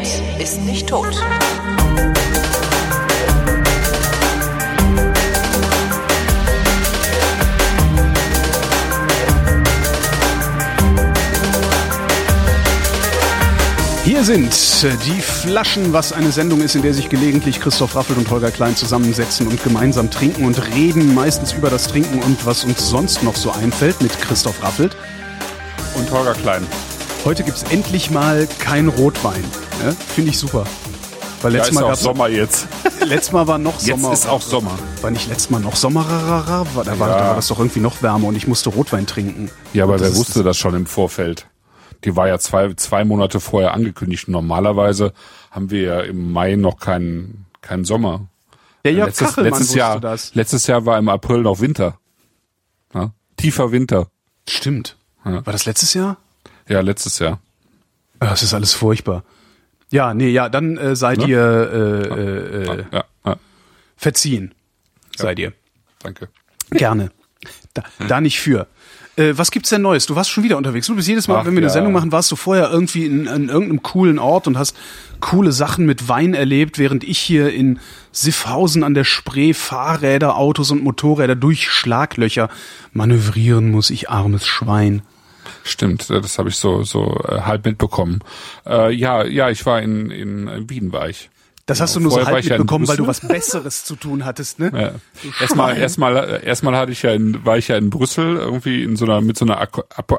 [0.00, 1.14] Internet ist nicht tot.
[14.04, 14.52] Hier sind
[14.82, 18.50] äh, die Flaschen, was eine Sendung ist, in der sich gelegentlich Christoph Raffelt und Holger
[18.50, 23.22] Klein zusammensetzen und gemeinsam trinken und reden, meistens über das Trinken und was uns sonst
[23.22, 24.96] noch so einfällt mit Christoph Raffelt.
[25.94, 26.66] Und Holger Klein.
[27.24, 29.42] Heute gibt's endlich mal kein Rotwein.
[29.84, 29.92] Ne?
[29.92, 30.64] Finde ich super.
[31.42, 32.66] Weil Ja, letztes ist Mal gab's, Sommer jetzt.
[33.04, 34.12] letztes Mal war noch Jetzt Sommer.
[34.12, 34.78] ist auch Sommer.
[35.02, 36.04] War nicht letztes Mal noch Sommer?
[36.04, 36.94] Da, war, Ja.
[36.94, 36.98] da
[37.28, 39.50] war das doch irgendwie noch wärmer und ich musste Rotwein trinken.
[39.72, 41.46] Ja, aber wer das wusste das schon im Vorfeld?
[42.04, 44.28] Die war ja zwei, zwei Monate vorher angekündigt.
[44.28, 45.12] Normalerweise
[45.50, 48.26] haben wir ja im Mai noch keinen keinen Sommer.
[48.84, 50.34] Der Jörg letztes, Kachelmann letztes wusste Jahr, das.
[50.34, 51.98] letztes Jahr war im April noch Winter.
[52.94, 53.12] Ja?
[53.36, 54.06] Tiefer Winter.
[54.48, 54.96] Stimmt.
[55.26, 55.44] Ja.
[55.44, 56.16] War das letztes Jahr?
[56.70, 57.40] Ja, letztes Jahr.
[58.20, 59.24] Ah, Das ist alles furchtbar.
[59.90, 61.26] Ja, nee, ja, dann äh, seid Ne?
[61.26, 63.36] ihr äh, äh, äh, Ja, ja,
[63.96, 64.54] verziehen.
[65.16, 65.52] Seid ihr.
[66.02, 66.28] danke.
[66.70, 67.10] Gerne.
[67.74, 68.66] Da, da nicht für.
[69.16, 70.06] Äh, was gibt's denn Neues?
[70.06, 70.86] Du warst schon wieder unterwegs.
[70.86, 71.72] Du bist jedes Mal, Ach, wenn wir eine ja.
[71.72, 74.76] Sendung machen, warst du vorher irgendwie in, in irgendeinem coolen Ort und hast
[75.20, 77.80] coole Sachen mit Wein erlebt, während ich hier in
[78.12, 82.48] Siffhausen an der Spree Fahrräder, Autos und Motorräder durch Schlaglöcher
[82.92, 85.02] manövrieren muss, ich armes Schwein.
[85.64, 88.20] Stimmt, das habe ich so so äh, halb mitbekommen.
[88.66, 91.30] Äh, ja, ja, ich war in in Wien war ich.
[91.66, 93.20] Das hast du nur so Vorher war halb ich ja mitbekommen, weil du was.
[93.20, 94.72] Besseres zu tun hattest, ne?
[94.74, 95.30] Ja.
[95.40, 98.96] Erstmal, erstmal, äh, erstmal hatte ich ja in, war ich ja in Brüssel irgendwie in
[98.96, 100.18] so einer mit so einer Apo, Apo,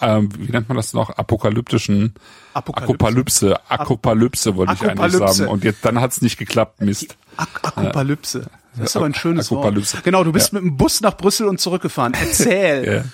[0.00, 2.14] äh, wie nennt man das noch apokalyptischen
[2.54, 2.94] Apokalypse.
[2.94, 5.34] Apokalypse Apokalypse wollte ich eigentlich Akopalypse.
[5.34, 8.46] sagen und jetzt dann hat's nicht geklappt Mist Ak Akopalypse.
[8.76, 9.94] Das ist aber ein schönes Akopalypse.
[9.94, 10.04] Wort.
[10.04, 12.14] Genau, du bist mit dem Bus nach Brüssel und zurückgefahren.
[12.20, 13.04] Erzähl.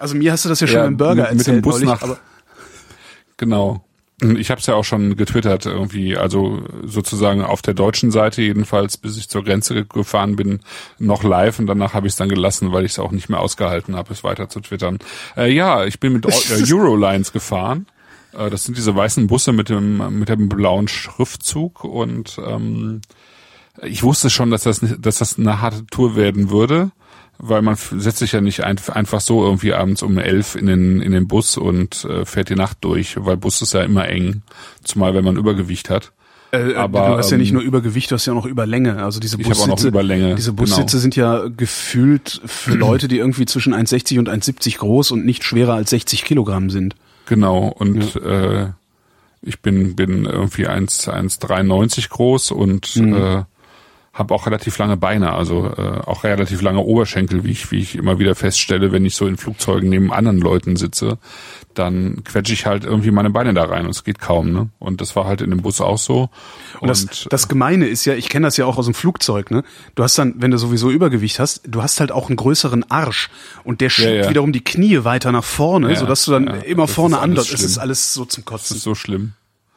[0.00, 1.56] Also mir hast du das ja schon Ja, beim Burger mit- mit erzählt.
[1.58, 2.18] dem Bus neulich, nach- aber
[3.36, 3.84] genau.
[4.38, 8.98] Ich habe es ja auch schon getwittert irgendwie also sozusagen auf der deutschen Seite jedenfalls
[8.98, 10.60] bis ich zur Grenze gefahren bin
[10.98, 13.40] noch live und danach habe ich es dann gelassen weil ich es auch nicht mehr
[13.40, 14.98] ausgehalten habe es weiter zu twittern.
[15.38, 17.86] Äh, ja ich bin mit äh, Eurolines gefahren.
[18.34, 23.00] Äh, Das sind diese weißen Busse mit dem mit dem blauen Schriftzug und ähm,
[23.82, 26.90] ich wusste schon, dass das dass das eine harte Tour werden würde,
[27.42, 31.00] weil man setzt sich ja nicht ein, einfach so irgendwie abends um elf in den
[31.00, 34.42] in den Bus und äh, fährt die Nacht durch, weil Bus ist ja immer eng,
[34.84, 36.12] zumal wenn man Übergewicht hat.
[36.52, 39.02] äh, aber, du hast ja nicht ähm, nur Übergewicht, du hast ja auch noch Überlänge.
[39.02, 41.00] Also diese Ich habe auch noch Bussitze, Überlänge, diese Bussitze genau.
[41.00, 45.74] sind ja gefühlt für Leute, die irgendwie zwischen 1,60 und 1,70 groß und nicht schwerer
[45.74, 46.94] als 60 Kilogramm sind.
[47.26, 48.68] Genau und äh,
[49.42, 53.44] ich bin bin irgendwie 1 1,93 groß und äh,
[54.12, 57.94] habe auch relativ lange Beine, also äh, auch relativ lange Oberschenkel, wie ich wie ich
[57.94, 61.18] immer wieder feststelle, wenn ich so in Flugzeugen neben anderen Leuten sitze,
[61.74, 64.68] dann quetsche ich halt irgendwie meine Beine da rein und es geht kaum, ne?
[64.80, 66.28] Und das war halt in dem Bus auch so.
[66.80, 69.62] Und das, das Gemeine ist ja, ich kenne das ja auch aus dem Flugzeug, ne?
[69.94, 73.30] Du hast dann, wenn du sowieso Übergewicht hast, du hast halt auch einen größeren Arsch
[73.62, 74.28] und der schiebt ja.
[74.28, 77.52] wiederum die Knie weiter nach vorne, Ja, sodass du dann ja, immer das vorne andert.
[77.52, 78.76] Es ist alles so zum das Kotzen.
[78.76, 79.34] ist so schlimm.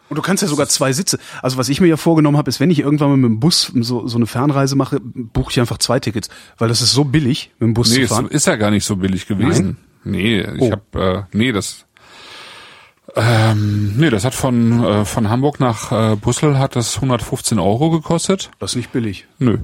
[0.10, 1.18] Und du kannst ja sogar zwei Sitze.
[1.42, 3.72] Also was ich mir ja vorgenommen habe, ist, wenn ich irgendwann mal mit dem Bus
[3.76, 7.52] so, so eine Fernreise mache, buche ich einfach zwei Tickets, weil das ist so billig,
[7.60, 8.28] mit dem Bus Nee, zu es fahren.
[8.28, 9.78] ist ja gar nicht so billig gewesen.
[10.04, 10.72] Nee, ich Oh.
[10.72, 11.86] hab habe äh, nee, das
[13.16, 17.90] ähm, nee, das hat von äh, von Hamburg nach äh, Brüssel hat das 115 Euro
[17.92, 18.50] gekostet.
[18.60, 19.28] Das ist nicht billig.
[19.40, 19.60] Nö.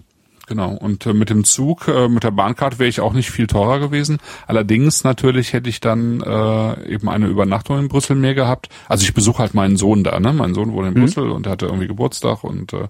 [0.50, 0.72] Genau.
[0.72, 3.78] Und äh, mit dem Zug, äh, mit der Bahncard wäre ich auch nicht viel teurer
[3.78, 4.18] gewesen.
[4.48, 8.68] Allerdings natürlich hätte ich dann äh, eben eine Übernachtung in Brüssel mehr gehabt.
[8.88, 10.34] Also ich besuche halt meinen Sohn da, ne?
[10.34, 12.88] Mein Sohn wohnt in Brüssel und hatte irgendwie Geburtstag und äh,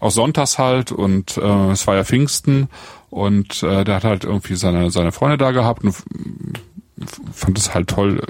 [0.00, 2.68] auch sonntags halt und äh, es war ja Pfingsten
[3.08, 5.94] und äh, der hat halt irgendwie seine seine Freunde da gehabt und
[7.32, 8.22] fand es halt toll,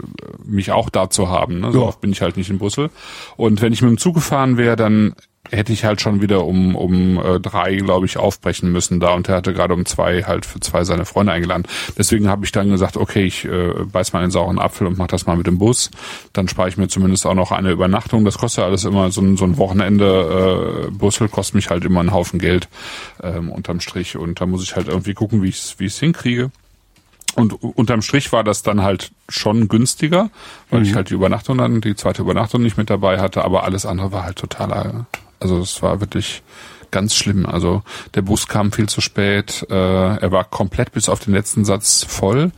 [0.44, 1.60] mich auch da zu haben.
[1.60, 1.72] Ne?
[1.72, 1.87] So Ja.
[1.87, 2.91] oft bin ich halt nicht in Brüssel.
[3.37, 5.15] Und wenn ich mit dem Zug gefahren wäre, dann
[5.53, 9.15] hätte ich halt schon wieder um um äh, drei, glaube ich, aufbrechen müssen da.
[9.15, 11.63] Und er hatte gerade um zwei halt für zwei seine Freunde eingeladen.
[11.97, 15.07] Deswegen habe ich dann gesagt, okay, ich äh, beiß mal einen sauren Apfel und mach
[15.07, 15.92] das mal mit dem Bus.
[16.33, 18.24] Dann spare ich mir zumindest auch noch eine Übernachtung.
[18.24, 20.89] Das kostet ja alles immer so ein, so ein Wochenende.
[20.89, 22.68] Äh, Brüssel kostet mich halt immer einen Haufen Geld
[23.22, 24.16] ähm, unterm Strich.
[24.16, 26.51] Und da muss ich halt irgendwie gucken, wie ich es wie ich's hinkriege.
[27.36, 30.30] Und unterm Strich war das dann halt schon günstiger,
[30.71, 33.84] weil ich halt die Übernachtung dann, die zweite Übernachtung nicht mit dabei hatte, aber alles
[33.84, 35.06] andere war halt totaler,
[35.38, 36.42] also es war wirklich
[36.91, 37.44] ganz schlimm.
[37.44, 37.83] Also
[38.15, 42.04] der Bus kam viel zu spät, äh, er war komplett bis auf den letzten Satz
[42.09, 42.53] voll.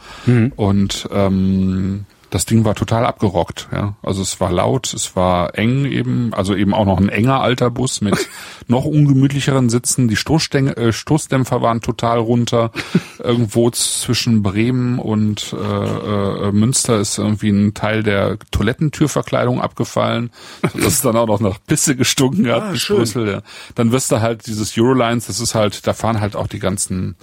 [0.54, 3.94] Und ähm, das Ding war total abgerockt, ja.
[4.02, 7.70] Also es war laut, es war eng eben, also eben auch noch ein enger alter
[7.70, 8.28] Bus mit
[8.66, 10.08] noch ungemütlicheren Sitzen.
[10.08, 12.70] Die Stoßstäng äh, Stoßdämpfer waren total runter.
[13.19, 20.31] irgendwo zwischen Bremen und äh, äh, Münster ist irgendwie ein Teil der Toilettentürverkleidung abgefallen,
[20.62, 22.74] dass es dann auch noch nach Pisse gestunken hat Ah.
[23.14, 23.42] Ja.
[23.74, 27.16] Dann wirst du halt dieses Eurolines, das ist halt, da fahren halt auch die ganzen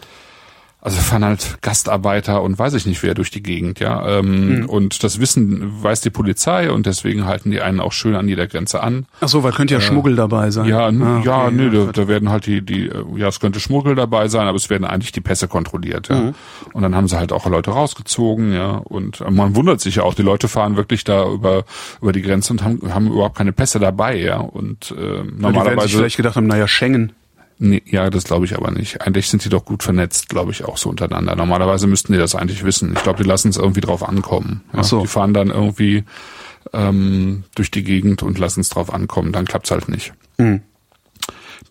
[0.85, 4.19] also fahren halt Gastarbeiter und weiß ich nicht wer durch die Gegend, ja.
[4.19, 4.69] Ähm, Mhm.
[4.69, 8.45] Und das Wissen weiß die Polizei und deswegen halten die einen auch schön an jeder
[8.47, 9.05] Grenze an.
[9.19, 10.65] Ach so, weil könnte ja Schmuggel dabei sein.
[10.65, 11.91] Äh, Ja, Ah, ja, okay, nee, da, ja.
[11.91, 14.85] da werden halt die, die, äh, ja, es könnte Schmuggel dabei sein, aber es werden
[14.85, 16.15] eigentlich die Pässe kontrolliert, ja.
[16.17, 16.35] Mhm.
[16.73, 18.73] Und dann haben sie halt auch Leute rausgezogen, ja.
[18.77, 21.63] Und äh, man wundert sich ja auch, die Leute fahren wirklich da über,
[22.01, 24.37] über die Grenze und haben, haben überhaupt keine Pässe dabei, ja.
[24.37, 25.97] Und äh, Weil die werden sich normalerweise.
[25.97, 27.13] vielleicht gedacht haben, naja, Schengen.
[27.57, 29.01] Nee, ja, das glaube ich aber nicht.
[29.01, 31.35] Eigentlich sind die doch gut vernetzt, glaube ich, auch so untereinander.
[31.35, 32.93] Normalerweise müssten die das eigentlich wissen.
[32.93, 34.63] Ich glaube, die lassen es irgendwie drauf ankommen.
[34.73, 35.01] Ja, Ach so.
[35.01, 36.03] Die fahren dann irgendwie
[36.73, 39.31] ähm, durch die Gegend und lassen es drauf ankommen.
[39.31, 40.13] Dann klappt's halt nicht.
[40.37, 40.61] Mhm.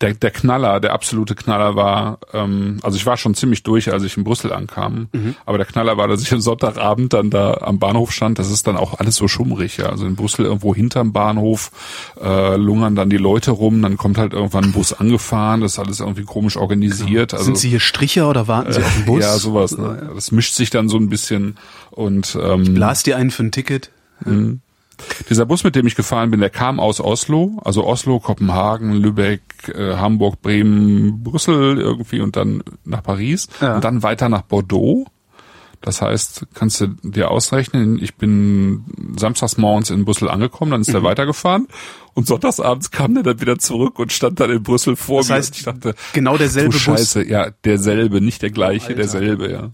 [0.00, 4.02] Der, der Knaller, der absolute Knaller war, ähm, also ich war schon ziemlich durch, als
[4.02, 5.36] ich in Brüssel ankam, Mhm.
[5.46, 8.38] aber der Knaller war, dass ich am Sonntagabend dann da am Bahnhof stand.
[8.38, 9.86] Das ist dann auch alles so schummrig, ja.
[9.90, 11.70] Also in Brüssel irgendwo hinterm Bahnhof
[12.20, 15.78] äh, lungern dann die Leute rum, dann kommt halt irgendwann ein Bus angefahren, das ist
[15.78, 17.32] alles irgendwie komisch organisiert.
[17.32, 19.22] Also, Sind Sie hier Stricher oder warten Sie auf den Bus?
[19.22, 19.78] ja, sowas.
[19.78, 20.10] Ne?
[20.14, 21.56] Das mischt sich dann so ein bisschen
[21.90, 23.90] und ähm, Blas dir einen für ein Ticket.
[25.28, 29.42] Dieser Bus, mit dem ich gefahren bin, der kam aus Oslo, also Oslo, Kopenhagen, Lübeck,
[29.74, 33.76] äh, Hamburg, Bremen, Brüssel irgendwie und dann nach Paris Ja.
[33.76, 35.06] und dann weiter nach Bordeaux.
[35.80, 38.84] Das heißt, kannst du dir ausrechnen, ich bin
[39.18, 40.92] samstags morgens in Brüssel angekommen, dann ist Mhm.
[40.94, 41.68] der weitergefahren
[42.14, 45.34] und sonntagsabends kam der dann wieder zurück und stand dann in Brüssel vor Das mir.
[45.34, 46.82] heißt, ich dachte, genau derselbe du Bus.
[46.84, 48.96] Scheiße, ja, derselbe, nicht der gleiche, Alter.
[48.96, 49.70] derselbe, ja.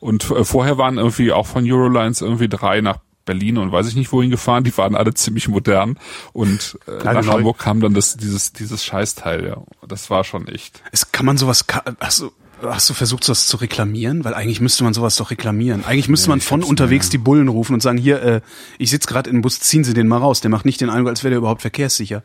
[0.00, 3.96] Und äh, vorher waren irgendwie auch von Eurolines irgendwie drei nach Berlin und weiß ich
[3.96, 5.98] nicht wohin gefahren, die waren alle ziemlich modern
[6.32, 7.32] und äh, nach neu.
[7.32, 9.56] Hamburg kam dann das dieses dieses Scheißteil, ja.
[9.86, 10.82] Das war schon echt.
[10.92, 12.30] Es, kann man sowas, ka- hast du,
[12.62, 14.24] hast du versucht, sowas zu reklamieren?
[14.24, 15.84] Weil eigentlich müsste man sowas doch reklamieren.
[15.84, 18.40] Eigentlich müsste man von unterwegs die Bullen rufen und sagen, hier, äh,
[18.78, 20.40] ich sitze gerade in dem Bus, ziehen Sie den mal raus.
[20.40, 22.22] Der macht nicht den Eindruck, als wäre der überhaupt verkehrssicher.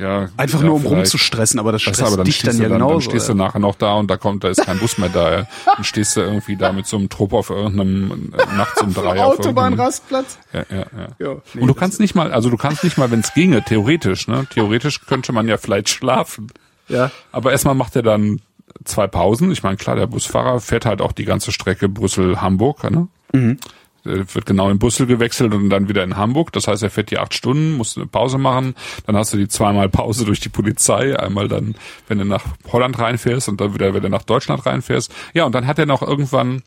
[0.00, 2.78] Ja, Einfach ja, nur um rumzustressen, aber das stresst aber dann dich dann ja dann,
[2.78, 2.92] genauso.
[2.94, 5.40] dann stehst du nachher noch da und da kommt, da ist kein Bus mehr da.
[5.40, 5.46] Ja.
[5.66, 9.22] Dann stehst du irgendwie da mit so einem Trupp auf irgendeinem äh, nachts um drei
[9.22, 10.38] Autobahnrastplatz.
[10.54, 11.08] Ja, ja, ja.
[11.18, 13.62] Ja, nee, und du kannst nicht mal, also du kannst nicht mal, wenn es ginge,
[13.62, 14.46] theoretisch, ne?
[14.48, 16.50] Theoretisch könnte man ja vielleicht schlafen.
[16.88, 17.10] Ja.
[17.30, 18.40] Aber erstmal macht er dann
[18.84, 19.52] zwei Pausen.
[19.52, 23.08] Ich meine, klar, der Busfahrer fährt halt auch die ganze Strecke Brüssel-Hamburg, ne?
[23.32, 23.58] Mhm.
[24.04, 26.52] Er wird genau in Brüssel gewechselt und dann wieder in Hamburg.
[26.52, 28.74] Das heißt, er fährt die acht Stunden, muss eine Pause machen.
[29.06, 31.18] Dann hast du die zweimal Pause durch die Polizei.
[31.18, 31.74] Einmal dann,
[32.08, 35.12] wenn du nach Holland reinfährst und dann wieder, wenn du nach Deutschland reinfährst.
[35.34, 36.62] Ja, und dann hat er noch irgendwann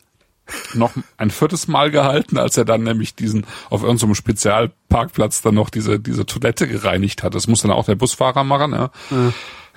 [0.73, 5.69] noch ein viertes Mal gehalten, als er dann nämlich diesen auf irgendeinem Spezialparkplatz dann noch
[5.69, 7.33] diese diese Toilette gereinigt hat.
[7.33, 8.73] Das muss dann auch der Busfahrer machen.
[8.73, 8.91] Ja.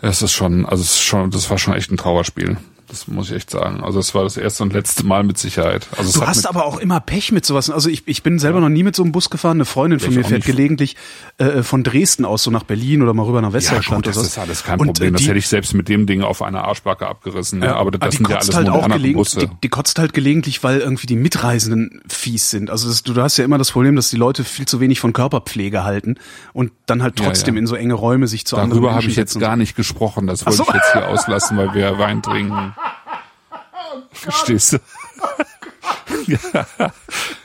[0.01, 2.57] Das ist schon, also es ist schon, das war schon echt ein Trauerspiel.
[2.89, 3.83] Das muss ich echt sagen.
[3.83, 5.89] Also es war das erste und letzte Mal mit Sicherheit.
[5.97, 7.69] Also Du hast aber auch immer Pech mit sowas.
[7.69, 9.57] Also ich, ich bin selber noch nie mit so einem Bus gefahren.
[9.57, 10.97] Eine Freundin von mir fährt gelegentlich
[11.39, 14.19] äh, von Dresden aus so nach Berlin oder mal rüber nach ja, Westdeutschland gut, das
[14.19, 15.09] oder ist alles kein Und, Problem.
[15.09, 17.61] äh, das die- hätte ich selbst mit dem Ding auf einer Arschbacke abgerissen.
[17.63, 19.41] Ja, aber das die sind ja alles halt auch Busse.
[19.41, 22.71] die, die kotzt halt gelegentlich, weil irgendwie die Mitreisenden fies sind.
[22.71, 25.13] Also das, du, hast ja immer das Problem, dass die Leute viel zu wenig von
[25.13, 26.17] Körperpflege halten
[26.53, 27.61] und dann halt Ja, trotzdem ja.
[27.61, 30.27] in so enge Räume sich zu anderen Darüber habe ich jetzt gar nicht gesprochen.
[30.27, 30.65] Das wollte so.
[30.69, 32.75] ich jetzt hier auslassen, weil wir Wein trinken.
[34.21, 34.79] Verstehst du?
[36.27, 36.67] ja.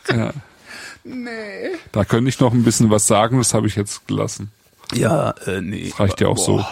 [0.09, 0.33] ja.
[1.03, 1.75] Nee.
[1.91, 4.51] Da könnte ich noch ein bisschen was sagen, das habe ich jetzt gelassen.
[4.93, 5.89] Ja, äh, nee.
[5.89, 6.65] Das reicht ja auch so.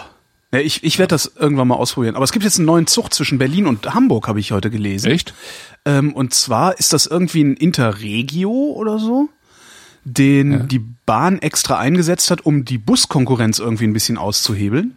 [0.52, 2.16] Ja, ich ich werde das irgendwann mal ausprobieren.
[2.16, 5.10] Aber es gibt jetzt einen neuen Zug zwischen Berlin und Hamburg, habe ich heute gelesen.
[5.10, 5.34] Echt?
[5.84, 9.28] Ähm, und zwar ist das irgendwie ein Interregio oder so,
[10.04, 14.96] den die Bahn extra eingesetzt hat, um die Buskonkurrenz irgendwie ein bisschen auszuhebeln.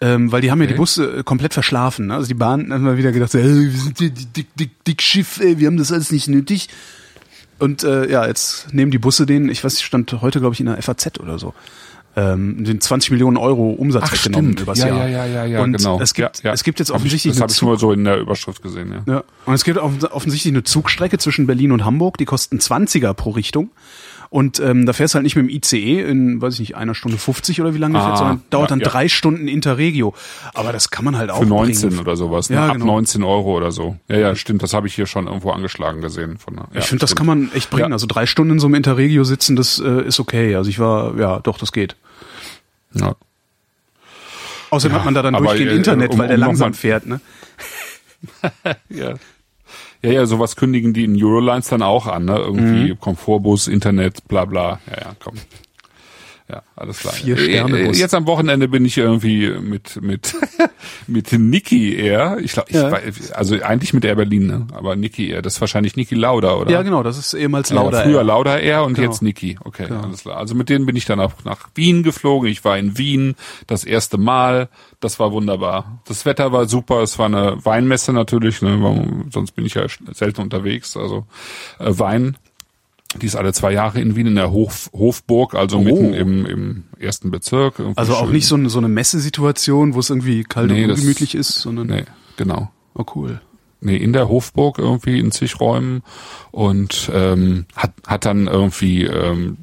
[0.00, 0.78] Ähm, weil die haben ja die Okay.
[0.80, 2.06] Busse äh, komplett verschlafen.
[2.06, 2.14] Ne?
[2.14, 4.84] Also die Bahn hat mal wieder gedacht, so, hey, wir sind hier die dick, dick,
[4.84, 6.68] dick Schiff, ey, wir haben das alles nicht nötig.
[7.58, 10.66] Und äh, ja, jetzt nehmen die Busse den, ich weiß, stand heute, glaube ich, in
[10.66, 11.52] der FAZ oder so,
[12.14, 14.60] ähm, den 20 Millionen Euro Umsatz Ach, weggenommen stimmt.
[14.60, 15.08] übers Ja, Jahr.
[15.08, 16.00] ja, ja, ja, ja, Und genau.
[16.00, 16.52] es gibt, Ja, ja.
[16.52, 18.92] es gibt jetzt Hab ich- offensichtlich Das habe ich nur so in der Überschrift gesehen,
[18.92, 19.12] ja.
[19.12, 19.24] ja.
[19.46, 23.30] Und es gibt offen- offensichtlich eine Zugstrecke zwischen Berlin und Hamburg, die kosten 20er pro
[23.30, 23.70] Richtung.
[24.30, 26.94] Und ähm, da fährst du halt nicht mit dem ICE in, weiß ich nicht, einer
[26.94, 28.88] Stunde 50 oder wie lange Ah, fährt, sondern dauert ja, dann ja.
[28.88, 30.14] drei Stunden Interregio.
[30.52, 32.00] Aber das kann man halt auch Für 19 bringen.
[32.02, 32.56] oder sowas, ne?
[32.56, 32.84] Ja, ab genau.
[32.86, 33.96] 19 Euro oder so.
[34.08, 36.36] Ja, ja, stimmt, das habe ich hier schon irgendwo angeschlagen gesehen.
[36.36, 37.92] Von, ja, Ich finde, das kann man echt bringen.
[37.94, 40.54] Also drei Stunden in so einem Interregio sitzen, das äh, ist okay.
[40.56, 41.96] Also ich war, ja, doch, das geht.
[42.92, 43.14] Ja.
[44.70, 47.06] Außerdem Ja, hat man da dann durchgehend äh, Internet, um- weil der um langsam fährt,
[47.06, 47.20] ne?
[48.90, 49.14] Ja.
[50.02, 52.36] Ja, ja, sowas kündigen die in Eurolines dann auch an, ne?
[52.36, 53.00] Irgendwie Mhm.
[53.00, 54.80] Komfortbus, Internet, bla bla.
[54.90, 55.34] Ja, ja, komm.
[56.50, 57.12] Ja, alles klar.
[57.12, 57.98] Vier Sterne Äh, Bus.
[57.98, 60.34] Jetzt am Wochenende bin ich irgendwie mit mit
[61.06, 62.38] mit Niki Air.
[62.40, 62.90] Ich glaube, Ja.
[63.34, 64.66] also eigentlich mit Air Berlin, ne?
[64.72, 65.42] aber Niki Air.
[65.42, 66.70] Das ist wahrscheinlich Niki Lauda, oder?
[66.70, 67.98] Ja, genau, das ist ehemals Lauda.
[67.98, 68.24] Ja, früher Air.
[68.24, 69.08] Lauda Air und Genau.
[69.10, 69.58] jetzt Niki.
[69.62, 70.38] Okay, alles klar.
[70.38, 72.48] Also mit denen bin ich dann auch nach Wien geflogen.
[72.48, 73.34] Ich war in Wien
[73.66, 74.70] das erste Mal.
[75.00, 76.00] Das war wunderbar.
[76.08, 77.02] Das Wetter war super.
[77.02, 78.62] Es war eine Weinmesse natürlich.
[78.62, 79.26] Ne?
[79.30, 80.96] Sonst bin ich ja selten unterwegs.
[80.96, 81.26] Also
[81.78, 82.36] äh, Wein.
[83.16, 86.84] Die ist alle zwei Jahre in Wien in der Hof, Hofburg, also mitten im, im
[86.98, 87.80] ersten Bezirk.
[87.80, 87.92] Oh.
[87.96, 88.32] Also auch schön.
[88.32, 91.86] nicht so eine, so eine Messesituation, wo es irgendwie kalt Nee, und ungemütlich ist, sondern
[91.86, 92.04] Nee,
[92.36, 92.70] genau.
[92.94, 93.40] oh cool.
[93.80, 96.02] nee, in der Hofburg irgendwie in zig Räumen
[96.50, 99.56] und ähm, hat, hat dann irgendwie ähm,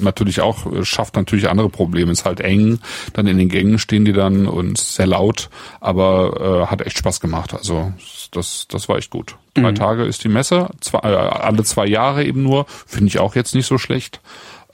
[0.00, 2.12] natürlich auch, schafft natürlich andere Probleme.
[2.12, 2.80] Ist halt eng,
[3.14, 5.48] dann in den Gängen stehen die dann und sehr laut,
[5.80, 7.54] aber äh, hat echt Spaß gemacht.
[7.54, 7.92] Also
[8.32, 9.36] das, das war echt gut.
[9.54, 13.34] Drei Tage ist die Messe, zwei, äh, alle zwei Jahre eben nur, finde ich auch
[13.34, 14.20] jetzt nicht so schlecht.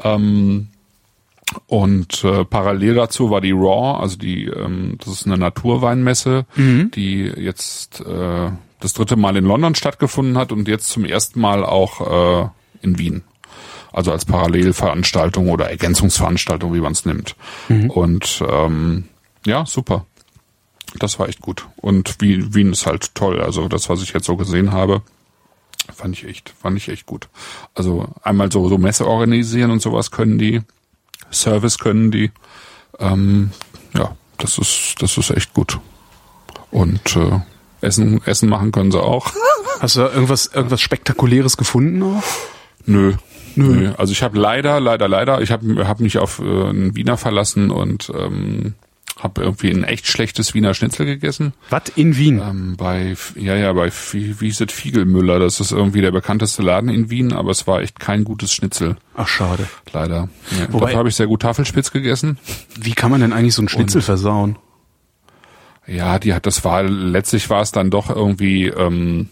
[0.03, 0.69] Ähm,
[1.67, 6.45] und äh, parallel dazu war die Raw, also die, ähm, das ist eine Naturweinmesse,
[6.91, 11.65] die jetzt äh, das dritte Mal in London stattgefunden hat und jetzt zum ersten Mal
[11.65, 12.49] auch äh,
[12.83, 13.25] in Wien.
[13.93, 17.35] Also als Parallelveranstaltung oder Ergänzungsveranstaltung, wie man es nimmt.
[17.89, 19.05] Und ähm,
[19.47, 20.05] ja, super.
[20.97, 21.67] Das war echt gut.
[21.77, 23.41] Und Wien, Wien ist halt toll.
[23.41, 25.03] Also das, was ich jetzt so gesehen habe,
[25.95, 27.29] fand ich echt, fand ich echt gut.
[27.75, 30.63] Also einmal so, so Messe organisieren und sowas können die.
[31.31, 32.31] Service können die.
[32.99, 33.51] Ähm,
[33.95, 35.79] ja, das ist, das ist echt gut.
[36.71, 37.41] Und äh,
[37.81, 39.33] Essen, Essen machen können sie auch.
[39.81, 42.23] Hast du irgendwas, irgendwas Spektakuläres gefunden auch?
[42.87, 43.15] Nö.
[43.55, 43.93] Nö.
[43.97, 47.71] Also ich habe leider, leider, leider, ich habe hab mich auf äh, einen Wiener verlassen
[47.71, 48.75] und ähm,
[49.19, 51.53] habe irgendwie ein echt schlechtes Wiener Schnitzel gegessen.
[51.71, 52.41] Was in Wien?
[52.41, 55.39] Ähm, bei, ja, ja, bei, wie, wie hieß es, Fiegelmüller.
[55.41, 58.97] Das ist irgendwie der bekannteste Laden in Wien, aber es war echt kein gutes Schnitzel.
[59.17, 59.69] Ach schade.
[59.93, 60.29] Leider.
[60.59, 62.39] Ja, Wobei- dafür habe ich sehr gut Tafelspitz gegessen.
[62.79, 64.57] Wie kann man denn eigentlich so einen Schnitzel versauen?
[65.87, 69.31] Ja, die hat, das war, letztlich war es dann doch irgendwie, ähm,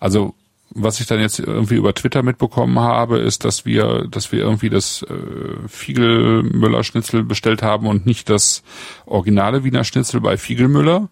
[0.00, 0.34] also,
[0.70, 4.70] was ich dann jetzt irgendwie über Twitter mitbekommen habe, ist, dass wir, dass wir irgendwie
[4.70, 8.62] das äh, Fiegelmüller Schnitzel bestellt haben und nicht das
[9.06, 11.08] originale Wiener Schnitzel bei Fiegelmüller.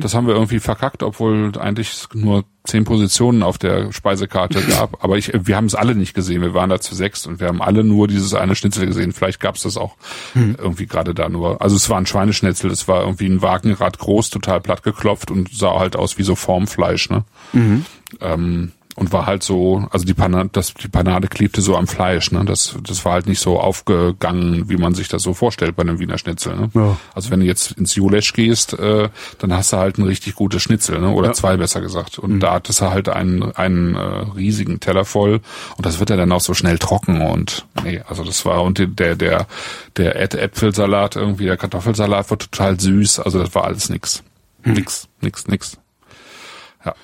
[0.00, 5.02] Das haben wir irgendwie verkackt, obwohl eigentlich nur zehn Positionen auf der Speisekarte gab.
[5.02, 6.42] Aber ich, wir haben es alle nicht gesehen.
[6.42, 9.12] Wir waren da zu sechs und wir haben alle nur dieses eine Schnitzel gesehen.
[9.12, 9.96] Vielleicht gab es das auch
[10.58, 11.60] irgendwie gerade da nur.
[11.60, 12.70] Also es war ein Schweineschnitzel.
[12.70, 16.36] Es war irgendwie ein Wagenrad groß, total platt geklopft und sah halt aus wie so
[16.36, 17.10] Formfleisch.
[17.10, 17.24] Ne?
[18.20, 22.30] Ähm, und war halt so, also die Panade, das, die Panade klebte so am Fleisch,
[22.30, 22.44] ne?
[22.44, 25.98] Das, das war halt nicht so aufgegangen, wie man sich das so vorstellt bei einem
[25.98, 26.70] Wiener Schnitzel, ne?
[26.74, 26.96] Ja.
[27.12, 30.62] Also wenn du jetzt ins Julesch gehst, äh, dann hast du halt ein richtig gutes
[30.62, 31.10] Schnitzel, ne?
[31.10, 32.20] Oder zwei besser gesagt.
[32.20, 35.40] Und da hattest du halt einen, einen äh, riesigen Teller voll
[35.76, 38.78] und das wird ja dann auch so schnell trocken und nee, also das war und
[38.78, 39.48] der der
[39.96, 44.22] der Äp- Äpfelsalat irgendwie, der Kartoffelsalat war total süß, also das war alles nix.
[44.62, 45.78] Nix, nix, nix.
[46.84, 46.94] Ja.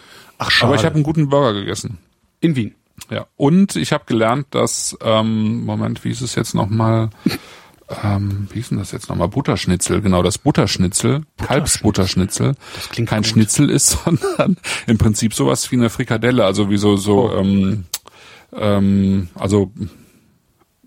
[0.41, 0.73] Ach schade.
[0.73, 1.99] Aber ich habe einen guten Burger gegessen.
[2.41, 2.75] in Wien.
[3.11, 3.27] Ja.
[3.37, 7.11] Und ich habe gelernt, dass, ähm, Moment, wie ist es jetzt nochmal?
[8.03, 9.29] Ähm, wie ist denn das jetzt nochmal?
[9.29, 12.55] Butterschnitzel, genau, das Butterschnitzel, Kalbsbutterschnitzel,
[12.91, 13.31] klingt kein gut.
[13.31, 14.57] Schnitzel ist, sondern
[14.87, 17.85] im Prinzip sowas wie eine Frikadelle, also wie so, so, ähm,
[18.53, 19.73] ähm, also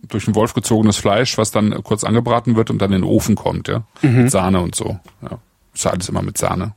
[0.08, 3.36] durch den Wolf gezogenes Fleisch, was dann kurz angebraten wird und dann in den Ofen
[3.36, 3.84] kommt, ja.
[4.02, 4.24] Mhm.
[4.24, 5.00] Mit Sahne und so.
[5.22, 5.40] Ja.
[5.74, 6.74] Ist ja alles immer mit Sahne.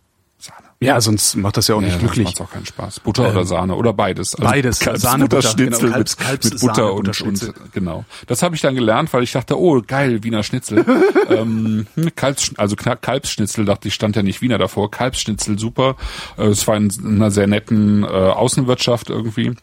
[0.78, 2.28] Ja, sonst macht das ja auch nicht Ja, glücklich.
[2.30, 3.00] Das macht auch keinen Spaß.
[3.00, 4.35] Butter oder Sahne oder beides.
[4.35, 4.80] Also beides.
[4.80, 8.04] Kalbs- Sahne, Butter, Butterschnitzel genau, Kalbs- mit, Kalbs- mit Butter Sahne, und, und genau.
[8.26, 10.85] Das habe ich dann gelernt, weil ich dachte, oh geil, Wiener Schnitzel.
[11.30, 14.90] ähm, Kalbs, also Kalbsschnitzel, dachte ich, stand ja nicht Wiener davor.
[14.90, 15.97] Kalbsschnitzel, super.
[16.37, 19.54] Äh, Es war in einer sehr netten äh, Außenwirtschaft irgendwie.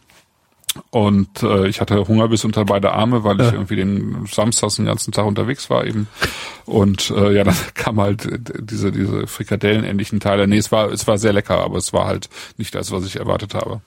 [0.90, 4.86] Und äh, ich hatte Hunger bis unter beide Arme, weil ich irgendwie den Samstags den
[4.86, 6.08] ganzen Tag unterwegs war eben.
[6.64, 8.28] Und äh, ja, dann kam halt
[8.58, 10.46] diese diese Frikadellen-ähnlichen Teile.
[10.46, 13.16] Nee, es war es war sehr lecker, aber es war halt nicht das, was ich
[13.16, 13.80] erwartet habe.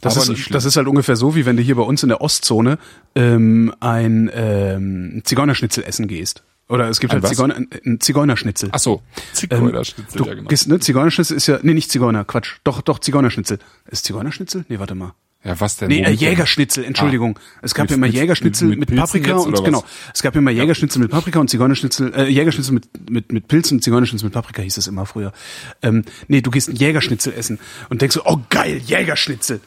[0.00, 2.08] Das Aber ist, das ist halt ungefähr so, wie wenn du hier bei uns in
[2.08, 2.78] der Ostzone
[3.16, 6.44] ähm, ein ähm, Zigeunerschnitzel essen gehst.
[6.68, 7.34] Oder es gibt Ein halt?
[7.34, 8.68] Zigeuner, ein Zigeunerschnitzel.
[8.72, 10.48] Ach so, Zigeunerschnitzel, Du ja genau.
[10.48, 12.56] gehst, ne, Zigeunerschnitzel ist ja, nee, nicht Zigeuner, Quatsch.
[12.62, 13.58] Doch, doch, Zigeunerschnitzel.
[13.90, 14.66] Ist Zigeunerschnitzel?
[14.68, 15.14] Nee, warte mal.
[15.44, 15.88] Ja, was denn?
[15.88, 16.10] Nee, äh?
[16.10, 17.38] Jägerschnitzel, Entschuldigung.
[17.62, 19.64] es gab Mit- ja immer mit- Jägerschnitzel mit- mit, Paprika und oder was?
[19.64, 19.84] genau.
[20.12, 23.76] Es gab ja immer Jägerschnitzel mit Paprika und Zigeunerschnitzel, äh, Jägerschnitzel mit, mit, mit Pilzen
[23.78, 25.32] und Zigeunerschnitzel mit Paprika hieß es immer früher.
[25.80, 29.60] Ähm, nee, du gehst ein Jägerschnitzel essen und denkst so, oh geil, Jägerschnitzel.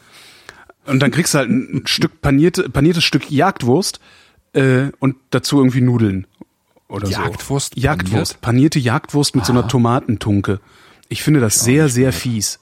[0.85, 4.01] Und dann kriegst du halt ein Stück panierte, paniertes Stück Jagdwurst
[4.53, 6.27] äh, und dazu irgendwie Nudeln
[6.89, 7.81] oder Jagdwurst so.
[7.81, 10.59] Jagdwurst, panierte Jagdwurst mit so einer Tomatentunke.
[11.07, 12.59] Ich finde das sehr, sehr fies.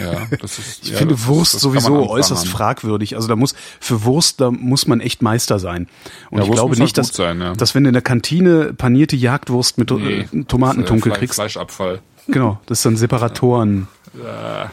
[0.00, 3.16] Ja, das ist, Ich ja, finde das, Wurst das sowieso äußerst fragwürdig.
[3.16, 5.88] Also da muss für Wurst da muss man echt Meister sein.
[6.30, 7.52] Und Ja, ich Wurst glaube muss nicht, halt dass, sein, ja.
[7.54, 12.00] dass wenn du in der Kantine panierte Jagdwurst mit Nee, äh, Tomatentunke Fle- kriegst, Fleischabfall.
[12.28, 13.88] genau, das ist dann Separatoren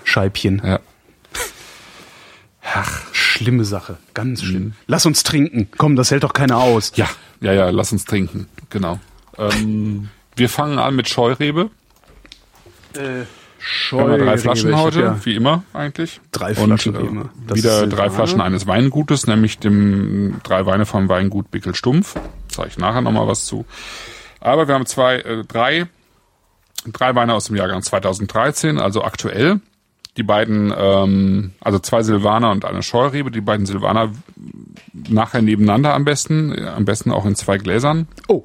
[0.04, 0.62] Scheibchen.
[0.64, 0.80] Ja.
[3.14, 4.46] Schlimme Sache, ganz Mhm.
[4.46, 4.74] schlimm.
[4.88, 5.70] Lass uns trinken.
[5.78, 6.92] Komm, das hält doch keiner aus.
[6.96, 7.08] Ja,
[7.40, 8.48] ja, ja, lass uns trinken.
[8.70, 9.00] Genau.
[9.38, 11.70] Ähm, wir fangen an mit Scheurebe.
[12.94, 13.28] Wir
[13.92, 16.22] haben ja drei Flaschen hab heute, ja wie immer eigentlich.
[16.32, 17.30] Drei Flaschen Und, wie äh, immer.
[17.48, 18.10] Das wieder drei.
[18.10, 22.16] Flaschen eines Weingutes, nämlich dem drei Weine vom Weingut Bickel Stumpf.
[22.48, 23.66] Zeige ich nachher nochmal was zu.
[24.40, 25.88] Aber wir haben zwei, äh, drei,
[26.86, 29.60] drei Weine aus dem Jahrgang 2013, also aktuell.
[30.18, 33.30] Die beiden, ähm, also zwei Silvaner und eine Scheurebe.
[33.30, 34.12] Die beiden Silvaner
[34.94, 38.08] nachher nebeneinander am besten, äh, am besten auch in zwei Gläsern.
[38.28, 38.44] Oh,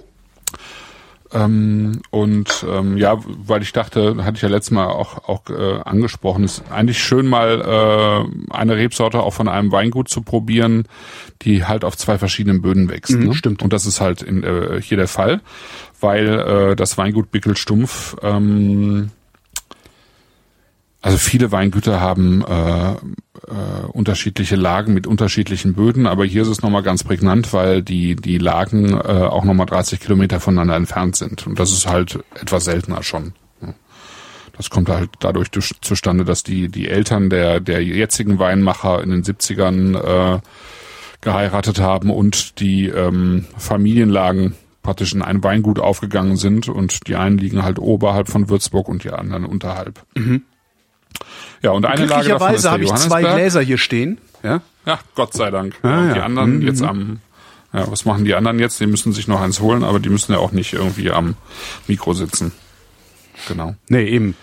[1.35, 5.81] Ähm, und ähm, ja, weil ich dachte, hatte ich ja letztes Mal auch, auch äh,
[5.85, 10.85] angesprochen, ist eigentlich schön mal äh, eine Rebsorte auch von einem Weingut zu probieren,
[11.43, 13.13] die halt auf zwei verschiedenen Böden wächst.
[13.13, 13.35] Mhm, ne?
[13.35, 13.63] stimmt.
[13.63, 15.41] Und das ist halt in, äh, hier der Fall,
[16.01, 19.11] weil äh, das Weingut Bickel Stumpf ähm,
[21.03, 22.95] also viele Weingüter haben äh,
[23.49, 28.17] äh, unterschiedliche Lagen mit unterschiedlichen Böden, aber hier ist es nochmal ganz prägnant, weil die,
[28.17, 31.47] die Lagen äh, auch nochmal 30 Kilometer voneinander entfernt sind.
[31.47, 33.33] Und das ist halt etwas seltener schon.
[34.57, 39.11] Das kommt halt dadurch durch, zustande, dass die, die Eltern der, der jetzigen Weinmacher in
[39.11, 39.97] den 70ern
[40.37, 40.41] äh,
[41.21, 47.39] geheiratet haben und die ähm, Familienlagen praktisch in ein Weingut aufgegangen sind und die einen
[47.39, 50.05] liegen halt oberhalb von Würzburg und die anderen unterhalb.
[51.63, 53.23] Ja, und eine Lage davon ist habe ich zwei.
[53.23, 54.19] Gläser hier stehen.
[54.43, 55.77] Ja, Ja, Gott sei Dank.
[55.83, 56.15] Ah, und ja.
[56.15, 57.21] die anderen jetzt am,
[57.73, 58.81] ja, was machen die anderen jetzt?
[58.81, 61.37] Die müssen sich noch eins holen, aber die müssen ja auch nicht irgendwie am
[61.87, 62.53] Mikro sitzen.
[63.49, 63.75] Genau.
[63.89, 64.37] nee, eben.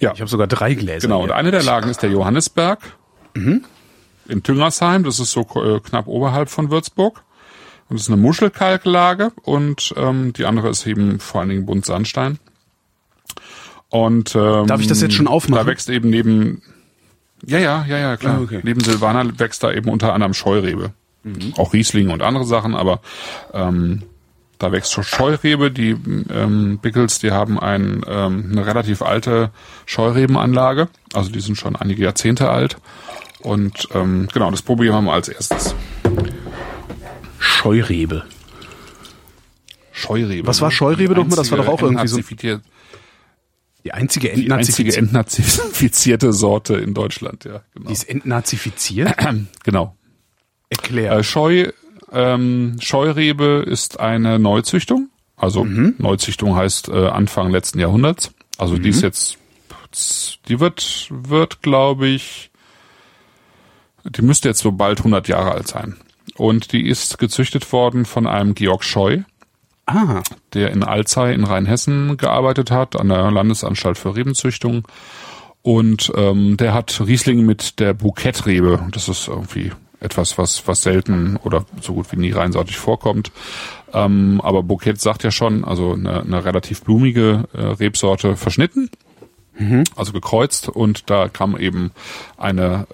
[0.00, 0.12] Ja.
[0.12, 1.06] Ich habe sogar drei Gläser.
[1.06, 1.36] Genau, und hier.
[1.36, 2.80] eine der Lagen ist der Johannisberg
[4.28, 5.04] in Tüngersheim.
[5.04, 7.22] Das ist so äh, knapp oberhalb von Würzburg.
[7.88, 12.38] Und das ist eine Muschelkalklage und ähm, die andere ist eben vor allen Dingen Buntsandstein.
[13.94, 15.64] Und ähm, Darf ich das jetzt schon aufmachen?
[15.64, 16.62] Da wächst eben neben
[17.46, 18.38] ja, ja, ja, ja, klar.
[18.38, 18.58] Ah, okay.
[18.64, 20.92] Neben Silvaner wächst da eben unter anderem Scheurebe.
[21.56, 23.00] Auch Riesling und andere Sachen, aber
[23.52, 24.02] ähm,
[24.58, 25.70] da wächst schon Scheurebe.
[25.70, 25.90] Die
[26.30, 29.50] ähm, Bickels, die haben ein, ähm, eine relativ alte
[29.86, 30.88] Scheurebenanlage.
[31.12, 32.78] Also die sind schon einige Jahrzehnte alt.
[33.40, 35.74] Und ähm, genau, das probieren wir mal als erstes.
[37.38, 38.24] Scheurebe.
[39.92, 40.48] Scheurebe.
[40.48, 40.74] Was war ne?
[40.74, 41.36] Scheurebe Die doch mal?
[41.36, 42.18] Das war doch auch irgendwie so-
[43.84, 46.32] Die einzige Die einzige entnazifizierte.
[46.32, 47.62] Sorte in Deutschland, ja.
[47.74, 47.88] Genau.
[47.88, 49.14] Die ist entnazifiziert?
[49.64, 49.96] genau.
[50.70, 51.12] Erklär.
[51.12, 51.70] Äh, Scheu,
[52.12, 55.10] ähm, Scheurebe ist eine Neuzüchtung.
[55.36, 55.96] Also Mhm.
[55.98, 58.32] Neuzüchtung heißt äh, Anfang letzten Jahrhunderts.
[58.56, 59.02] Also die ist Mhm.
[59.02, 59.36] jetzt,
[60.48, 62.50] die wird, wird glaube ich,
[64.04, 65.96] die müsste jetzt so bald 100 Jahre alt sein.
[66.36, 69.22] Und die ist gezüchtet worden von einem Georg Scheu,
[69.86, 74.86] ah, der in Alzey in Rheinhessen gearbeitet hat, an der Landesanstalt für Rebenzüchtung.
[75.62, 78.86] Und ähm, der hat Riesling mit der Boukettrebe.
[78.92, 83.32] Das ist irgendwie etwas, was, was selten oder so gut wie nie reinsortig vorkommt.
[83.92, 88.90] Ähm, aber Bouquet sagt ja schon, also eine, eine relativ blumige äh, Rebsorte verschnitten,
[89.96, 90.68] also gekreuzt.
[90.68, 91.92] Und da kam eben
[92.36, 92.86] eine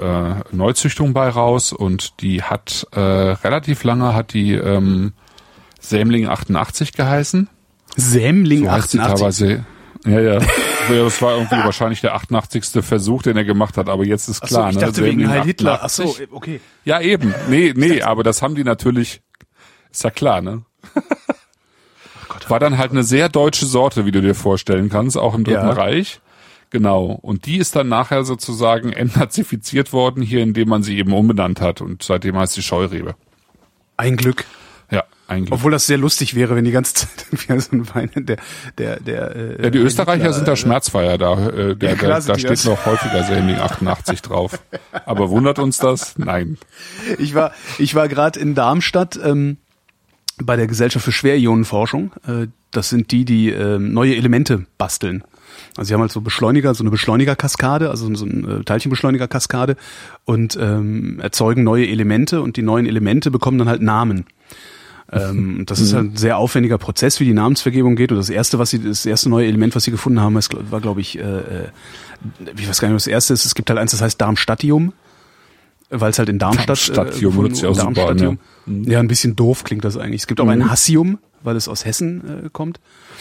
[0.53, 5.13] äh, Neuzüchtung bei raus und die hat äh, relativ lange hat die ähm,
[5.81, 7.49] Sämling 88 geheißen.
[7.97, 9.19] Sämling So heißt sie 88.
[9.19, 9.65] teilweise.
[10.07, 10.41] Ja, ja.
[10.89, 12.83] Ja, Das war irgendwie wahrscheinlich der 88.
[12.85, 14.83] Versuch, den er gemacht hat, aber jetzt ist klar, ich ne?
[14.83, 15.83] dachte wegen Sämling Heil Hitler.
[15.85, 16.05] 88.
[16.23, 16.61] Achso, okay.
[16.85, 17.35] Ja, eben.
[17.49, 19.21] Nee, nee, aber das haben die natürlich,
[19.91, 20.63] ist ja klar, ne?
[22.49, 25.67] War dann halt eine sehr deutsche Sorte, wie du dir vorstellen kannst, auch im Dritten
[25.69, 25.73] Ja.
[25.73, 26.21] Reich.
[26.71, 27.19] Genau.
[27.23, 31.81] Und die ist dann nachher sozusagen entnazifiziert worden, hier, indem man sie eben umbenannt hat.
[31.81, 33.15] Und seitdem heißt sie Scheurebe.
[33.97, 34.45] Ein Glück.
[35.31, 35.53] Eigentlich.
[35.53, 38.37] Obwohl das sehr lustig wäre, wenn die ganze Zeit irgendwie so ein Wein, der,
[38.79, 41.49] der, der, äh, Ja, die Heil Österreicher Hitler, sind da äh, schmerzfeier da.
[41.49, 42.65] Äh, der, Ja, klar da, da steht das.
[42.65, 44.59] noch häufiger Sämling 88 drauf.
[45.07, 46.19] Aber wundert uns das?
[46.19, 46.59] Nein.
[47.19, 49.59] Ich war, ich war gerade in Darmstadt ähm,
[50.43, 52.13] bei der Gesellschaft für Schwerionenforschung.
[52.27, 55.23] Äh, das sind die, die ähm, neue Elemente basteln.
[55.77, 59.77] Also sie haben halt so Beschleuniger, so eine Beschleunigerkaskade, also so eine Teilchenbeschleunigerkaskade
[60.25, 64.27] und ähm, erzeugen neue Elemente und die neuen Elemente bekommen dann halt Namen.
[65.13, 68.13] Ähm, das ist halt ein sehr aufwendiger Prozess, wie die Namensvergebung geht.
[68.13, 70.81] Und das erste, was sie, das erste neue Element, was sie gefunden haben, ist, war,
[70.81, 71.69] glaube ich, äh, äh,
[72.57, 73.45] ich weiß gar nicht, was das erste ist.
[73.45, 74.93] Es gibt halt eins, das heißt Darmstadtium,
[75.89, 77.81] weil es halt in Darmstadt Darmstadtium gefunden hört sich auch wurde.
[77.81, 78.39] super an, Darmstadtium.
[78.87, 80.23] Ja, ein bisschen doof klingt das eigentlich.
[80.23, 82.79] Es gibt auch ein Hassium, weil es aus Hessen äh, kommt.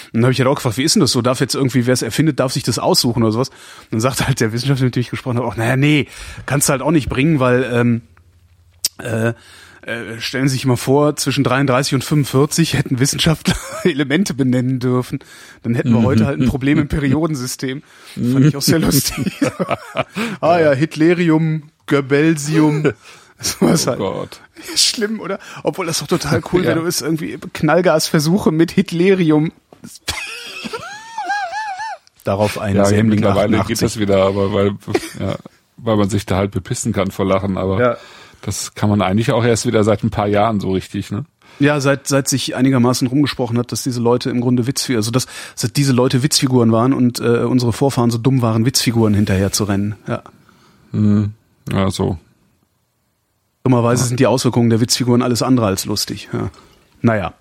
[0.08, 1.22] Und dann habe ich halt auch gefragt, wie ist denn das so?
[1.24, 3.50] Darf jetzt irgendwie, wer es erfindet, darf sich das aussuchen oder sowas?
[3.50, 6.08] Und dann sagt halt der Wissenschaftler, mit dem ich gesprochen habe, auch, naja, nee,
[6.46, 8.02] kannst du halt auch nicht bringen, weil ähm,
[9.00, 9.34] äh,
[9.90, 15.20] äh, stellen Sie sich mal vor, zwischen 33 und 45 hätten Wissenschaftler Elemente benennen dürfen.
[15.64, 17.84] Dann hätten wir heute halt ein Problem im Periodensystem.
[18.16, 19.40] Fand ich auch sehr lustig.
[20.42, 22.94] ah ja, Hitlerium, Goebbelsium.
[23.42, 24.00] Sowas Oh halt.
[24.00, 24.42] Gott.
[24.76, 25.40] Schlimm, oder?
[25.64, 26.68] Obwohl das doch total cool Ja.
[26.70, 26.80] wäre.
[26.80, 29.52] Du bist irgendwie Knallgasversuche mit Hitlerium.
[32.26, 33.68] Darauf ein Ja, Sämling mittlerweile 88.
[33.68, 34.72] geht das wieder, aber weil,
[35.20, 35.36] ja,
[35.78, 37.98] weil man sich da halt bepissen kann vor Lachen, aber Ja.
[38.42, 41.26] Das kann man eigentlich auch erst wieder seit ein paar Jahren so richtig, ne?
[41.60, 45.26] Ja, seit seit sich einigermaßen rumgesprochen hat, dass diese Leute im Grunde Witzfiguren, also dass,
[45.60, 49.66] dass diese Leute Witzfiguren waren und äh, unsere Vorfahren so dumm waren, Witzfiguren hinterher zu
[49.66, 49.96] rennen.
[50.08, 50.24] Ja.
[51.72, 52.18] Ja, so.
[53.64, 56.30] Dummerweise sind die Auswirkungen der Witzfiguren alles andere als lustig.
[56.32, 56.50] Ja.
[57.02, 57.34] Naja,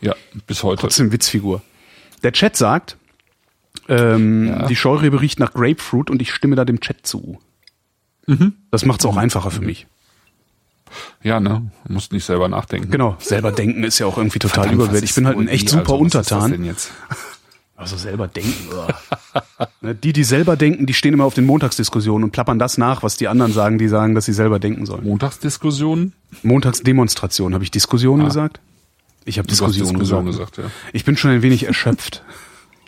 [0.00, 0.14] Ja,
[0.46, 0.80] bis heute.
[0.80, 1.62] trotzdem Witzfigur.
[2.22, 2.96] Der Chat sagt,
[3.88, 4.66] ähm, Ja.
[4.66, 7.38] die Scheurebe riecht nach Grapefruit und ich stimme da dem Chat zu.
[8.26, 8.54] Mhm.
[8.70, 9.86] Das macht es auch einfacher für mich.
[11.22, 11.50] Ja, ne?
[11.50, 12.90] Man muss nicht selber nachdenken.
[12.90, 15.02] Genau, selber denken ist ja auch irgendwie total Verdammt.
[15.02, 15.68] Ich bin halt ein echt die?
[15.68, 16.50] super also, was ist das Untertan.
[16.52, 16.90] denn jetzt?
[17.74, 18.68] Also selber denken.
[18.72, 18.94] uah.
[19.80, 23.02] Ne, die, die selber denken, die stehen immer auf den Montagsdiskussionen und plappern das nach,
[23.02, 25.02] was die anderen sagen, die sagen, dass sie selber denken sollen.
[25.04, 26.12] Montagsdiskussionen?
[26.44, 28.60] Montagsdemonstration, habe ich Diskussionen gesagt?
[29.24, 30.56] Ich habe Diskussionen Diskussion gesagt.
[30.56, 30.88] gesagt, ja.
[30.92, 32.22] Ich bin schon ein wenig erschöpft.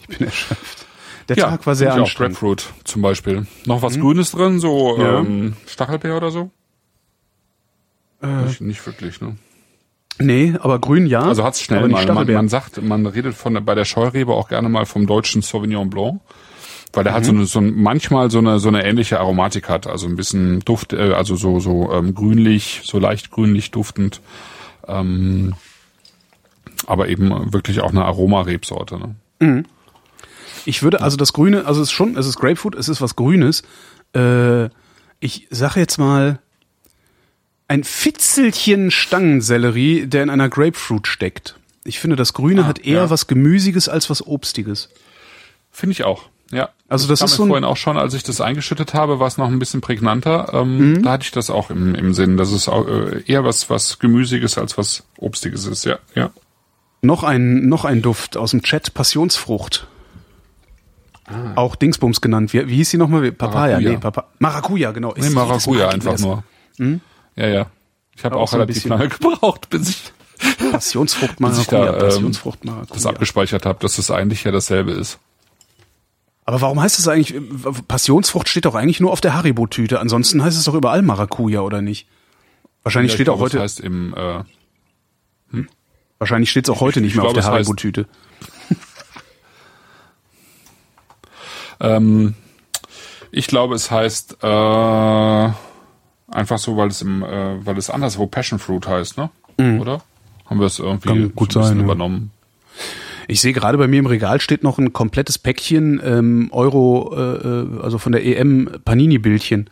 [0.07, 0.87] Ich bin erschöpft.
[1.31, 2.35] Der ja, Tag war sehr auch anstrengend.
[2.35, 2.47] Mhm.
[2.47, 3.47] Grapefruit zum Beispiel.
[3.65, 5.21] Noch was Grünes drin, so Ja.
[5.21, 6.51] ähm, Stachelbeer oder so?
[8.25, 8.45] Äh.
[8.47, 9.37] Nicht, nicht wirklich, ne?
[10.19, 11.21] Nee, aber grün ja.
[11.23, 12.07] Also hat's schnell mal.
[12.07, 15.91] Man, man sagt, man redet von bei der Scheurebe auch gerne mal vom deutschen Sauvignon
[15.91, 16.21] Blanc,
[16.93, 17.39] weil der hat so, Mhm.
[17.39, 20.93] eine, so ein, manchmal so eine so eine ähnliche Aromatik hat, also ein bisschen Duft,
[20.93, 24.21] äh, also so so ähm, grünlich, so leicht grünlich duftend,
[24.87, 25.55] ähm,
[26.87, 28.99] aber eben wirklich auch eine Aromarebsorte.
[29.41, 29.65] Ne?
[30.65, 33.17] Ich würde, also das Grüne, also es ist schon, es ist Grapefruit, es ist was
[33.17, 33.63] Grünes.
[34.15, 34.67] Äh,
[35.21, 36.39] ich sage jetzt mal
[37.69, 41.57] ein Fitzelchen Stangensellerie, der in einer Grapefruit steckt.
[41.85, 43.11] Ich finde, das Grüne Ah, hat eher ja.
[43.11, 44.89] was Gemüsiges als was Obstiges.
[45.71, 46.25] Finde ich auch.
[46.51, 46.69] Ja.
[46.89, 49.39] Also das kam ist so vorhin auch schon, als ich das eingeschüttet habe, war es
[49.39, 50.51] noch ein bisschen prägnanter.
[50.53, 51.03] Ähm, Mhm.
[51.03, 53.99] Da hatte ich das auch im, im Sinn, dass es auch, äh, eher was was
[53.99, 55.85] Gemüsiges als was Obstiges ist.
[55.85, 56.31] Ja, ja.
[57.03, 59.87] Noch ein, noch ein Duft aus dem Chat, Passionsfrucht.
[61.55, 62.53] Auch Dingsbums genannt.
[62.53, 63.33] Wie, wie hieß sie nochmal?
[63.33, 63.81] Papaya, Ah.
[63.81, 63.91] Maracuja.
[63.91, 65.15] nee, Papa Maracuja, genau.
[65.17, 66.45] Nee, Maracuja einfach nur.
[67.37, 67.67] Ja, ja.
[68.17, 70.13] Ich habe Auch auch, so ein relativ bisschen- lange gebraucht, bis ich
[70.71, 73.11] Passionsfrucht bis ich Maracuja, da ähm, Passionsfrucht das Maracuja.
[73.11, 75.19] abgespeichert habe, dass das eigentlich ja dasselbe ist.
[76.47, 77.35] Aber warum heißt es eigentlich,
[77.89, 79.99] Passionsfrucht steht doch eigentlich nur auf der Haribo-Tüte.
[79.99, 82.07] Ansonsten heißt es doch überall Maracuja, oder nicht?
[82.83, 85.65] Wahrscheinlich Ja, steht auch heute, Das heißt im äh,
[86.19, 88.07] wahrscheinlich steht es auch heute ich- nicht ich mehr auf glaube, der es heißt- Haribo-Tüte.
[91.81, 92.35] ähm,
[93.31, 95.49] ich glaube, es heißt äh,
[96.35, 99.31] einfach so, weil es im, äh, weil es anderswo Passion Fruit heißt, ne?
[99.81, 100.03] Oder?
[100.47, 101.23] Haben wir es irgendwie Mhm.
[101.23, 102.31] Kann gut so ein bisschen sein, übernommen?
[103.29, 107.21] Ich sehe gerade bei mir im Regal steht noch ein komplettes Päckchen ähm, Euro, äh,
[107.21, 109.71] äh, also von der EM Panini-Bildchen.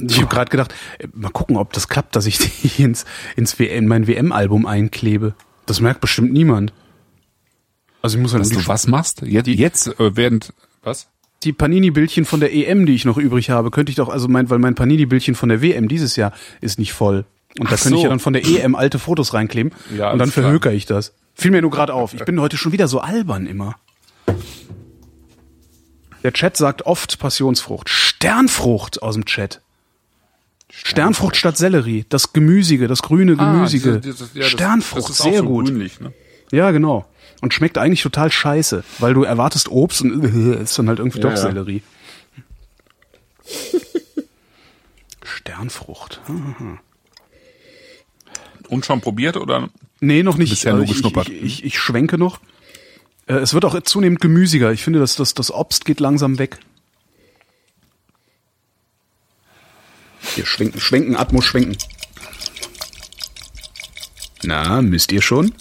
[0.00, 3.04] Ich habe gerade gedacht, äh, mal gucken, ob das klappt, dass ich die ins,
[3.36, 5.34] ins WM, in mein WM-Album einklebe.
[5.66, 6.72] Das merkt bestimmt niemand.
[8.00, 9.22] Also ich muss halt Dass du was machst?
[9.22, 11.08] Jetzt, jetzt äh, während was?
[11.44, 14.50] Die Panini-Bildchen von der EM, die ich noch übrig habe, könnte ich doch, also mein,
[14.50, 17.24] weil mein Panini-Bildchen von der WM dieses Jahr ist nicht voll.
[17.58, 18.02] Und da Ach könnte ich so.
[18.04, 19.72] ja dann von der EM alte Fotos reinkleben.
[19.96, 21.14] Ja, und dann verhöker ich das.
[21.34, 22.12] Fiel mir nur gerade auf.
[22.14, 23.76] Ich bin heute schon wieder so albern immer.
[26.24, 27.88] Der Chat sagt oft Passionsfrucht.
[27.88, 29.60] Sternfrucht aus dem Chat.
[30.70, 32.04] Sternfrucht statt Sellerie.
[32.08, 33.94] Das Gemüsige, das grüne Gemüsige.
[33.94, 35.66] Ah, dieses- dieses- ja, das- Sternfrucht, das ist auch sehr so gut.
[35.66, 36.12] Grünlich, ne?
[36.50, 37.06] Ja, genau.
[37.40, 40.24] Und schmeckt eigentlich total scheiße, weil du erwartest Obst und
[40.60, 41.36] ist dann halt irgendwie Ja, doch ja.
[41.36, 41.82] Sellerie.
[45.24, 46.20] Sternfrucht.
[48.68, 49.70] Und schon probiert oder?
[50.00, 50.50] Nee, noch nicht.
[50.50, 51.30] Bisher nur Also ich, geschnuppert.
[51.30, 52.38] Ich, ich, ich schwenke noch.
[53.26, 54.72] Äh, Es wird auch zunehmend gemüsiger.
[54.72, 56.58] Ich finde, dass das, das Obst geht langsam weg.
[60.34, 61.78] Hier schwenken, schwenken, Atmos schwenken.
[64.42, 65.54] Na, müsst ihr schon?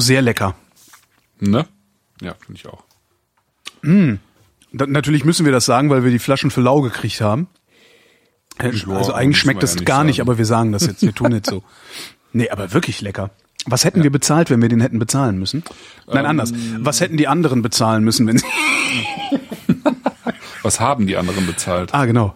[0.00, 0.54] Oh, sehr lecker.
[1.40, 1.66] Ne?
[2.22, 2.82] Ja, finde ich auch.
[3.82, 7.48] Da, natürlich müssen wir das sagen, weil wir die Flaschen für lau gekriegt haben.
[8.58, 10.28] Äh, Ja, also eigentlich schmeckt ja das nicht gar nicht, sagen.
[10.28, 11.02] aber wir sagen das jetzt.
[11.02, 11.62] Wir tun jetzt so.
[12.32, 13.30] Nee, aber wirklich lecker.
[13.66, 15.64] Was hätten wir bezahlt, wenn wir den hätten bezahlen müssen?
[16.06, 16.52] Nein, anders.
[16.78, 18.46] Was hätten die anderen bezahlen müssen, wenn sie
[20.62, 21.92] Was haben die anderen bezahlt?
[21.92, 22.34] Ah, genau.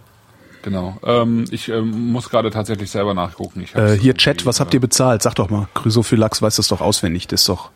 [0.65, 0.97] Genau.
[1.05, 3.61] Ähm, ich ähm, muss gerade tatsächlich selber nachgucken.
[3.61, 5.23] Ich äh, hier Chat, was habt ihr bezahlt?
[5.23, 5.69] Sag doch mal.
[5.75, 7.29] Chrysophylax weiß das doch auswendig.
[7.29, 7.71] Das ist doch.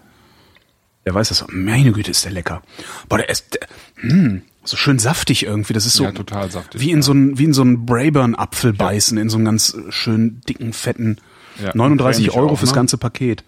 [1.04, 1.44] Der weiß das.
[1.50, 2.62] Meine Güte, ist der lecker.
[3.10, 5.74] Boah, der ist der, hm, so schön saftig irgendwie.
[5.74, 8.34] Das ist so Ja, total saftig, wie in so ein wie in so einen Brayburn
[8.34, 11.18] Apfel beißen in so einen ganz äh, schön dicken fetten
[11.62, 12.76] Ja, 39 cremig Euro auch, fürs ne?
[12.76, 13.44] ganze Paket.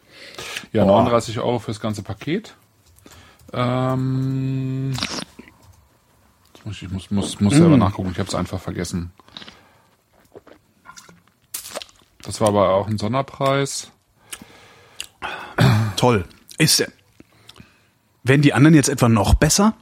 [0.74, 0.98] Ja, Boah.
[0.98, 2.54] 39 Euro fürs ganze Paket.
[3.54, 4.92] Ähm,
[6.64, 7.56] muss ich muss, muss, muss Mm.
[7.58, 9.12] selber nachgucken, ich habe es einfach vergessen.
[12.22, 13.90] Das war aber auch ein Sonderpreis.
[15.96, 16.24] Toll.
[16.58, 16.88] Ist der.
[18.22, 19.74] Werden die anderen jetzt etwa noch besser?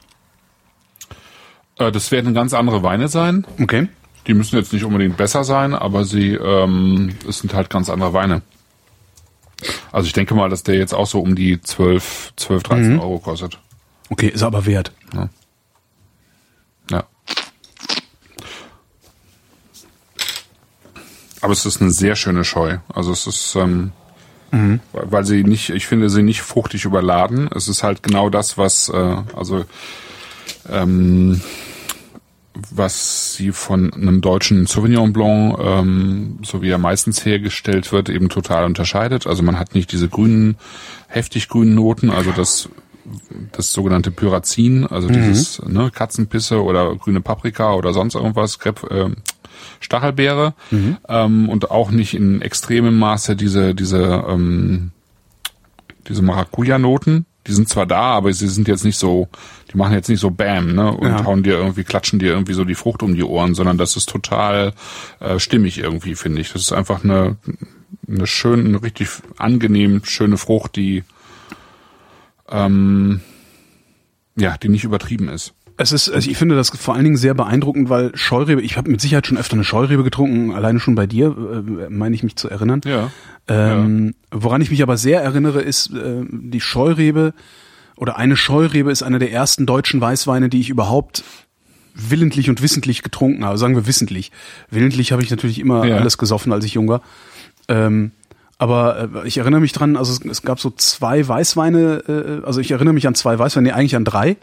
[1.78, 3.46] Äh, das werden ganz andere Weine sein.
[3.60, 3.88] Okay.
[4.26, 8.12] Die müssen jetzt nicht unbedingt besser sein, aber sie, ähm, es sind halt ganz andere
[8.12, 8.42] Weine.
[9.90, 13.00] Also ich denke mal, dass der jetzt auch so um die 12, 12 13 Mhm.
[13.00, 13.58] Euro kostet.
[14.10, 14.92] Okay, ist aber wert.
[15.14, 15.28] Ja.
[21.40, 22.78] Aber es ist eine sehr schöne Scheu.
[22.92, 23.92] Also es ist, ähm,
[24.92, 27.48] weil weil sie nicht, ich finde sie nicht fruchtig überladen.
[27.54, 29.64] Es ist halt genau das, was, äh, also
[30.68, 31.40] ähm,
[32.70, 38.28] was sie von einem deutschen Sauvignon Blanc, ähm, so wie er meistens hergestellt wird, eben
[38.28, 39.26] total unterscheidet.
[39.26, 40.56] Also man hat nicht diese grünen,
[41.06, 42.68] heftig grünen Noten, also das
[43.52, 49.08] das sogenannte Pyrazin, also dieses ne, Katzenpisse oder grüne Paprika oder sonst irgendwas, Krep, äh,
[49.80, 50.54] Stachelbeere
[51.08, 54.90] ähm, und auch nicht in extremem Maße diese diese ähm,
[56.08, 57.26] diese Maracuja-Noten.
[57.46, 59.28] Die sind zwar da, aber sie sind jetzt nicht so,
[59.72, 61.24] die machen jetzt nicht so Bam, ne, und Ja.
[61.24, 64.08] hauen dir irgendwie, klatschen dir irgendwie so die Frucht um die Ohren, sondern das ist
[64.10, 64.74] total
[65.20, 66.52] äh, stimmig irgendwie, finde ich.
[66.52, 67.36] Das ist einfach eine
[68.06, 71.04] eine schön, eine richtig angenehm schöne Frucht, die
[72.50, 73.20] ähm,
[74.36, 75.52] ja, die nicht übertrieben ist.
[75.80, 78.90] Es ist, also ich finde das vor allen Dingen sehr beeindruckend, weil Scheurebe, ich habe
[78.90, 82.34] mit Sicherheit schon öfter eine Scheurebe getrunken, alleine schon bei dir, äh, meine ich mich
[82.34, 82.80] zu erinnern.
[82.84, 83.12] Ja.
[83.46, 87.32] Ähm, Woran ich mich aber sehr erinnere, ist äh, die Scheurebe
[87.96, 91.22] oder eine Scheurebe ist einer der ersten deutschen Weißweine, die ich überhaupt
[91.94, 93.56] willentlich und wissentlich getrunken habe.
[93.56, 94.32] Sagen wir wissentlich.
[94.70, 95.96] Willentlich habe ich natürlich immer Ja.
[95.96, 97.02] alles gesoffen, als ich jung war.
[97.68, 98.10] Ähm,
[98.58, 102.60] aber äh, ich erinnere mich dran, also es, es gab so zwei Weißweine, äh, also
[102.60, 104.36] ich erinnere mich an zwei Weißweine, nee, eigentlich an drei.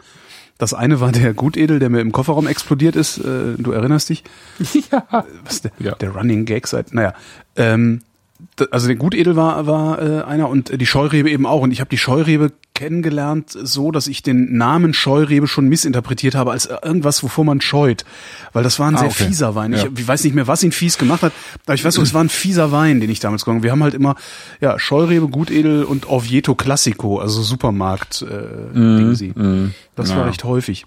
[0.58, 3.18] Das eine war der Gutedel, der mir im Kofferraum explodiert ist.
[3.18, 4.24] Äh, du erinnerst dich?
[4.90, 5.24] Ja.
[5.44, 5.94] Was der, Ja.
[5.96, 7.14] der Running Gag seit, naja.
[7.56, 8.00] Ähm,
[8.70, 11.60] also der Gutedel war, war äh, einer und äh, die Scheurebe eben auch.
[11.62, 16.52] Und ich habe die Scheurebe kennengelernt so, dass ich den Namen Scheurebe schon missinterpretiert habe
[16.52, 18.04] als äh, irgendwas, wovor man scheut.
[18.52, 19.24] Weil das war ein Ah, sehr okay.
[19.26, 19.72] fieser Wein.
[19.72, 19.78] Ja.
[19.84, 21.32] Ich, ich weiß nicht mehr, was ihn fies gemacht hat,
[21.66, 23.62] aber ich weiß so, es war ein fieser Wein, den ich damals habe.
[23.62, 24.14] Wir haben halt immer
[24.60, 29.34] ja, Scheurebe, Gutedel und Oviedo Classico, also Supermarkt äh, Dingsi.
[29.94, 30.24] Das war Ja.
[30.24, 30.86] recht häufig.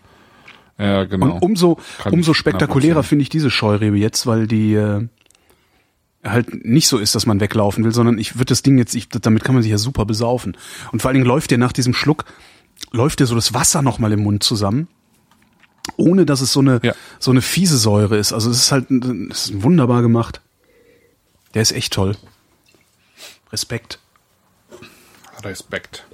[0.77, 1.33] Ja, genau.
[1.33, 5.07] Und umso, Kann umso spektakulärer finde ich diese Scheurebe jetzt, weil die äh,
[6.23, 9.09] halt nicht so ist, dass man weglaufen will, sondern ich würde das Ding jetzt, ich,
[9.09, 10.57] damit kann man sich ja super besaufen.
[10.91, 12.25] Und vor allen Dingen läuft dir nach diesem Schluck,
[12.91, 14.87] läuft dir so das Wasser nochmal im Mund zusammen,
[15.97, 16.93] ohne dass es so eine, Ja.
[17.19, 18.33] so eine fiese Säure ist.
[18.33, 20.41] Also es ist halt es ist wunderbar gemacht.
[21.53, 22.15] Der ist echt toll.
[23.51, 23.99] Respekt.
[25.43, 26.05] Respekt.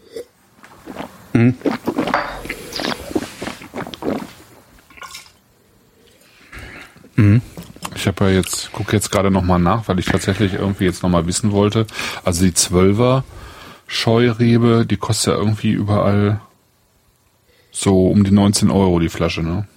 [7.95, 11.25] Ich habe ja jetzt, gucke jetzt gerade nochmal nach, weil ich tatsächlich irgendwie jetzt nochmal
[11.27, 11.87] wissen wollte.
[12.23, 13.23] Also die Zwölfer
[13.87, 16.41] Scheurebe, die kostet ja irgendwie überall
[17.71, 19.67] so um die 19 Euro die Flasche, ne?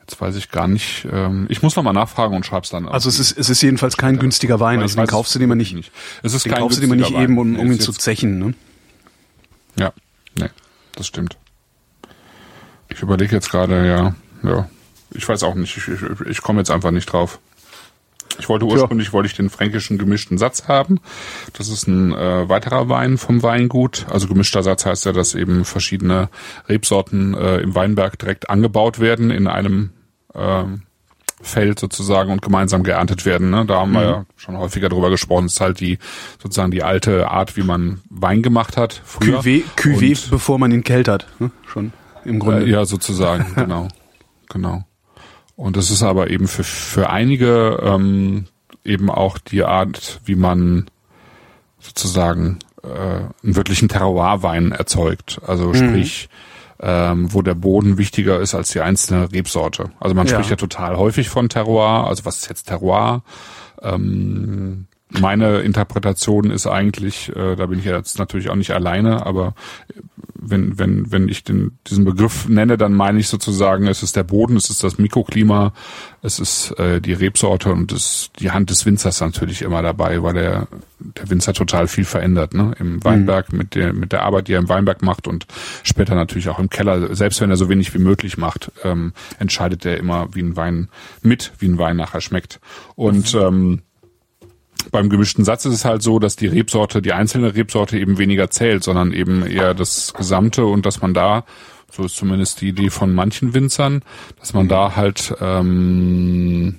[0.00, 1.06] Jetzt weiß ich gar nicht.
[1.10, 2.88] Ähm, ich muss nochmal nachfragen und schreib's dann.
[2.88, 4.80] Also es ist, es ist jedenfalls kein günstiger Wein.
[4.80, 6.88] Also den kaufst du dir mal nicht, wirklich Es ist den kein kaufst du dir
[6.88, 7.60] mal nicht günstiger eben, um, Wein.
[7.60, 8.38] um ihn zu zechen.
[8.38, 8.54] Ne?
[9.76, 9.92] Ja,
[10.38, 10.50] nee,
[10.94, 11.36] das stimmt.
[12.88, 14.68] Ich überlege jetzt gerade, ja, ja.
[15.14, 17.38] Ich weiß auch nicht, ich, ich, ich komme jetzt einfach nicht drauf.
[18.38, 21.00] Ich wollte ursprünglich wollte ich den fränkischen gemischten Satz haben.
[21.52, 24.06] Das ist ein äh, weiterer Wein vom Weingut.
[24.10, 26.30] Also gemischter Satz heißt ja, dass eben verschiedene
[26.68, 29.90] Rebsorten äh, im Weinberg direkt angebaut werden in einem
[30.34, 30.82] ähm,
[31.42, 33.50] Feld sozusagen und gemeinsam geerntet werden.
[33.50, 33.66] Ne?
[33.66, 35.46] Da haben wir ja schon häufiger drüber gesprochen.
[35.46, 35.98] Das ist halt die
[36.42, 39.40] sozusagen die alte Art, wie man Wein gemacht hat früher.
[39.40, 41.26] Cuvée, bevor man ihn keltert.
[41.38, 41.50] Ne?
[41.66, 41.92] Schon
[42.24, 42.64] im Grunde.
[42.64, 43.88] äh, ja, sozusagen, genau.
[44.48, 44.84] Genau.
[45.56, 48.46] Und das ist aber eben für, für einige ähm,
[48.84, 50.86] eben auch die Art, wie man
[51.78, 55.40] sozusagen äh, einen wirklichen Terroirwein erzeugt.
[55.46, 56.28] Also sprich,
[56.80, 59.90] ähm, wo der Boden wichtiger ist als die einzelne Rebsorte.
[60.00, 60.34] Also man Ja.
[60.34, 62.06] spricht ja total häufig von Terroir.
[62.08, 63.22] Also was ist jetzt Terroir?
[63.82, 64.86] Ähm,
[65.20, 69.54] meine Interpretation ist eigentlich, äh, da bin ich jetzt natürlich auch nicht alleine, aber
[70.44, 74.24] wenn, wenn, wenn ich den, diesen Begriff nenne, dann meine ich sozusagen, es ist der
[74.24, 75.72] Boden, es ist das Mikroklima,
[76.20, 80.34] es ist äh, die Rebsorte und es, die Hand des Winzers natürlich immer dabei, weil
[80.34, 80.66] der,
[80.98, 82.72] der Winzer total viel verändert, ne?
[82.78, 83.58] Im Weinberg, mhm.
[83.58, 85.46] mit der, mit der Arbeit, die er im Weinberg macht und
[85.84, 89.84] später natürlich auch im Keller, selbst wenn er so wenig wie möglich macht, ähm, entscheidet
[89.86, 90.88] er immer, wie ein Wein
[91.22, 92.60] mit, wie ein Wein nachher schmeckt.
[92.96, 93.40] Und mhm.
[93.40, 93.82] ähm,
[94.90, 98.50] beim gemischten Satz ist es halt so, dass die Rebsorte, die einzelne Rebsorte eben weniger
[98.50, 101.44] zählt, sondern eben eher das Gesamte und dass man da,
[101.90, 104.02] so ist zumindest die Idee von manchen Winzern,
[104.40, 106.78] dass man da halt ähm,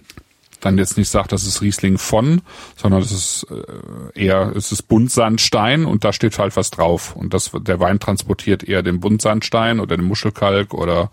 [0.61, 2.41] dann jetzt nicht sagt, das ist Riesling von,
[2.75, 7.15] sondern es ist äh, eher, es ist Buntsandstein und da steht halt was drauf.
[7.15, 11.11] Und das, der Wein transportiert eher den Buntsandstein oder den Muschelkalk oder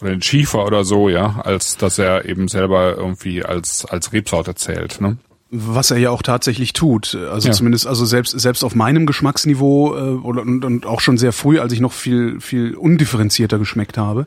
[0.00, 4.54] oder den Schiefer oder so, ja, als dass er eben selber irgendwie als als Rebsorte
[4.54, 5.00] zählt.
[5.00, 5.16] Ne?
[5.54, 7.14] Was er ja auch tatsächlich tut.
[7.14, 7.54] Also ja.
[7.54, 11.58] zumindest, also selbst, selbst auf meinem Geschmacksniveau äh, oder, und, und auch schon sehr früh,
[11.58, 14.26] als ich noch viel, viel undifferenzierter geschmeckt habe,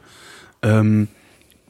[0.61, 1.07] ähm,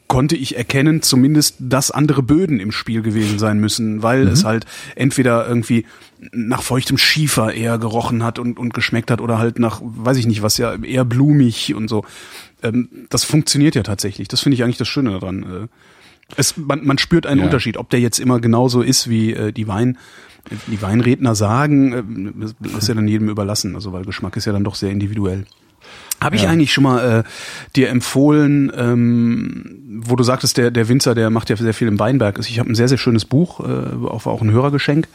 [0.07, 4.31] konnte ich erkennen, zumindest, dass andere Böden im Spiel gewesen sein müssen, weil mhm.
[4.31, 4.65] es halt
[4.95, 5.85] entweder irgendwie
[6.31, 10.27] nach feuchtem Schiefer eher gerochen hat und, und geschmeckt hat oder halt nach, weiß ich
[10.27, 12.03] nicht was, ja, eher blumig und so.
[12.61, 14.27] Ähm, das funktioniert ja tatsächlich.
[14.27, 15.43] Das finde ich eigentlich das Schöne daran.
[15.43, 15.67] Äh,
[16.37, 17.45] es, man, man spürt einen ja.
[17.45, 19.97] Unterschied, ob der jetzt immer genauso ist wie äh, die Wein,
[20.67, 24.63] die Weinredner sagen, äh, ist ja dann jedem überlassen, also weil Geschmack ist ja dann
[24.63, 25.45] doch sehr individuell.
[26.21, 26.49] Habe ich ja.
[26.49, 27.23] eigentlich schon mal äh,
[27.75, 31.99] dir empfohlen, ähm, wo du sagtest, der, der Winzer, der macht ja sehr viel im
[31.99, 32.39] Weinberg.
[32.39, 35.07] Ich habe ein sehr, sehr schönes Buch, äh, auch, auch ein Hörergeschenk,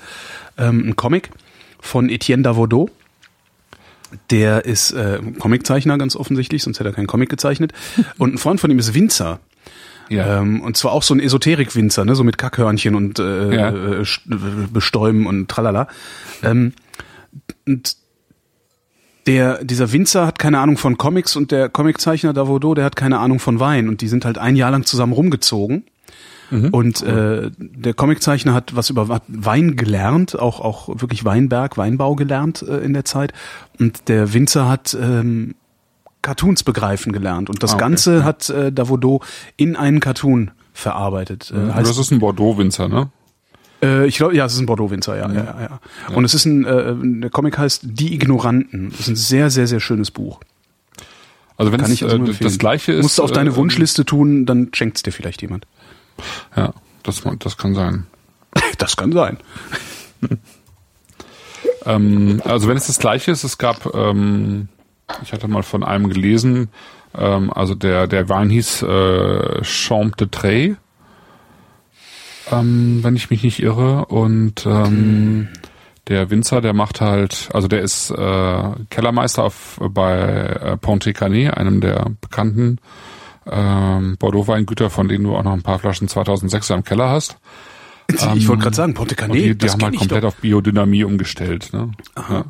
[0.59, 1.31] ähm, ein Comic
[1.81, 2.90] von Etienne Davodeau.
[4.31, 7.73] Der ist äh, Comiczeichner ganz offensichtlich, sonst hätte er keinen Comic gezeichnet.
[8.18, 9.40] Und ein Freund von ihm ist Winzer.
[10.11, 10.40] Ja.
[10.40, 13.70] Ähm, und zwar auch so ein Esoterik-Winzer, ne, so mit Kackhörnchen und äh, ja.
[13.70, 14.05] Äh,
[14.73, 15.87] Bestäuben und tralala.
[16.42, 16.73] Ähm,
[17.66, 17.96] und
[19.27, 23.20] der, dieser Winzer hat keine Ahnung von Comics und der Comiczeichner Davodo, der hat keine
[23.20, 25.85] Ahnung von Wein und die sind halt ein Jahr lang zusammen rumgezogen.
[26.51, 26.68] Mhm.
[26.70, 32.62] Und äh, der Comiczeichner hat was über Wein gelernt, auch auch wirklich Weinberg, Weinbau gelernt
[32.62, 33.33] äh, in der Zeit.
[33.79, 35.55] Und der Winzer hat ähm,
[36.22, 37.48] Cartoons begreifen gelernt.
[37.48, 37.85] Und das ah, okay.
[37.85, 39.22] Ganze hat äh, Davodo
[39.56, 41.52] in einen Cartoon verarbeitet.
[41.54, 43.11] Äh, heißt, das ist ein Bordeaux-Winzer, ne?
[43.83, 45.35] Äh, ich glaube, ja, es ist ein Bordeaux-Winzer, ja, ja.
[45.35, 46.14] Ja, ja, ja.
[46.14, 48.90] Und es ist ein, äh, der Comic heißt Die Ignoranten.
[48.90, 50.40] Das ist ein sehr, sehr, sehr schönes Buch.
[51.56, 53.02] Also wenn es also äh, das gleiche ist.
[53.02, 55.66] Musst du auf deine äh, Wunschliste tun, dann schenkt es dir vielleicht jemand.
[56.56, 58.06] Ja, das, das kann sein.
[58.78, 59.38] das kann sein.
[61.85, 64.68] ähm, also wenn es das gleiche ist, es gab ähm,
[65.23, 66.68] ich hatte mal von einem gelesen,
[67.16, 70.77] ähm, also der, der Wein hieß äh, Champ de Tray,
[72.51, 74.07] ähm, wenn ich mich nicht irre.
[74.07, 75.49] Und ähm,
[76.09, 81.81] der Winzer, der macht halt, also der ist äh, Kellermeister auf, bei äh, Pontet-Canet, einem
[81.81, 82.79] der bekannten
[83.51, 87.38] ähm, Bordeaux-Weingüter, von denen du auch noch ein paar Flaschen 2006 im Keller hast.
[88.37, 89.37] Ich wollte gerade sagen, Ponte Canet.
[89.37, 91.70] Die, die haben halt komplett auf Biodynamie umgestellt.
[91.73, 91.90] Ne?
[92.16, 92.44] Ja.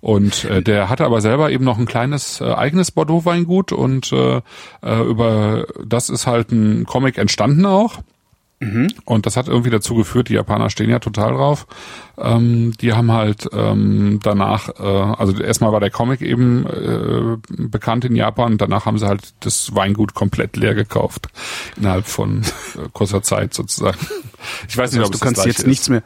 [0.00, 4.40] Und äh, der hatte aber selber eben noch ein kleines äh, eigenes Bordeaux-Weingut und äh,
[4.82, 8.00] äh, über das ist halt ein Comic entstanden auch.
[8.58, 8.88] Mhm.
[9.04, 11.66] Und das hat irgendwie dazu geführt, die Japaner stehen ja total drauf.
[12.16, 18.06] Ähm, die haben halt ähm, danach, äh, also erstmal war der Comic eben äh, bekannt
[18.06, 21.28] in Japan danach haben sie halt das Weingut komplett leer gekauft.
[21.76, 23.98] Innerhalb von äh, kurzer Zeit sozusagen.
[24.68, 25.66] Ich weiß nicht, ob du kannst jetzt ist.
[25.66, 26.02] nichts mehr.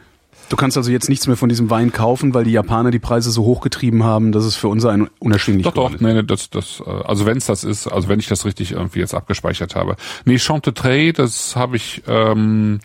[0.50, 3.30] Du kannst also jetzt nichts mehr von diesem Wein kaufen, weil die Japaner die Preise
[3.30, 6.82] so hochgetrieben haben, dass es für uns ein unerschwinglich Doch, doch, nee, nee, das, das,
[6.84, 9.94] äh, also wenn es das ist, also wenn ich das richtig irgendwie jetzt abgespeichert habe.
[10.24, 12.80] Nee, Chantetrey, das habe ich ähm,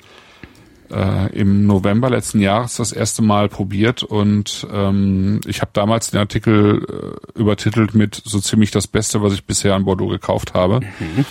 [0.92, 6.20] äh, im November letzten Jahres das erste Mal probiert und ähm, ich habe damals den
[6.20, 10.82] Artikel äh, übertitelt mit so ziemlich das Beste, was ich bisher an Bordeaux gekauft habe.
[11.00, 11.26] Mhm.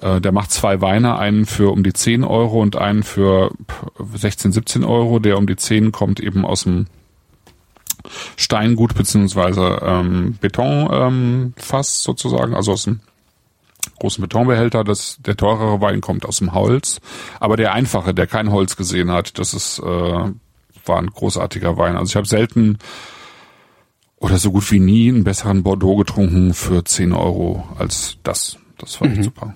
[0.00, 3.50] Äh, der macht zwei Weine, einen für um die 10 Euro und einen für
[4.14, 5.18] 16, 17 Euro.
[5.18, 6.86] Der um die 10 kommt eben aus dem
[8.36, 13.00] Steingut beziehungsweise ähm, Betonfass ähm, sozusagen, also aus dem
[13.98, 14.84] großen Betonbehälter.
[14.84, 17.00] Das, der teurere Wein kommt aus dem Holz.
[17.40, 21.96] Aber der einfache, der kein Holz gesehen hat, das ist, äh, war ein großartiger Wein.
[21.96, 22.78] Also ich habe selten
[24.18, 28.58] oder so gut wie nie einen besseren Bordeaux getrunken für 10 Euro als das.
[28.78, 29.22] Das war echt mhm.
[29.24, 29.54] super.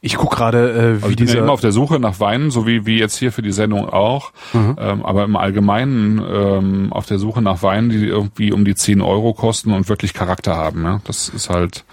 [0.00, 2.50] Ich guck gerade, äh, wie also ich bin ja immer auf der Suche nach Weinen,
[2.50, 4.32] so wie, wie jetzt hier für die Sendung auch.
[4.52, 4.76] Mhm.
[4.78, 9.00] Ähm, aber im Allgemeinen ähm, auf der Suche nach Weinen, die irgendwie um die 10
[9.00, 10.84] Euro kosten und wirklich Charakter haben.
[10.84, 11.00] Ja?
[11.04, 11.84] Das ist halt,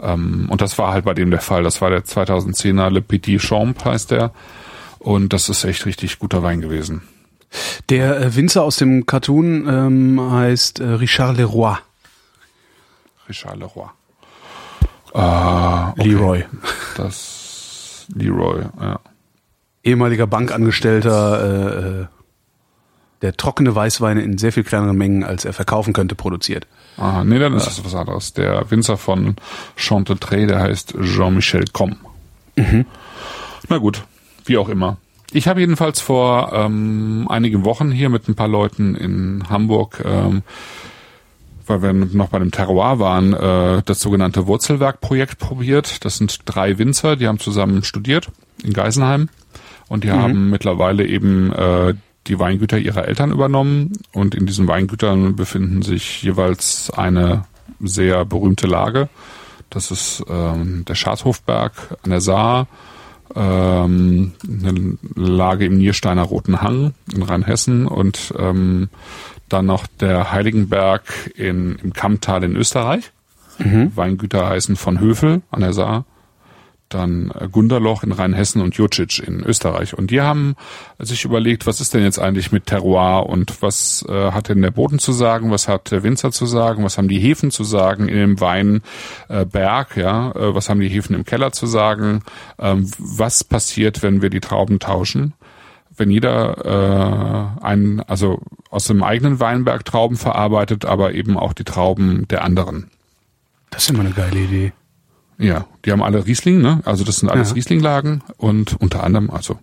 [0.00, 1.62] ähm, und das war halt bei dem der Fall.
[1.62, 4.32] Das war der 2010er Le Petit Champ heißt der.
[4.98, 7.02] Und das ist echt richtig guter Wein gewesen.
[7.88, 11.76] Der äh, Winzer aus dem Cartoon ähm, heißt äh, Richard Leroy.
[13.28, 13.88] Richard Leroy.
[15.14, 16.08] Ah, okay.
[16.08, 16.44] Leroy.
[16.96, 19.00] Das Leroy, ja.
[19.84, 22.06] Ehemaliger Bankangestellter, äh, äh,
[23.22, 26.66] der trockene Weißweine in sehr viel kleineren Mengen, als er verkaufen könnte, produziert.
[26.96, 28.32] Aha, nee, dann ist das was anderes.
[28.32, 29.36] Der Winzer von
[29.78, 31.96] Chantetré, der heißt Jean-Michel Com.
[32.56, 32.86] Mhm.
[33.68, 34.04] Na gut,
[34.44, 34.98] wie auch immer.
[35.32, 40.42] Ich habe jedenfalls vor ähm, einigen Wochen hier mit ein paar Leuten in Hamburg, ähm,
[41.66, 46.04] weil wir noch bei dem Terroir waren, äh, das sogenannte Wurzelwerk-Projekt probiert.
[46.04, 48.30] Das sind drei Winzer, die haben zusammen studiert
[48.62, 49.28] in Geisenheim
[49.88, 50.22] und die Mhm.
[50.22, 51.94] haben mittlerweile eben äh,
[52.28, 57.44] die Weingüter ihrer Eltern übernommen und in diesen Weingütern befinden sich jeweils eine
[57.80, 59.08] sehr berühmte Lage.
[59.70, 61.72] Das ist ähm, der Schadhofberg
[62.04, 62.68] an der Saar,
[63.34, 68.88] ähm, eine Lage im Niersteiner Roten Hang in Rheinhessen und ähm,
[69.52, 71.02] dann noch der Heiligenberg
[71.36, 73.12] in, im Kammtal in Österreich.
[73.94, 76.04] Weingüter heißen von Höfel an der Saar
[76.92, 79.96] dann äh, Gunderloch in Rheinhessen und Jucic in Österreich.
[79.96, 80.54] Und die haben
[80.98, 84.70] sich überlegt, was ist denn jetzt eigentlich mit Terroir und was äh, hat denn der
[84.70, 88.08] Boden zu sagen, was hat der Winzer zu sagen, was haben die Hefen zu sagen
[88.08, 92.22] in dem Weinberg, äh, ja, äh, was haben die Hefen im Keller zu sagen,
[92.58, 95.34] ähm, was passiert, wenn wir die Trauben tauschen
[95.96, 98.40] wenn jeder äh, einen, also
[98.70, 102.90] aus dem eigenen Weinberg Trauben verarbeitet, aber eben auch die Trauben der anderen.
[103.70, 104.72] Das ist immer eine geile Idee.
[105.38, 106.80] Ja, die haben alle Riesling, ne?
[106.84, 107.54] Also das sind alles Ja.
[107.54, 109.58] Rieslinglagen und unter anderem, also,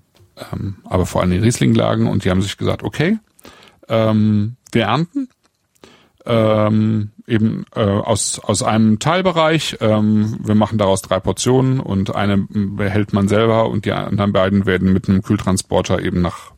[0.51, 3.17] ähm, aber vor allem die Rieslinglagen und die haben sich gesagt, okay,
[3.87, 5.29] ähm, wir ernten
[6.25, 9.77] ähm, eben äh, aus aus einem Teilbereich.
[9.81, 14.65] Ähm, wir machen daraus drei Portionen und eine behält man selber und die anderen beiden
[14.65, 16.51] werden mit einem Kühltransporter eben nach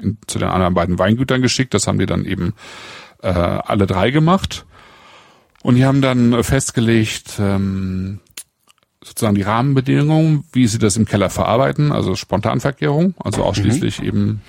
[0.00, 1.74] in, zu den anderen beiden Weingütern geschickt.
[1.74, 2.54] Das haben die dann eben
[3.22, 4.66] äh, alle drei gemacht.
[5.62, 8.20] Und die haben dann festgelegt, ähm,
[9.02, 14.42] sozusagen die Rahmenbedingungen, wie sie das im Keller verarbeiten, also Spontanverkehrung, also ausschließlich eben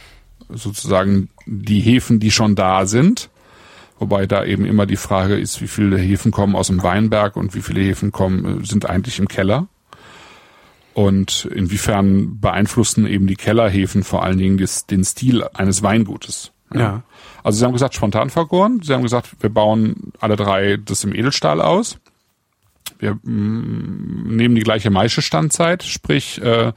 [0.50, 3.30] sozusagen die Hefen, die schon da sind.
[4.00, 7.56] Wobei da eben immer die Frage ist, wie viele Hefen kommen aus dem Weinberg und
[7.56, 9.68] wie viele Hefen kommen, äh, sind eigentlich im Keller.
[10.94, 16.52] Und inwiefern beeinflussen eben die Kellerhefen vor allen Dingen des, den Stil eines Weingutes.
[16.74, 17.04] Ja.
[17.44, 18.82] Also sie haben gesagt, spontan vergoren.
[18.84, 22.00] Sie haben gesagt, wir bauen alle drei das im Edelstahl aus.
[23.00, 26.74] Wir mm, nehmen die gleiche Maischestandzeit, sprich äh,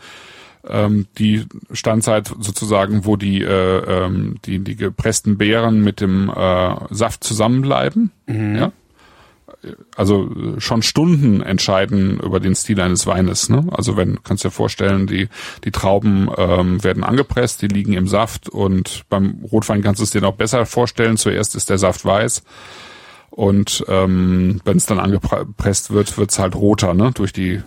[0.68, 6.74] ähm, die Standzeit sozusagen, wo die, äh, ähm, die, die gepressten Beeren mit dem äh,
[6.90, 8.12] Saft zusammenbleiben.
[8.56, 8.72] Ja?
[9.96, 13.48] Also äh, schon Stunden entscheiden über den Stil eines Weines.
[13.48, 13.66] Ne?
[13.70, 15.28] Also wenn, kannst dir vorstellen, die,
[15.64, 20.10] die Trauben ähm, werden angepresst, die liegen im Saft und beim Rotwein kannst du es
[20.10, 21.16] dir noch besser vorstellen.
[21.16, 22.42] Zuerst ist der Saft weiß
[23.30, 27.12] und ähm, wenn es dann angepresst wird, wird's halt roter, ne?
[27.14, 27.62] Durch die äh,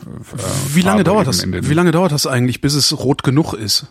[0.74, 1.46] Wie lange Farbe dauert das?
[1.46, 3.88] Wie lange dauert das eigentlich, bis es rot genug ist?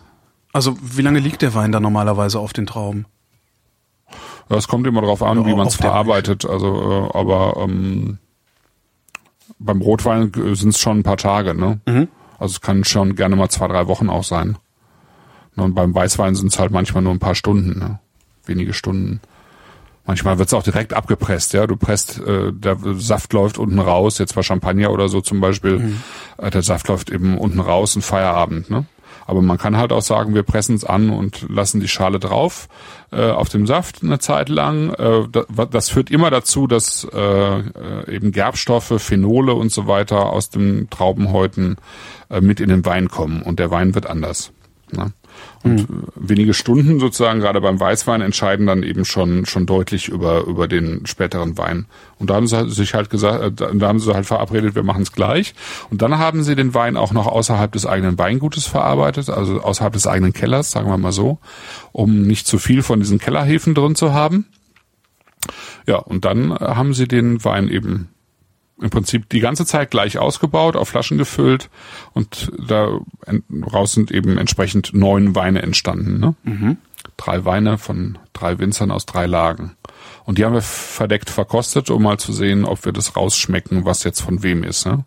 [0.53, 3.07] Also wie lange liegt der Wein da normalerweise auf den Trauben?
[4.51, 6.45] Ja, es kommt immer darauf an, Ja, wie man es verarbeitet.
[6.45, 8.19] Also, äh, aber ähm,
[9.59, 11.55] beim Rotwein sind es schon ein paar Tage.
[11.55, 11.81] Ne?
[11.87, 12.09] Mhm.
[12.39, 14.59] Also es kann schon gerne mal zwei, drei Wochen auch sein.
[15.57, 17.99] Ne, Und beim Weißwein sind es halt manchmal nur ein paar Stunden, ne?
[18.45, 19.21] wenige Stunden.
[20.05, 21.67] Manchmal wird es auch direkt abgepresst, ja.
[21.67, 25.79] Du presst, äh, der Saft läuft unten raus, jetzt bei Champagner oder so zum Beispiel,
[25.79, 26.03] Mhm.
[26.39, 28.87] äh, der Saft läuft eben unten raus und Feierabend, ne?
[29.25, 32.69] Aber man kann halt auch sagen, wir pressen es an und lassen die Schale drauf
[33.13, 34.93] äh, auf dem Saft eine Zeit lang.
[34.95, 37.19] Äh, das, das führt immer dazu, dass äh,
[37.61, 37.63] äh,
[38.17, 41.77] eben Gerbstoffe, Phenole und so weiter aus den Traubenhäuten
[42.31, 44.51] äh, mit in den Wein kommen und der Wein wird anders.
[44.91, 45.13] Ne?
[45.63, 45.87] Und äh,
[46.17, 51.07] wenige Stunden sozusagen, gerade beim Weißwein, entscheiden dann eben schon, schon deutlich über, über den
[51.07, 51.87] späteren Wein.
[52.19, 55.03] Und da haben sie sich halt gesagt, äh, da haben sie halt verabredet, wir machen
[55.03, 55.55] es gleich.
[55.91, 59.93] Und dann haben sie den Wein auch noch außerhalb des eigenen Weingutes verarbeitet, also außerhalb
[59.93, 61.39] des eigenen Kellers, sagen wir mal so,
[61.93, 64.47] um nicht zu viel von diesen Kellerhefen drin zu haben.
[65.87, 68.09] Ja, und dann haben sie den Wein eben
[68.83, 71.71] im Prinzip die ganze Zeit gleich ausgebaut, auf Flaschen gefüllt
[72.13, 76.19] und daraus sind eben entsprechend neun Weine entstanden.
[76.19, 76.35] Ne?
[77.17, 79.77] Drei Weine von drei Winzern aus drei Lagen.
[80.25, 84.05] Und die haben wir verdeckt verkostet, um mal zu sehen, ob wir das rausschmecken, was
[84.05, 84.87] jetzt von wem ist.
[84.87, 85.05] Ne?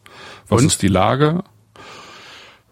[0.48, 0.68] Was Und?
[0.68, 1.44] ist die Lage?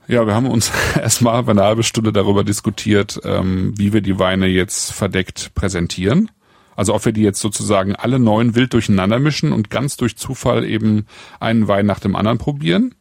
[0.08, 4.48] Ja, wir haben uns erstmal eine halbe Stunde darüber diskutiert, ähm, wie wir die Weine
[4.48, 6.32] jetzt verdeckt präsentieren.
[6.76, 10.66] Also ob wir die jetzt sozusagen alle neun wild durcheinander mischen und ganz durch Zufall
[10.66, 11.06] eben
[11.40, 12.96] einen Wein nach dem anderen probieren.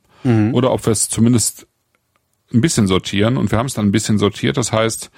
[0.53, 1.66] Oder ob wir es zumindest
[2.53, 3.37] ein bisschen sortieren.
[3.37, 4.57] Und wir haben es dann ein bisschen sortiert.
[4.57, 5.11] Das heißt,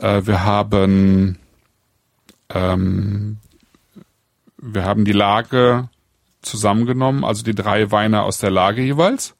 [0.00, 1.38] äh, wir haben
[2.54, 3.38] Ähm,
[4.58, 5.88] wir haben die Lage
[6.42, 9.34] zusammengenommen, also die drei Weine aus der Lage jeweils.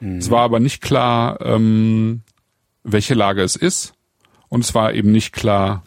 [0.00, 0.18] Mhm.
[0.18, 2.20] Es war aber nicht klar, ähm,
[2.84, 3.94] welche Lage es ist.
[4.48, 5.82] Und es war eben nicht klar,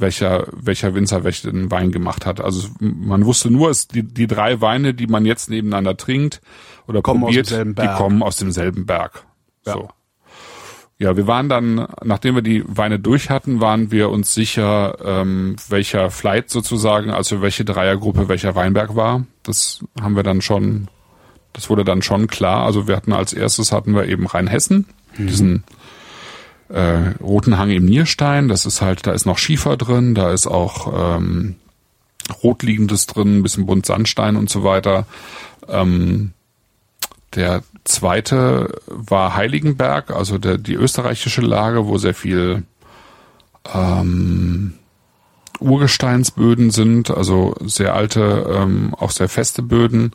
[0.00, 2.40] welcher, welcher Winzer welchen Wein gemacht hat.
[2.40, 6.40] Also man wusste nur, es, die, die drei Weine, die man jetzt nebeneinander trinkt
[6.86, 9.24] oder kommen probiert, die kommen aus demselben Berg.
[9.66, 9.74] Ja.
[9.74, 9.88] So.
[10.96, 15.56] Ja, wir waren dann, nachdem wir die Weine durch hatten, waren wir uns sicher, ähm,
[15.68, 19.26] welcher Flight sozusagen, also welche Dreiergruppe welcher Weinberg war.
[19.42, 20.86] Das haben wir dann schon,
[21.52, 22.64] das wurde dann schon klar.
[22.64, 24.86] Also wir hatten als erstes hatten wir eben Rheinhessen,
[25.16, 25.26] mhm.
[25.26, 25.64] diesen
[26.74, 28.48] äh, Roten Hang im Nierstein.
[28.48, 31.54] Das ist halt, da ist noch Schiefer drin, da ist auch ähm,
[32.42, 35.06] Rotliegendes drin, ein bisschen bunt Sandstein und so weiter.
[35.68, 36.32] Ähm,
[37.34, 42.64] der zweite war Heiligenberg, also der, die österreichische Lage, wo sehr viel
[43.72, 44.74] ähm,
[45.60, 50.12] Urgesteinsböden sind, also sehr alte, ähm, auch sehr feste Böden,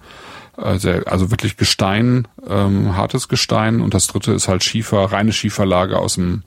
[0.77, 3.81] sehr, also wirklich Gestein, ähm, hartes Gestein.
[3.81, 6.43] Und das dritte ist halt Schiefer, reine Schieferlage aus dem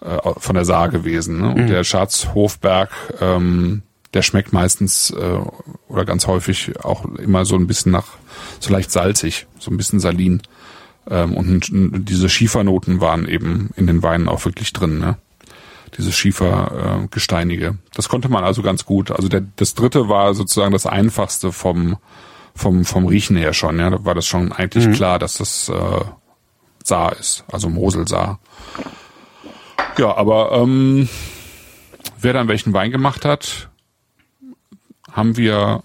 [0.00, 1.40] äh, von der Saar gewesen.
[1.40, 1.48] Ne?
[1.48, 1.66] Und mhm.
[1.66, 3.82] der Schatzhofberg, ähm,
[4.14, 5.38] der schmeckt meistens äh,
[5.88, 8.06] oder ganz häufig auch immer so ein bisschen nach
[8.58, 10.42] so leicht salzig, so ein bisschen salin.
[11.08, 15.16] Ähm, und diese Schiefernoten waren eben in den Weinen auch wirklich drin, ne?
[15.98, 17.66] Diese Schiefergesteinige.
[17.66, 19.10] Äh, das konnte man also ganz gut.
[19.10, 21.96] Also der, das dritte war sozusagen das einfachste vom,
[22.54, 23.90] vom, vom Riechen her schon, ja.
[23.90, 24.92] Da war das schon eigentlich mhm.
[24.92, 26.04] klar, dass das äh,
[26.82, 28.38] Saar ist, also Moselsaar.
[29.98, 31.08] Ja, aber ähm,
[32.18, 33.68] wer dann welchen Wein gemacht hat,
[35.12, 35.82] haben wir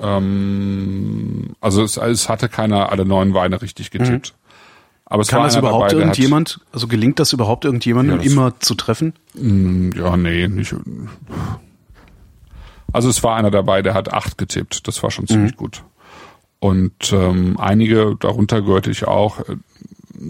[0.00, 4.32] ähm, also es, es hatte keiner alle neun Weine richtig getippt.
[4.32, 4.38] Mhm.
[5.10, 8.60] Aber es Kann war das überhaupt dabei, irgendjemand, also gelingt das überhaupt irgendjemandem ja, immer
[8.60, 9.14] zu treffen?
[9.34, 10.74] Mh, ja, nee, nicht.
[12.92, 14.88] Also es war einer dabei, der hat acht getippt.
[14.88, 15.56] Das war schon ziemlich mhm.
[15.56, 15.82] gut.
[16.60, 19.56] Und ähm, einige, darunter gehörte ich auch, äh,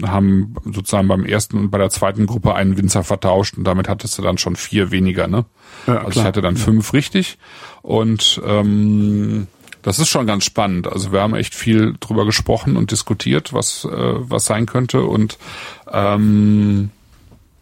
[0.03, 4.17] haben sozusagen beim ersten und bei der zweiten Gruppe einen Winzer vertauscht und damit hattest
[4.17, 5.45] du dann schon vier weniger, ne?
[5.87, 6.23] Ja, also klar.
[6.23, 7.39] ich hatte dann fünf richtig
[7.81, 9.47] und ähm,
[9.81, 10.87] das ist schon ganz spannend.
[10.87, 15.39] Also wir haben echt viel drüber gesprochen und diskutiert, was äh, was sein könnte und
[15.91, 16.91] ähm,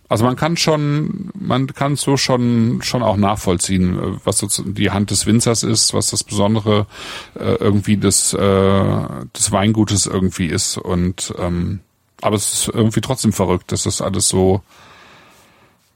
[0.09, 5.11] also man kann schon, man kann so schon schon auch nachvollziehen, was so die Hand
[5.11, 6.87] des Winzers ist, was das Besondere
[7.35, 11.79] äh, irgendwie des äh, des Weingutes irgendwie ist und ähm,
[12.21, 14.61] aber es ist irgendwie trotzdem verrückt, dass das alles so,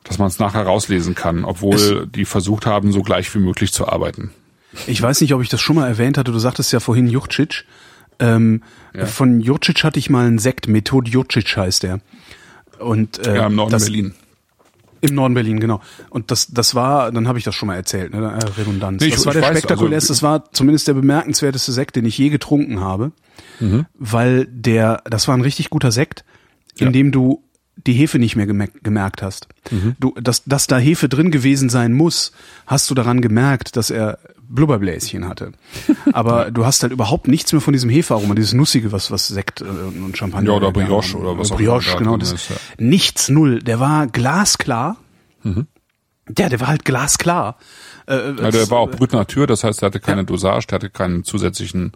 [0.03, 3.73] dass man es nachher rauslesen kann, obwohl es die versucht haben, so gleich wie möglich
[3.73, 4.31] zu arbeiten.
[4.87, 6.31] Ich weiß nicht, ob ich das schon mal erwähnt hatte.
[6.31, 7.65] Du sagtest ja vorhin Jurcic.
[8.19, 8.61] Ähm,
[8.93, 9.05] ja.
[9.05, 10.67] Von Jurcic hatte ich mal einen Sekt.
[10.67, 11.99] Method Jurcic heißt der.
[12.81, 14.13] Und äh, ja, im Norden das, Berlin.
[15.01, 15.81] Im Norden Berlin, genau.
[16.09, 18.19] Und das, das war, dann habe ich das schon mal erzählt, ne?
[18.19, 19.01] Äh, Redundanz.
[19.01, 22.05] Nee, ich, das war der weiß, spektakulärste, also, das war zumindest der bemerkenswerteste Sekt, den
[22.05, 23.11] ich je getrunken habe.
[23.59, 23.85] Mhm.
[23.95, 26.23] Weil der, das war ein richtig guter Sekt,
[26.77, 26.91] in ja.
[26.91, 27.43] dem du
[27.87, 29.47] die Hefe nicht mehr gemerkt hast.
[29.71, 29.95] Mhm.
[29.99, 32.31] Du, dass, dass da Hefe drin gewesen sein muss,
[32.67, 34.19] hast du daran gemerkt, dass er
[34.53, 35.53] Blubberbläschen hatte.
[36.13, 39.61] Aber du hast halt überhaupt nichts mehr von diesem Hefearoma, dieses Nussige, was, was Sekt
[39.61, 40.51] äh, und Champagner.
[40.51, 41.81] Ja, oder Brioche oder was Brioche, auch immer.
[41.81, 42.17] Brioche, genau.
[42.17, 42.55] Das, ist, ja.
[42.77, 43.59] Nichts, null.
[43.59, 44.97] Der war glasklar.
[45.43, 45.67] Mhm.
[46.37, 47.57] Ja, der war halt glasklar.
[48.07, 50.25] Äh, ja, der war auch Brut Natur, das heißt, er hatte keine ja.
[50.25, 51.93] Dosage, der hatte keinen zusätzlichen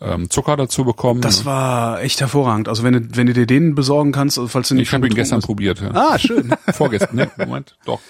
[0.00, 1.20] ähm, Zucker dazu bekommen.
[1.20, 2.68] Das war echt hervorragend.
[2.68, 5.06] Also wenn du, wenn du dir den besorgen kannst, also falls du nicht Ich habe
[5.06, 5.46] ihn gestern hast.
[5.46, 5.80] probiert.
[5.80, 5.90] Ja.
[5.92, 6.54] Ah, schön.
[6.72, 8.00] Vorgestern, ne, Moment, doch.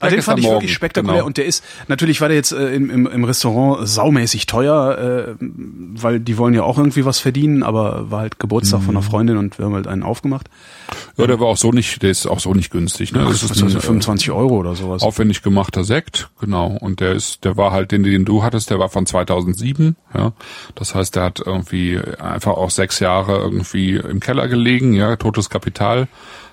[0.00, 0.56] Ah, den fand ich Morgen.
[0.56, 1.26] wirklich spektakulär genau.
[1.26, 5.34] und der ist natürlich war der jetzt äh, im, im, im Restaurant saumäßig teuer, äh,
[5.40, 8.84] weil die wollen ja auch irgendwie was verdienen, aber war halt Geburtstag mhm.
[8.84, 9.10] von einer mhm.
[9.10, 10.48] Freundin und wir haben halt einen aufgemacht.
[11.16, 13.12] Ja, der war auch so nicht, der ist auch so nicht günstig.
[13.12, 13.24] Ne?
[13.24, 15.02] Das, das ist ein, 25 Euro oder sowas.
[15.02, 16.76] Aufwendig gemachter Sekt, genau.
[16.78, 19.96] Und der ist, der war halt den, den du hattest, der war von 2007.
[20.14, 20.32] Ja,
[20.74, 25.48] das heißt, der hat irgendwie einfach auch sechs Jahre irgendwie im Keller gelegen, ja, totes
[25.48, 26.08] Kapital.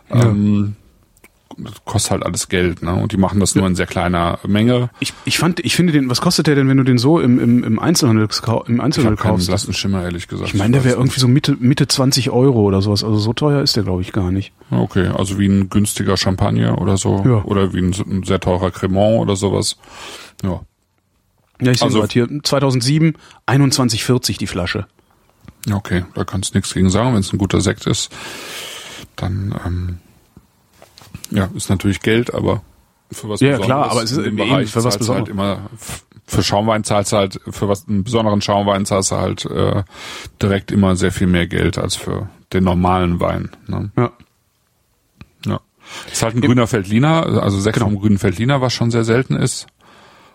[0.10, 0.24] Ja.
[0.24, 0.78] Ähm,
[1.58, 2.94] das kostet halt alles Geld, ne?
[2.94, 4.90] Und die machen das nur in sehr kleiner Menge.
[5.00, 7.40] Ich, ich fand, ich finde den, was kostet der denn, wenn du den so im,
[7.40, 8.28] im, im Einzelhandel,
[8.68, 9.50] im Einzelhandel ich kaufst?
[9.50, 10.50] Einen Schimmer, ehrlich gesagt.
[10.50, 13.04] Ich meine, der wäre irgendwie so Mitte, Mitte 20 Euro oder sowas.
[13.04, 14.54] Also so teuer ist der, glaube ich, gar nicht.
[14.72, 17.24] Okay, also wie ein günstiger Champagner oder so.
[17.26, 17.44] Ja.
[17.44, 19.78] Oder wie ein, ein sehr teurer Cremant oder sowas.
[20.44, 20.62] Ja.
[21.62, 23.14] Ja, ich sehe also, hier 2007
[23.48, 24.88] 21,40 die Flasche.
[25.72, 28.12] Okay, da kannst du nichts gegen sagen, wenn es ein guter Sekt ist.
[29.16, 30.00] Dann ähm,
[31.32, 32.62] ja, ist natürlich Geld, aber
[33.12, 35.28] für was Ja, klar, aber es ist im Bereich für was Besonderes.
[35.28, 35.70] Halt immer
[36.26, 39.84] für Schaumwein zahlst du halt, für was einen besonderen Schaumwein zahlst du halt äh,
[40.42, 43.52] direkt immer sehr viel mehr Geld als für den normalen Wein.
[43.68, 43.92] Ne?
[43.98, 44.12] Ja.
[45.46, 45.60] Ja.
[46.12, 47.88] ist halt ein grüner Feldliner, also Sekt genau.
[47.88, 49.68] vom grünen Feldliner, was schon sehr selten ist.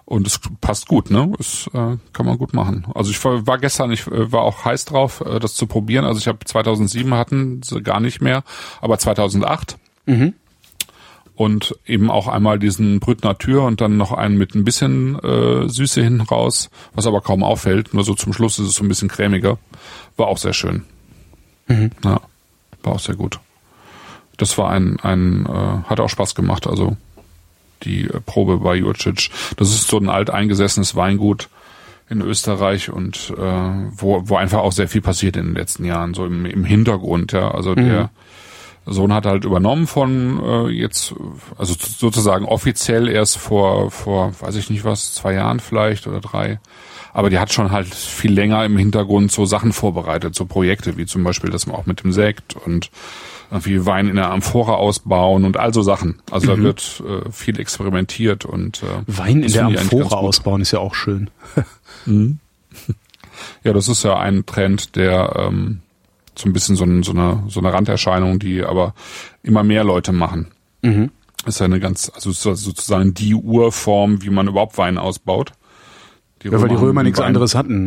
[0.05, 1.35] Und es passt gut, ne?
[1.39, 2.87] Es äh, kann man gut machen.
[2.95, 6.07] Also ich war, war gestern, ich äh, war auch heiß drauf, äh, das zu probieren.
[6.07, 8.43] Also ich habe 2007 hatten sie gar nicht mehr,
[8.81, 9.77] aber 2008.
[10.07, 10.33] Mhm.
[11.39, 15.69] Und eben auch einmal diesen Brüt Natur und dann noch einen mit ein bisschen äh,
[15.69, 17.95] Süße hinten raus, was aber kaum auffällt.
[17.95, 19.57] Nur so zum Schluss ist es so ein bisschen cremiger.
[20.17, 20.83] War auch sehr schön.
[21.69, 21.93] Mhm.
[22.05, 22.21] Ja,
[22.83, 23.39] war auch sehr gut.
[24.37, 26.67] Das war ein, ein äh, hat auch Spaß gemacht.
[26.67, 26.97] Also
[27.85, 29.31] die äh, Probe bei Jurcic.
[29.57, 31.51] Das ist so ein alteingesessenes Weingut
[32.11, 33.43] in Österreich und äh,
[33.93, 37.31] wo, wo einfach auch sehr viel passiert in den letzten Jahren, so im, im Hintergrund,
[37.31, 37.53] ja.
[37.53, 37.89] Also Mhm.
[37.89, 38.11] der
[38.91, 41.15] Sohn hat halt übernommen von äh, jetzt,
[41.57, 46.61] also sozusagen offiziell erst vor, vor, weiß ich nicht was, zwei Jahren vielleicht oder drei.
[47.13, 51.07] Aber die hat schon halt viel länger im Hintergrund so Sachen vorbereitet, so Projekte, wie
[51.07, 52.91] zum Beispiel das auch mit dem Sekt und
[53.51, 56.21] irgendwie Wein in der Amphora ausbauen und all so Sachen.
[56.31, 59.19] Also da wird äh, viel experimentiert und äh, Mhm.
[59.19, 61.31] Wein in der Amphora ausbauen ist ja auch schön.
[63.63, 65.81] Ja, das ist ja ein Trend, der ähm,
[66.39, 68.95] so ein bisschen so, ein, so, eine, so eine Randerscheinung, die aber
[69.43, 70.49] immer mehr Leute machen.
[70.83, 71.11] Mhm.
[71.47, 75.53] ist ja eine ganz, also so- sozusagen die Urform, wie man überhaupt Wein ausbaut.
[76.43, 77.85] Ja, weil die Römer nichts Wein- anderes hatten,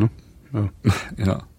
[0.54, 0.70] ne?
[1.18, 1.44] Ja.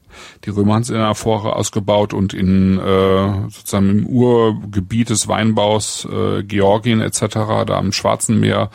[0.44, 5.26] Die Römer haben es in der Vorre ausgebaut und in äh, sozusagen im Urgebiet des
[5.26, 7.28] Weinbaus äh, Georgien etc.,
[7.66, 8.68] da am Schwarzen Meer,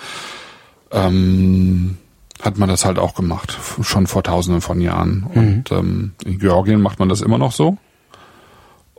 [0.92, 1.98] ähm,
[2.42, 5.28] hat man das halt auch gemacht, schon vor tausenden von Jahren.
[5.34, 7.78] Und ähm, in Georgien macht man das immer noch so.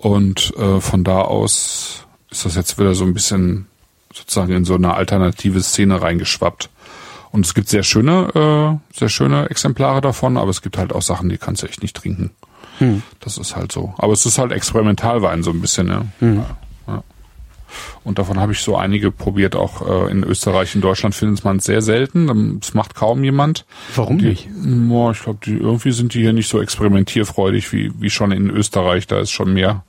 [0.01, 3.67] Und äh, von da aus ist das jetzt wieder so ein bisschen
[4.15, 6.71] sozusagen in so eine alternative Szene reingeschwappt.
[7.31, 11.03] Und es gibt sehr schöne, äh, sehr schöne Exemplare davon, aber es gibt halt auch
[11.03, 12.31] Sachen, die kannst du echt nicht trinken.
[13.21, 13.95] Das ist halt so.
[13.99, 16.05] Aber es ist halt Experimentalwein so ein bisschen, ja.
[16.21, 17.03] ja, ja.
[18.05, 21.57] Und davon habe ich so einige probiert, auch äh, in Österreich, in Deutschland findet man
[21.59, 22.29] es sehr selten.
[22.29, 23.65] Ähm, Das macht kaum jemand.
[23.95, 24.49] Warum Die, nicht?
[24.55, 28.51] Boah, ich glaube, die irgendwie sind die hier nicht so experimentierfreudig wie, wie schon in
[28.51, 29.07] Österreich.
[29.07, 29.85] Da ist schon mehr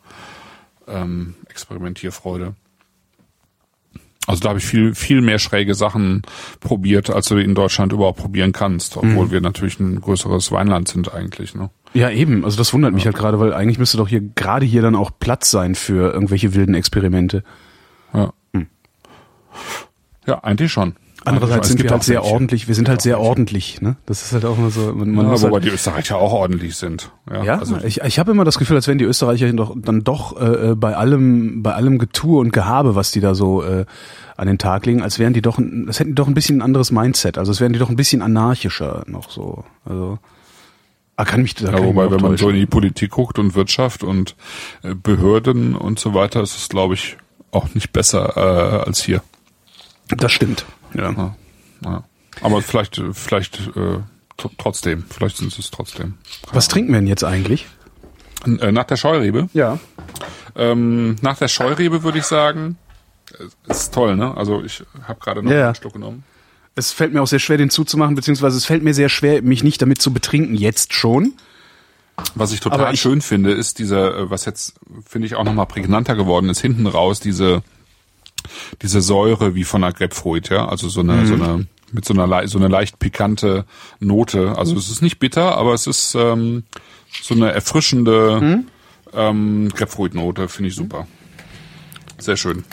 [0.87, 2.55] ähm, Experimentierfreude.
[4.27, 6.21] Also da habe ich viel, viel mehr schräge Sachen
[6.59, 9.31] probiert, als du in Deutschland überhaupt probieren kannst, obwohl Mhm.
[9.31, 11.55] wir natürlich ein größeres Weinland sind eigentlich.
[11.55, 11.71] Ne?
[11.95, 12.45] Ja, eben.
[12.45, 15.09] Also das wundert mich halt gerade, weil eigentlich müsste doch hier gerade hier dann auch
[15.19, 17.43] Platz sein für irgendwelche wilden Experimente.
[20.25, 20.43] Ja.
[20.43, 20.95] eigentlich schon.
[21.25, 21.67] Andererseits.
[21.67, 22.69] Es sind wir halt sehr ordentlich.
[22.69, 23.97] Wir sind halt sehr ordentlich, ne?
[24.05, 24.93] Das ist halt auch immer so.
[24.93, 27.11] Man, man Ja, wobei halt, die Österreicher auch ordentlich sind.
[27.29, 30.05] Ja, ja, also, ich, ich habe immer das Gefühl, als wären die Österreicher doch dann
[30.05, 33.85] doch äh, äh, bei allem bei allem Getue und Gehabe, was die da so äh,
[34.37, 36.59] an den Tag legen, als wären die doch, ein- als hätten die doch ein bisschen
[36.59, 37.37] ein anderes Mindset.
[37.37, 39.65] Also es wären die doch ein bisschen anarchischer noch so.
[39.83, 40.19] Also
[41.17, 44.05] ah, kann mich da ja, wobei, wenn man so in die Politik guckt und Wirtschaft
[44.05, 44.37] und
[44.83, 47.17] äh, Behörden und so weiter, ist es, glaube ich,
[47.51, 49.21] auch nicht besser äh, als hier.
[50.09, 50.65] Das stimmt.
[50.93, 51.11] Ja.
[51.11, 51.35] Ja,
[51.85, 52.03] ja.
[52.41, 53.99] Aber vielleicht, vielleicht äh,
[54.37, 56.15] tr- trotzdem, vielleicht sind sie es trotzdem.
[56.51, 57.67] Was trinken wir denn jetzt eigentlich?
[58.45, 59.49] Äh, nach der Scheurebe?
[59.53, 59.79] Ja.
[60.55, 62.77] Ähm, nach der Scheurebe würde ich sagen,
[63.37, 64.35] äh, ist toll, ne?
[64.35, 66.23] Also ich habe gerade noch Ja, einen Schluck genommen.
[66.75, 69.63] Es fällt mir auch sehr schwer, den zuzumachen, beziehungsweise es fällt mir sehr schwer, mich
[69.63, 71.33] nicht damit zu betrinken, jetzt schon.
[72.35, 75.65] Was ich total ich- schön finde, ist dieser, äh, was jetzt finde ich auch nochmal
[75.65, 77.61] prägnanter geworden ist, hinten raus diese
[78.81, 82.47] diese Säure wie von einer Grapefruit, ja, also so eine so eine mit so einer
[82.47, 83.65] so eine leicht pikante
[83.99, 84.55] Note.
[84.57, 86.63] Also es ist nicht bitter, aber es ist ähm,
[87.21, 88.63] so eine erfrischende
[89.13, 91.07] ähm, Grapefruit-Note, finde ich super.
[92.17, 92.63] Sehr schön.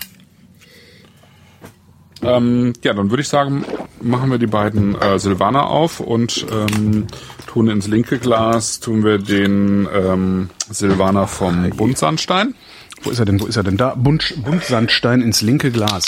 [2.23, 3.65] Ähm, ja, dann würde ich sagen,
[4.01, 7.07] machen wir die beiden äh, Silvaner auf und ähm,
[7.47, 12.55] tun ins linke Glas, tun wir den ähm, Silvaner vom Buntsandstein.
[13.03, 13.41] Wo ist er denn?
[13.41, 13.77] Wo ist er denn?
[13.77, 13.95] Da.
[13.95, 16.07] Bunt, Buntsandstein ins linke Glas.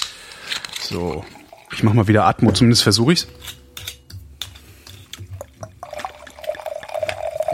[0.80, 1.24] So.
[1.72, 3.28] Ich mach mal wieder Atmo, zumindest versuche ich's.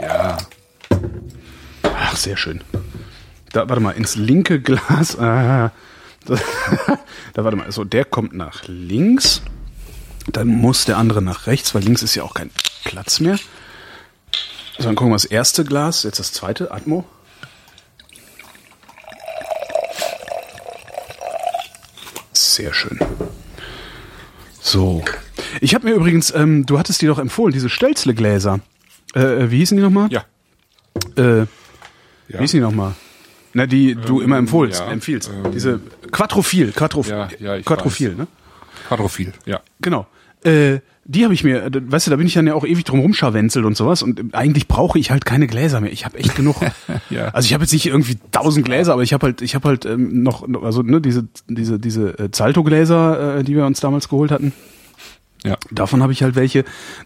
[0.01, 0.37] Ja,
[2.15, 2.61] Ach, sehr schön.
[3.51, 5.17] Da, warte mal, ins linke Glas.
[5.19, 5.71] Ah,
[6.25, 6.35] da,
[7.33, 7.71] da, warte mal.
[7.71, 9.41] So, der kommt nach links.
[10.27, 12.51] Dann muss der andere nach rechts, weil links ist ja auch kein
[12.83, 13.37] Platz mehr.
[14.77, 17.05] So, dann gucken wir das erste Glas, jetzt das zweite, Atmo.
[22.55, 22.97] Sehr schön.
[24.61, 25.03] So.
[25.59, 28.61] Ich habe mir übrigens, ähm, du hattest die doch empfohlen, diese Stelzle-Gläser.
[29.13, 30.07] Äh, äh, wie hießen die nochmal?
[30.09, 30.23] ja,
[31.17, 31.45] Äh, ja.
[32.29, 32.93] wie hießen die nochmal?
[33.53, 35.29] Na, die du immer empfohlst, ja, empfiehlst.
[35.33, 35.81] ähm, Diese
[36.11, 38.17] Quattrophil, Quattrophil, Ja, ja, Quattrophil, weiß.
[38.19, 38.27] ne?
[38.87, 39.59] Quadrophil, ja.
[39.81, 40.07] Genau.
[40.45, 42.83] Äh, die habe ich mir, äh, weißt du, da bin ich dann ja auch ewig
[42.83, 45.91] drum rumscharwenzelt und sowas und äh, eigentlich brauche ich halt keine Gläser mehr.
[45.91, 46.57] Ich habe echt genug.
[47.09, 47.27] Ja.
[47.29, 49.85] Also ich habe jetzt nicht irgendwie tausend Gläser, aber ich habe halt, ich habe halt
[49.85, 54.31] ähm, noch, also ne, diese diese diese äh, Zalto-Gläser, äh, die wir uns damals geholt
[54.31, 54.53] hatten.
[55.43, 55.57] Ja.
[55.71, 56.65] Davon habe ich halt welche.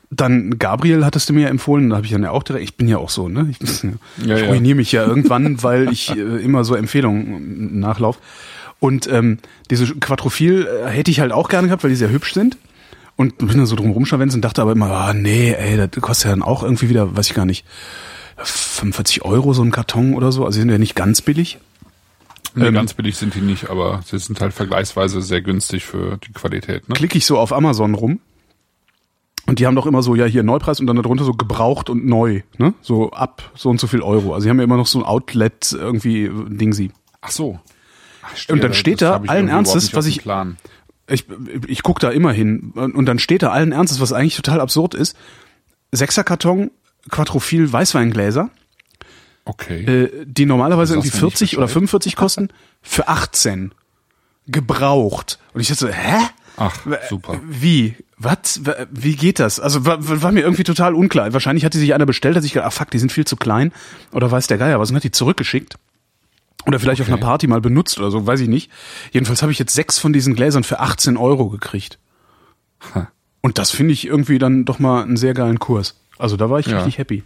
[0.10, 2.76] Dann Gabriel hattest du mir ja empfohlen, da habe ich dann ja auch direkt, ich
[2.78, 3.48] bin ja auch so, ne?
[3.52, 3.84] Ich, ich
[4.26, 4.48] Ja, ja.
[4.48, 8.20] ruiniere mich ja irgendwann, weil ich äh, immer so Empfehlungen nachlauf.
[8.80, 9.40] Und ähm,
[9.70, 12.58] diese Quattrophil äh, hätte ich halt auch gerne gehabt, weil die sehr hübsch sind.
[13.20, 16.28] Und bin da so drum rumscharwenzt und dachte aber immer, ah nee, ey, das kostet
[16.28, 17.66] ja dann auch irgendwie wieder, weiß ich gar nicht,
[18.38, 20.46] 45 Euro so ein Karton oder so.
[20.46, 21.58] Also die sind ja nicht ganz billig.
[22.56, 26.18] Nee, Ähm, ganz billig sind die nicht, aber sie sind halt vergleichsweise sehr günstig für
[26.26, 26.88] die Qualität.
[26.88, 26.96] Ne?
[26.96, 28.20] klicke ich so auf Amazon rum
[29.48, 32.06] und die haben doch immer so, ja, hier Neupreis und dann darunter so gebraucht und
[32.06, 32.74] neu, ne?
[32.82, 34.34] So ab so und so viel Euro.
[34.34, 36.92] Also die haben ja immer noch so ein Outlet irgendwie Ding sie.
[37.20, 37.60] Ach so.
[38.24, 40.58] Ach, Und dann steht da allen Ernstes, was ich- Plan.
[41.10, 41.26] Ich,
[41.68, 44.94] ich guck da immer hin und dann steht da allen Ernstes, was eigentlich total absurd
[44.94, 45.16] ist.
[45.92, 46.72] Sechserkarton
[47.10, 48.50] Quattrophil Weißweingläser,
[49.46, 49.84] Okay.
[49.86, 51.74] äh, die normalerweise irgendwie mir nicht 40 oder Bescheid.
[51.74, 52.50] 45 kosten,
[52.82, 53.72] für 18
[54.48, 55.40] gebraucht.
[55.54, 56.18] Und ich dachte so, hä?
[56.58, 56.76] Ach,
[57.10, 57.40] super.
[57.48, 57.96] Wie?
[58.18, 58.62] Was?
[58.92, 59.60] Wie geht das?
[59.62, 61.32] Also war, war mir irgendwie total unklar.
[61.32, 63.38] Wahrscheinlich hat die sich einer bestellt, hat sich gedacht, ach fuck, die sind viel zu
[63.38, 63.72] klein.
[64.12, 65.76] Oder weiß der Geier was und hat die zurückgeschickt.
[66.70, 67.14] Oder vielleicht auf Okay.
[67.18, 68.72] einer Party mal benutzt oder so, weiß ich nicht.
[69.12, 72.00] Jedenfalls habe ich jetzt sechs von diesen Gläsern für 18 Euro gekriegt.
[72.94, 73.10] Ha.
[73.42, 76.00] Und das finde ich irgendwie dann doch mal einen sehr geilen Kurs.
[76.18, 76.78] Also da war ich Ja.
[76.78, 77.24] richtig happy.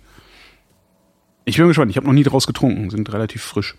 [1.46, 3.76] Ich bin gespannt, ich habe noch nie draus getrunken, sind relativ frisch.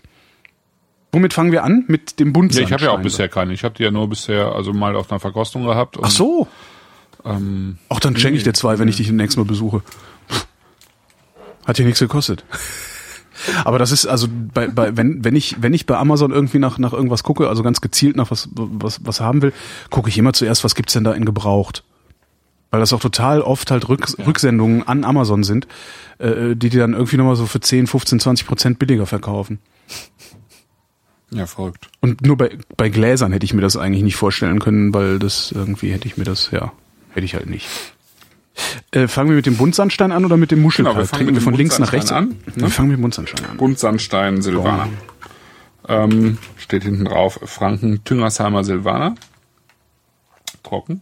[1.11, 1.85] Womit fangen wir an?
[1.87, 2.65] Mit dem Ja, Buntsandstein.
[2.67, 3.53] ich habe ja auch bisher keine.
[3.53, 5.97] Ich habe die ja nur bisher also mal auf einer Verkostung gehabt.
[6.01, 6.47] Ach so.
[7.23, 9.81] Ähm, Auch dann schenke ich dir zwei, wenn ich dich nächstes Mal besuche.
[11.65, 12.43] Hat ja nichts gekostet.
[13.63, 16.77] Aber das ist also bei, bei wenn wenn ich wenn ich bei Amazon irgendwie nach
[16.77, 19.53] nach irgendwas gucke, also ganz gezielt nach was was was haben will,
[19.89, 21.83] gucke ich immer zuerst, was gibt's denn da in gebraucht.
[22.71, 25.67] Weil das auch total oft halt Rück, Rücksendungen an Amazon sind,
[26.17, 29.59] äh, die die dann irgendwie nochmal so für 10, 15, 20 Prozent billiger verkaufen.
[31.31, 31.87] ja, verrückt.
[32.01, 35.51] Und nur bei, bei Gläsern hätte ich mir das eigentlich nicht vorstellen können, weil das
[35.51, 36.73] irgendwie hätte ich mir das, ja,
[37.13, 37.67] hätte ich halt nicht.
[38.91, 40.95] Äh, fangen wir mit dem Buntsandstein an oder mit dem Muschelkalk?
[40.95, 42.35] Genau, wir fangen Trinken wir von links nach rechts an, ne?
[42.55, 43.57] Wir fangen mit dem Buntsandstein an.
[43.57, 44.87] Buntsandstein Silvaner.
[45.87, 49.15] Ähm, steht hinten drauf Franken Tüngersheimer Silvaner.
[50.63, 51.01] Trocken.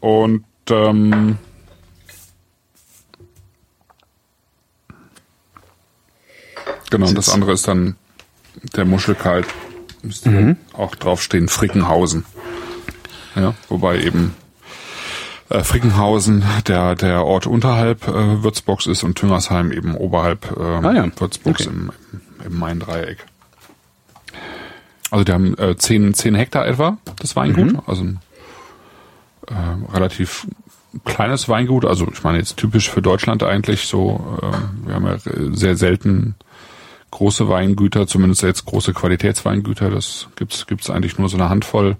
[0.00, 1.38] Und ähm,
[6.90, 7.96] genau, und das andere ist dann
[8.76, 9.46] der Muschelkalk.
[10.02, 10.56] Müsste Mhm.
[10.72, 12.24] auch draufstehen, Frickenhausen.
[13.36, 14.34] Ja, wobei eben
[15.48, 20.92] äh, Frickenhausen der, der Ort unterhalb äh, Würzburgs ist und Tüngersheim eben oberhalb äh, Ah
[20.92, 21.76] ja, Würzburgs okay.
[21.76, 21.92] im,
[22.44, 23.18] im, Main-Dreieck.
[25.10, 27.74] Also die haben äh, 10, 10 Hektar etwa, das Weingut.
[27.74, 27.80] Mhm.
[27.86, 28.20] Also ein
[29.48, 30.48] äh, relativ
[31.04, 31.84] kleines Weingut.
[31.84, 34.38] Also ich meine jetzt typisch für Deutschland eigentlich so.
[34.42, 35.18] Äh, wir haben ja
[35.52, 36.34] sehr selten
[37.12, 39.90] große Weingüter, zumindest jetzt große Qualitätsweingüter.
[39.90, 41.96] Das gibt's gibt's eigentlich nur so eine Handvoll.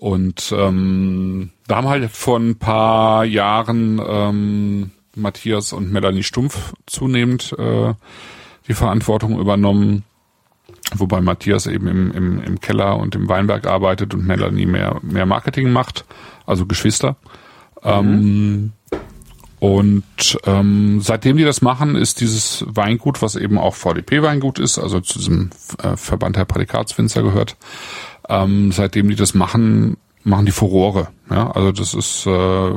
[0.00, 7.54] Und ähm, da haben halt vor ein paar Jahren ähm, Matthias und Melanie Stumpf zunehmend
[7.58, 7.92] äh,
[8.66, 10.04] die Verantwortung übernommen,
[10.94, 15.26] wobei Matthias eben im, im, im Keller und im Weinberg arbeitet und Melanie mehr, mehr
[15.26, 16.06] Marketing macht,
[16.46, 17.16] also Geschwister.
[17.82, 18.72] Ähm,
[19.58, 25.00] und ähm, seitdem die das machen, ist dieses Weingut, was eben auch VDP-Weingut ist, also
[25.00, 25.50] zu diesem
[25.82, 27.58] äh, Verband der Prädikatswinzer gehört,
[28.30, 31.08] ähm, seitdem die das machen, machen die Furore.
[31.30, 32.70] Ja, also das ist, äh,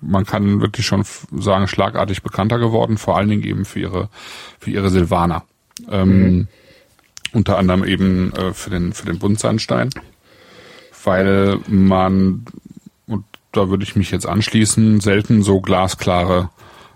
[0.00, 1.04] man kann wirklich schon
[1.36, 4.08] sagen, schlagartig bekannter geworden, vor allen Dingen eben für ihre,
[4.58, 5.44] für ihre Silvaner.
[5.90, 6.48] Ähm,
[7.32, 9.90] Unter anderem eben äh, für den, für den Buntsandstein,
[11.04, 12.46] weil man,
[13.06, 16.50] und da würde ich mich jetzt anschließen, selten so glasklare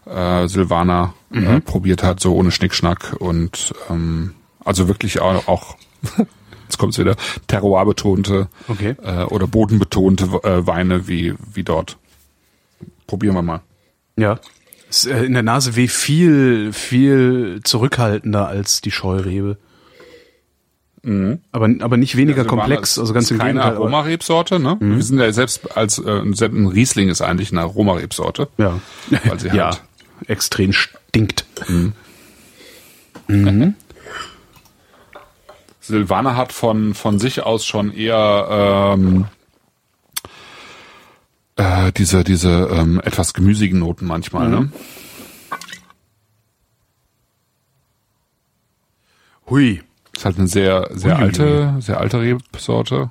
[0.06, 4.34] äh, Silvaner äh, probiert hat, so ohne Schnickschnack und ähm,
[4.64, 5.76] also wirklich auch, auch
[6.72, 7.16] jetzt kommt's wieder,
[7.46, 8.96] terroirbetonte Okay.
[9.02, 11.98] äh, oder bodenbetonte äh, Weine wie, wie dort.
[13.06, 13.60] Probieren wir mal.
[14.16, 14.38] Ja.
[14.90, 19.56] Ist äh, in der Nase weh viel, viel zurückhaltender als die Scheurebe.
[21.04, 23.72] Aber, aber nicht weniger Silvaner komplex, also ganz im keine Gegenteil.
[23.72, 24.76] aber- Aromarebsorte, ne?
[24.78, 28.46] Wir sind ja selbst als äh, ein Riesling ist eigentlich eine Aromarebsorte.
[28.56, 28.78] Ja.
[29.24, 29.70] Weil sie ja.
[29.70, 29.82] halt-
[30.28, 31.44] Extrem stinkt.
[35.82, 39.26] Silvaner hat von, von sich aus schon eher ähm,
[41.56, 44.72] äh, diese, diese ähm, etwas gemüsigen Noten manchmal, ne?
[49.48, 49.82] Hui.
[50.14, 51.24] Ist halt eine sehr, sehr Uiuiui.
[51.24, 53.10] alte, sehr alte Rebsorte.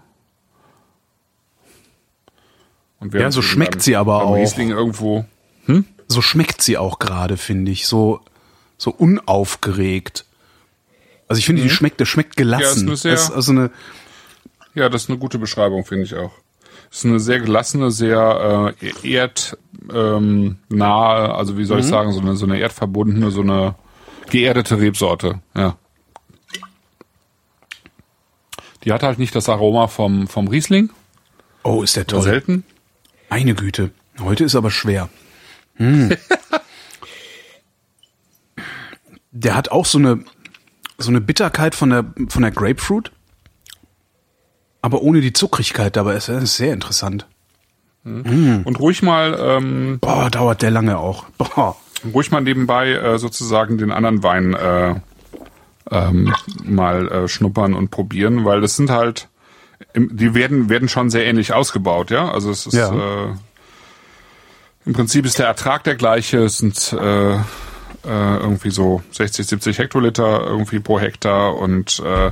[2.99, 4.35] Und Ja, so schmeckt beim- sie aber auch.
[4.35, 5.25] Riesling irgendwo.
[6.07, 7.87] So schmeckt sie auch gerade, finde ich.
[7.87, 8.19] So,
[8.77, 10.25] so unaufgeregt.
[11.31, 12.83] Also ich finde, die schmeckt, der schmeckt gelassen.
[12.83, 12.87] Mhm.
[12.89, 13.71] Ja, ist eine sehr- Das ist also eine,
[14.75, 16.31] Ja, das ist eine gute Beschreibung, finde ich auch.
[16.91, 19.57] Es ist eine sehr gelassene, sehr äh, erdnahe,
[19.93, 23.75] ähm, nahe, also wie soll ich sagen, so eine, so eine erdverbundene, so eine
[24.29, 25.39] geerdete Rebsorte.
[25.55, 25.77] Ja.
[28.83, 30.89] Die hat halt nicht das Aroma vom, vom Riesling.
[31.63, 32.19] Oh, ist der Toll.
[32.21, 32.29] toll.
[32.29, 32.63] Selten.
[33.29, 33.91] Meine Güte.
[34.19, 35.07] Heute ist aber schwer.
[35.75, 36.11] Hm.
[39.31, 40.23] der hat auch so eine,
[41.01, 43.11] so eine Bitterkeit von der, von der Grapefruit.
[44.81, 47.27] Aber ohne die Zuckrigkeit dabei ist er sehr interessant.
[48.03, 51.25] Und ruhig mal, ähm, Boah, dauert der lange auch.
[51.37, 51.75] Boah.
[52.13, 54.95] ruhig mal nebenbei äh, sozusagen den anderen Wein äh,
[55.91, 56.33] ähm,
[56.63, 59.27] mal äh, schnuppern und probieren, weil das sind halt,
[59.95, 62.31] die werden werden schon sehr ähnlich ausgebaut, ja.
[62.31, 62.91] Also es ist Ja.
[63.25, 63.35] äh,
[64.85, 66.39] im Prinzip ist der Ertrag der gleiche.
[66.39, 67.37] Es sind äh,
[68.05, 72.31] äh, irgendwie so 60, 70 Hektoliter irgendwie pro Hektar und äh,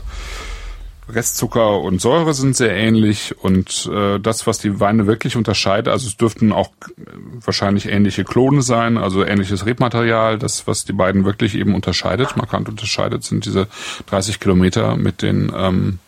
[1.11, 6.07] Restzucker und Säure sind sehr ähnlich und äh, das, was die Weine wirklich unterscheidet, also
[6.07, 7.01] es dürften auch äh,
[7.43, 12.69] wahrscheinlich ähnliche Klone sein, also ähnliches Rebmaterial, das, was die beiden wirklich eben unterscheidet, markant
[12.69, 13.67] unterscheidet, sind diese
[14.07, 15.99] 30 Kilometer mit den ähm,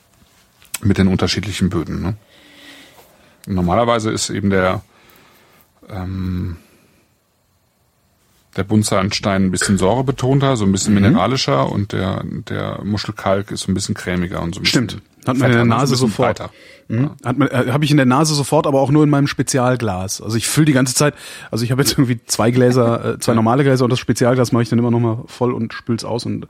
[0.84, 2.02] mit den unterschiedlichen Böden.
[2.02, 2.16] Ne?
[3.48, 4.82] Normalerweise ist eben der
[5.90, 6.58] ähm,
[8.58, 13.72] der Buntsandstein ein bisschen säurebetonter, so ein bisschen mineralischer und der, der Muschelkalk ist so
[13.72, 14.98] ein bisschen cremiger und so ein Stimmt.
[15.26, 15.70] Hat man in der ne?
[15.70, 16.42] Nase sofort.
[16.88, 17.12] Mhm.
[17.24, 20.22] Hat man, äh, habe ich in der Nase sofort, aber auch nur in meinem Spezialglas.
[20.22, 21.14] Also ich fülle die ganze Zeit,
[21.52, 24.64] also ich habe jetzt irgendwie zwei Gläser, äh, zwei normale Gläser und das Spezialglas mache
[24.64, 26.48] ich dann immer noch mal voll und spül's aus und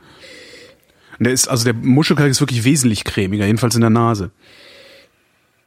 [1.20, 4.32] und der ist, also der Muschelkalk ist wirklich wesentlich cremiger, jedenfalls in der Nase.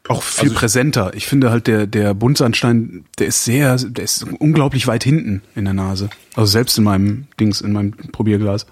[0.09, 1.15] Auch viel Also präsenter.
[1.15, 5.65] Ich finde halt der der Buntsandstein, der ist sehr, der ist unglaublich weit hinten in
[5.65, 6.11] der Nase.
[6.37, 8.67] Also selbst in meinem Dings, in meinem Probierglas.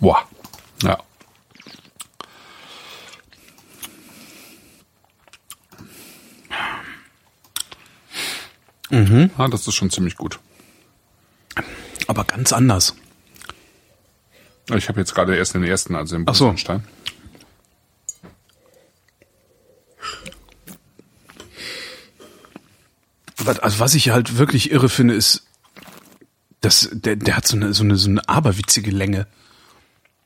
[0.00, 0.24] Boah.
[0.82, 0.98] Ja.
[8.90, 9.30] Mhm.
[9.38, 10.40] Ja, das ist schon ziemlich gut.
[12.06, 12.94] Aber ganz anders.
[14.74, 16.54] Ich habe jetzt gerade erst den ersten, also den Ach so.
[23.38, 25.46] Was, also was ich halt wirklich irre finde, ist,
[26.60, 29.28] dass der, der hat so eine, so eine, so eine aberwitzige Länge.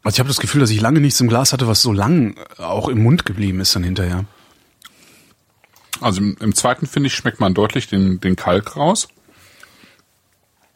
[0.03, 2.39] Also ich habe das Gefühl, dass ich lange nichts im Glas hatte, was so lang
[2.57, 4.25] auch im Mund geblieben ist dann hinterher.
[6.01, 9.09] Also im, im zweiten, finde ich, schmeckt man deutlich den, den Kalk raus.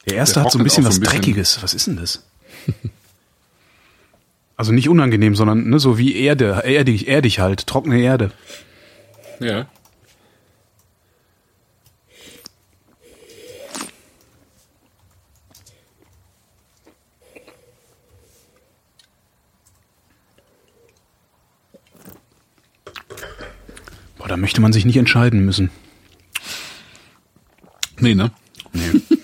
[0.07, 1.21] Der erste Der hat so ein bisschen was ein bisschen.
[1.21, 1.63] Dreckiges.
[1.63, 2.25] Was ist denn das?
[4.57, 8.33] also nicht unangenehm, sondern ne, so wie Erde, erdig, erdig halt, trockene Erde.
[9.41, 9.67] Ja.
[24.19, 25.71] Boah, da möchte man sich nicht entscheiden müssen.
[27.99, 28.31] Nee, ne?
[28.73, 29.01] Nee.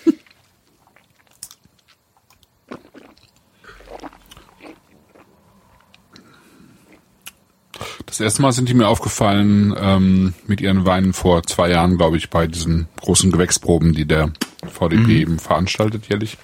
[8.11, 12.17] Das erste Mal sind die mir aufgefallen ähm, mit ihren Weinen vor zwei Jahren, glaube
[12.17, 14.33] ich, bei diesen großen Gewächsproben, die der
[14.69, 16.37] VDP eben veranstaltet jährlich.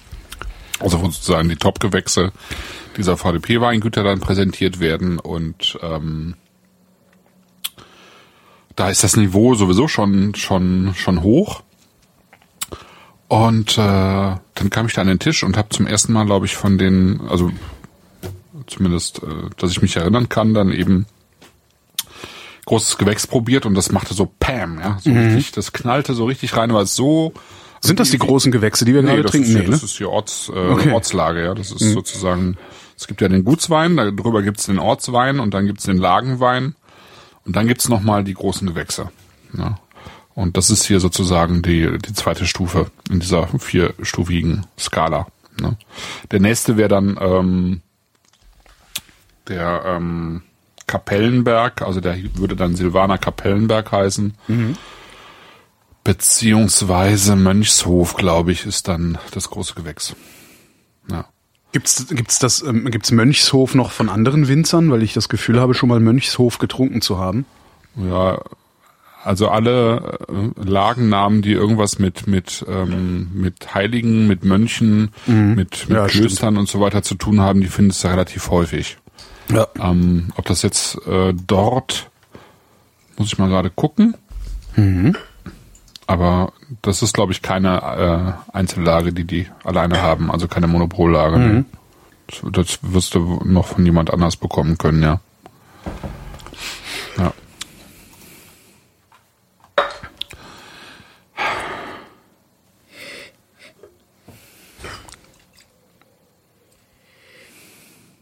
[0.80, 2.32] Also wo sozusagen die Top-Gewächse
[2.96, 6.36] dieser VDP-Weingüter dann präsentiert werden und ähm,
[8.74, 11.62] da ist das Niveau sowieso schon schon schon hoch.
[13.28, 16.46] Und äh, dann kam ich da an den Tisch und habe zum ersten Mal, glaube
[16.46, 17.50] ich, von den, also
[18.66, 21.04] zumindest, äh, dass ich mich erinnern kann, dann eben
[22.68, 26.56] großes Gewächs probiert und das machte so Pam, ja, so richtig, das knallte so richtig
[26.56, 27.32] rein, war so.
[27.80, 29.48] Sind das die großen Gewächse, die wir gerade das trinken?
[29.48, 29.70] Ist, Nee, ne?
[29.70, 30.92] das ist hier Orts, äh, Okay.
[30.92, 31.54] Ortslage, ja.
[31.54, 32.58] Das ist sozusagen,
[32.96, 36.74] es gibt ja den Gutswein, darüber gibt's den Ortswein und dann gibt's den Lagenwein
[37.46, 39.10] und dann gibt's noch mal die großen Gewächse.
[39.56, 39.78] Ja.
[40.34, 45.26] Und das ist hier sozusagen die, die zweite Stufe in dieser vierstufigen Skala.
[45.60, 45.76] Ne?
[46.30, 47.80] Der nächste wäre dann ähm,
[49.48, 50.42] der ähm,
[50.88, 54.34] Kapellenberg, also der würde dann Silvaner Kapellenberg heißen.
[56.02, 60.16] Beziehungsweise Mönchshof, glaube ich, ist dann das große Gewächs.
[61.10, 61.26] Ja.
[61.72, 65.74] Gibt's gibt's das ähm, gibt's Mönchshof noch von anderen Winzern, weil ich das Gefühl habe,
[65.74, 67.44] schon mal Mönchshof getrunken zu haben.
[67.94, 68.40] Ja,
[69.22, 75.88] also alle äh, Lagennamen, die irgendwas mit mit ähm, mit Heiligen, mit Mönchen, mit, mit
[75.88, 75.94] Mhm.
[75.94, 78.96] Ja, Klöstern und so weiter zu tun haben, die findest du relativ häufig.
[79.50, 79.66] Ja.
[79.80, 82.10] Ähm, ob das jetzt äh, dort,
[83.16, 84.16] muss ich mal gerade gucken.
[84.76, 85.16] Mhm.
[86.06, 91.36] Aber das ist, glaube ich, keine äh, Einzellage, die die alleine haben, also keine Monopollage.
[91.36, 91.64] Mhm.
[92.26, 95.20] Das, das wirst du noch von jemand anders bekommen können, ja.
[97.18, 97.32] Ja.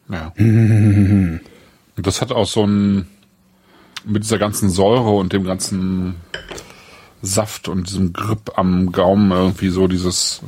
[0.09, 0.33] Ja.
[0.37, 1.41] Und
[1.97, 3.07] das hat auch so ein,
[4.05, 6.17] mit dieser ganzen Säure und dem ganzen
[7.23, 10.43] Saft und diesem Grip am Gaumen irgendwie so dieses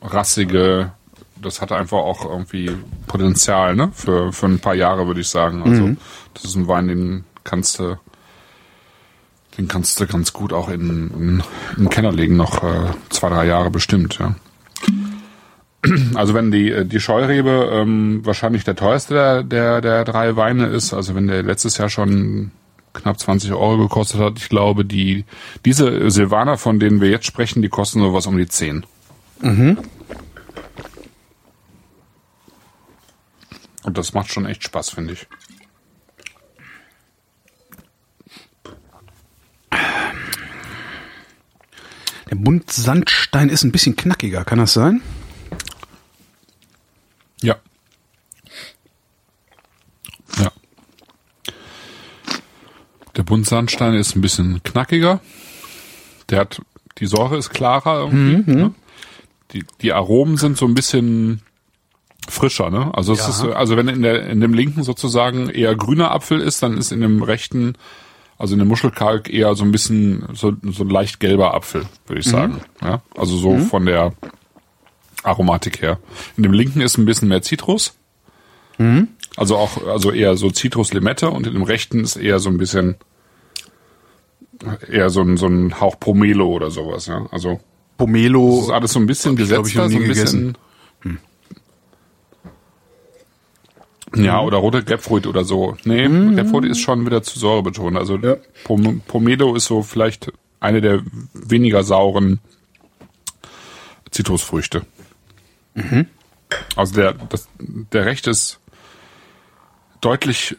[0.00, 0.92] rassige,
[1.40, 2.70] das hat einfach auch irgendwie
[3.06, 3.90] Potenzial, ne?
[3.92, 5.62] Für, für ein paar Jahre, würde ich sagen.
[5.62, 5.96] Also,
[6.34, 7.98] das ist ein Wein, den kannst du,
[9.58, 11.42] den kannst du ganz gut auch in, in,
[11.76, 14.34] in den Keller legen, noch äh, zwei, drei Jahre bestimmt, ja.
[16.14, 20.94] Also wenn die, die Scheurebe ähm, wahrscheinlich der teuerste der, der, der drei Weine ist,
[20.94, 22.52] also wenn der letztes Jahr schon
[22.92, 25.24] knapp 20 Euro gekostet hat, ich glaube, die
[25.64, 28.84] diese Silvaner, von denen wir jetzt sprechen, die kosten sowas um die 10.
[33.82, 35.26] Und das macht schon echt Spaß, finde ich.
[42.30, 45.02] Der Buntsandstein ist ein bisschen knackiger, kann das sein?
[47.42, 47.56] Ja.
[50.38, 50.50] Ja.
[53.16, 55.20] Der Buntsandstein ist ein bisschen knackiger.
[56.30, 56.62] Der hat,
[56.98, 58.50] die Säure ist klarer irgendwie.
[58.52, 58.74] Ne?
[59.52, 61.42] Die, die Aromen sind so ein bisschen
[62.28, 62.90] frischer, ne?
[62.94, 63.28] Also es Ja.
[63.28, 66.78] ist, so- also wenn in der, in dem linken sozusagen eher grüner Apfel ist, dann
[66.78, 67.74] ist in dem rechten,
[68.38, 72.20] also in dem Muschelkalk eher so ein bisschen, so, so ein leicht gelber Apfel, würde
[72.20, 72.60] ich sagen.
[72.80, 73.02] Ja?
[73.16, 74.14] Also so von der
[75.22, 75.98] Aromatik her.
[76.36, 77.94] In dem linken ist ein bisschen mehr Zitrus.
[79.36, 82.96] Also auch, also eher so Zitrus-Limette und in dem rechten ist eher so ein bisschen,
[84.90, 87.26] eher so ein, so ein Hauch Pomelo oder sowas, ja.
[87.30, 87.60] Also,
[87.96, 88.56] Pomelo.
[88.56, 90.58] das ist alles so ein bisschen ich, glaub gesetzt, ich, noch so ein bisschen.
[94.14, 95.76] Ja, oder rote Grapefruit oder so.
[95.84, 97.96] Nee, Grapefruit ist schon wieder zu säurebetont.
[97.96, 98.36] Also Ja.
[98.64, 101.02] Pom Pomelo ist so vielleicht eine der
[101.32, 102.40] weniger sauren
[104.10, 104.82] Zitrusfrüchte.
[106.76, 108.60] Also der, das, der rechte ist
[110.00, 110.56] deutlich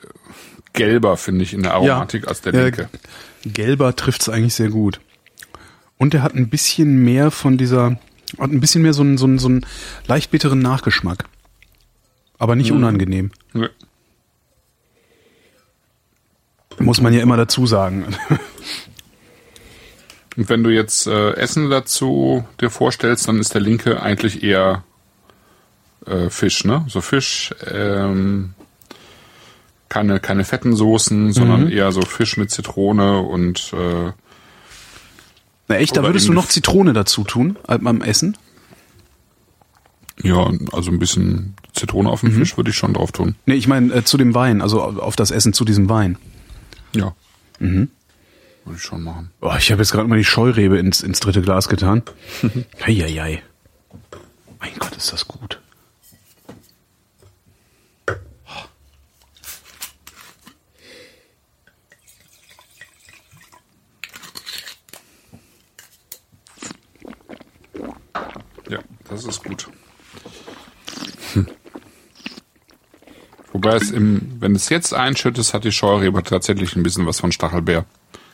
[0.73, 2.89] gelber, finde ich, in der Aromatik als der äh, linke.
[3.45, 4.99] Gelber trifft's eigentlich sehr gut.
[5.97, 7.99] Und der hat ein bisschen mehr von dieser,
[8.39, 9.65] hat ein bisschen mehr so einen, so einen, so einen
[10.07, 11.25] leicht bitteren Nachgeschmack.
[12.39, 13.31] Aber nicht unangenehm.
[13.53, 13.69] Nee.
[16.79, 18.15] Muss man ja immer dazu sagen.
[20.35, 24.83] Und wenn du jetzt äh, Essen dazu dir vorstellst, dann ist der linke eigentlich eher
[26.05, 26.85] äh, Fisch, ne?
[26.87, 28.53] So Fisch, ähm,
[29.89, 34.11] keine, keine fetten Soßen, sondern eher so Fisch mit Zitrone und äh,
[35.67, 38.37] Na echt, da würdest du noch Zitrone dazu tun, äh, beim Essen?
[40.21, 43.35] ja, also ein bisschen Zitrone auf den Fisch würde ich schon drauf tun.
[43.45, 46.17] Nee, ich meine äh, zu dem Wein, also auf das Essen zu diesem Wein.
[46.95, 47.15] Ja.
[47.59, 47.89] Würde
[48.75, 49.31] ich schon machen.
[49.41, 52.03] Oh, ich habe jetzt gerade mal die Scheurebe ins, ins dritte Glas getan.
[52.85, 53.41] Eieiei.
[54.59, 55.59] Mein Gott, ist das gut.
[68.69, 68.79] Ja,
[69.13, 69.67] das ist gut.
[71.33, 71.47] Hm.
[73.51, 77.31] Wobei es im, wenn es jetzt einschüttest, hat die Scheurebe tatsächlich ein bisschen was von
[77.31, 77.85] Stachelbeer.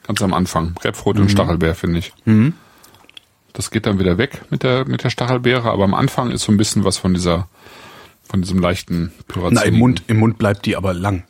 [0.08, 0.74] Ganz am Anfang.
[0.76, 2.14] Grapefruit und Stachelbeer, finde ich.
[3.54, 6.52] Das geht dann wieder weg mit der, mit der Stachelbeere, aber am Anfang ist so
[6.52, 7.48] ein bisschen was von dieser,
[8.24, 9.56] von diesem leichten Pyrazin.
[9.56, 11.24] Na, im Mund, im Mund bleibt die aber lang.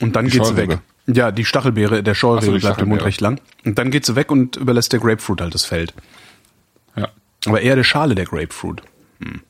[0.00, 0.74] Und dann Die geht's Scheurebe.
[0.74, 0.80] weg.
[1.12, 3.40] Ja, die Stachelbeere, der Scheurebe so, bleibt im Mund recht lang.
[3.64, 5.92] Und dann geht sie weg und überlässt der Grapefruit halt das Feld.
[7.46, 8.82] Aber eher der Schale der Grapefruit.
[9.20, 9.42] Hm.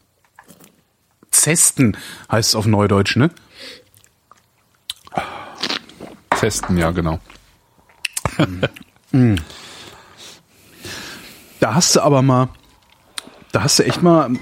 [1.31, 1.97] Zesten
[2.31, 3.31] heißt es auf Neudeutsch, ne?
[6.31, 7.21] Testen, ja, genau.
[11.61, 12.49] Da hast du aber mal,
[13.53, 14.39] da hast du echt mal einen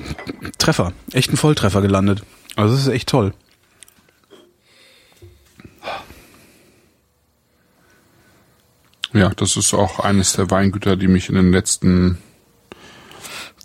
[0.58, 2.22] Treffer, echt einen Volltreffer gelandet.
[2.54, 3.34] Also das ist echt toll.
[9.12, 12.18] Ja, das ist auch eines der Weingüter, die mich in den letzten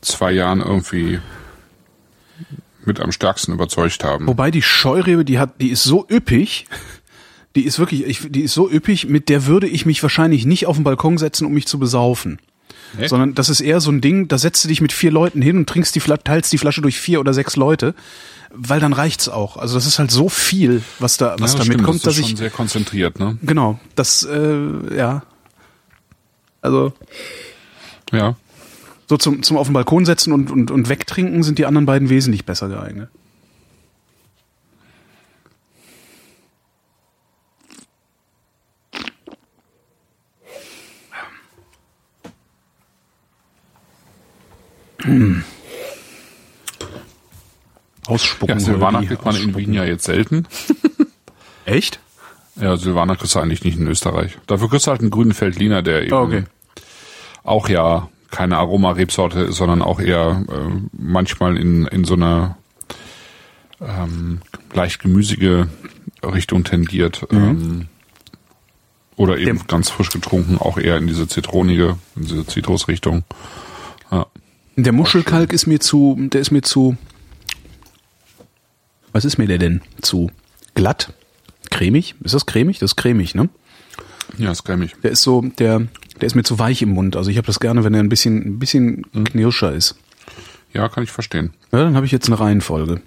[0.04, 1.20] zwei Jahren irgendwie
[2.86, 4.28] mit am stärksten überzeugt haben.
[4.28, 6.66] Wobei die Scheurebe, die hat, die ist so üppig,
[7.56, 10.66] die ist wirklich, ich, die ist so üppig, mit der würde ich mich wahrscheinlich nicht
[10.66, 12.40] auf den Balkon setzen, um mich zu besaufen.
[12.98, 13.08] Nee?
[13.08, 15.58] Sondern das ist eher so ein Ding, da setzt du dich mit vier Leuten hin
[15.58, 17.96] und trinkst die Flasche, teilst die Flasche durch vier oder sechs Leute,
[18.54, 19.58] weil dann reicht's auch.
[19.58, 22.26] Also das ist halt so viel, was da, was ja, da mitkommt, das dass ist
[22.26, 23.38] schon ich, sehr konzentriert, ne?
[23.42, 25.24] genau, das, äh, ja,
[26.62, 26.94] Also
[28.12, 28.36] Ja.
[29.14, 32.10] So zum, zum auf den Balkon setzen und, und, und wegtrinken sind die anderen beiden
[32.10, 33.10] wesentlich besser geeignet.
[45.04, 45.44] Hm.
[48.08, 48.60] Ausspucken.
[48.60, 49.06] Ja, wie?
[49.06, 50.48] kriegt man in Wien ja jetzt selten.
[51.66, 52.00] Echt?
[52.56, 54.40] Ja, Silvaner kriegst du eigentlich nicht in Österreich.
[54.48, 56.44] Dafür kriegst du halt einen grünen Veltliner, der eben Ah, okay.
[57.44, 62.58] auch ja keine Aromarebsorte ist, sondern auch eher äh, manchmal in, in so einer
[63.80, 64.42] ähm,
[64.74, 65.70] leicht gemüsige
[66.24, 67.28] Richtung tendiert.
[67.32, 67.88] Ähm,
[69.18, 73.24] oder eben Dem- ganz frisch getrunken, auch eher in diese zitronige, in diese Zitrusrichtung.
[74.10, 74.26] Ja.
[74.78, 76.98] Der Muschelkalk ist mir zu, der ist mir zu,
[79.12, 79.82] was ist mir der denn?
[80.02, 80.32] Zu
[80.74, 81.14] glatt?
[81.70, 82.16] Cremig?
[82.24, 82.80] Ist das cremig?
[82.80, 83.50] Das ist cremig, ne?
[84.40, 84.96] ja, ist cremig.
[85.04, 85.88] Der ist so, der,
[86.22, 87.16] der ist mir zu weich im Mund.
[87.16, 89.96] Also ich habe das gerne, wenn er ein bisschen, ein bisschen knirscher ist.
[90.74, 91.54] Ja, kann ich verstehen.
[91.72, 93.02] Ja, dann habe ich jetzt eine Reihenfolge.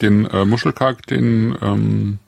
[0.00, 2.18] Den äh, Muschelkalk, den ähm,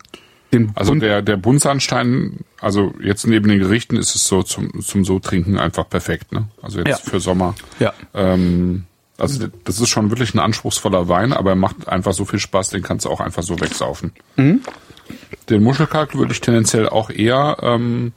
[0.52, 5.04] Den Also der, der Buntsandstein, also jetzt neben den Gerichten ist es so zum, zum
[5.04, 6.48] so trinken einfach perfekt, ne?
[6.62, 6.96] Also jetzt Ja.
[6.96, 7.54] für Sommer.
[7.80, 7.92] ja.
[8.14, 8.84] Ähm,
[9.18, 12.70] also das ist schon wirklich ein anspruchsvoller Wein, aber er macht einfach so viel Spaß,
[12.70, 14.10] den kannst du auch einfach so wegsaufen.
[14.36, 18.12] Den Muschelkalk würde ich tendenziell auch eher ähm,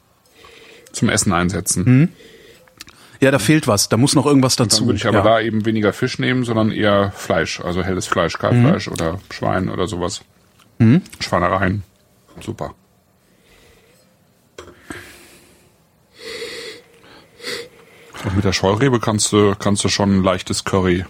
[0.95, 2.13] zum Essen einsetzen.
[3.19, 3.89] ja, da fehlt was.
[3.89, 4.79] Da muss noch irgendwas dazu.
[4.79, 5.23] Dann würde ich aber ja.
[5.23, 9.87] da eben weniger Fisch nehmen, sondern eher Fleisch, also helles Fleisch, Kalbfleisch oder Schwein oder
[9.87, 10.21] sowas.
[11.19, 11.83] Schweinereien.
[12.41, 12.73] Super.
[18.25, 21.05] Und mit der Scheurebe kannst du, kannst du schon ein leichtes Curry,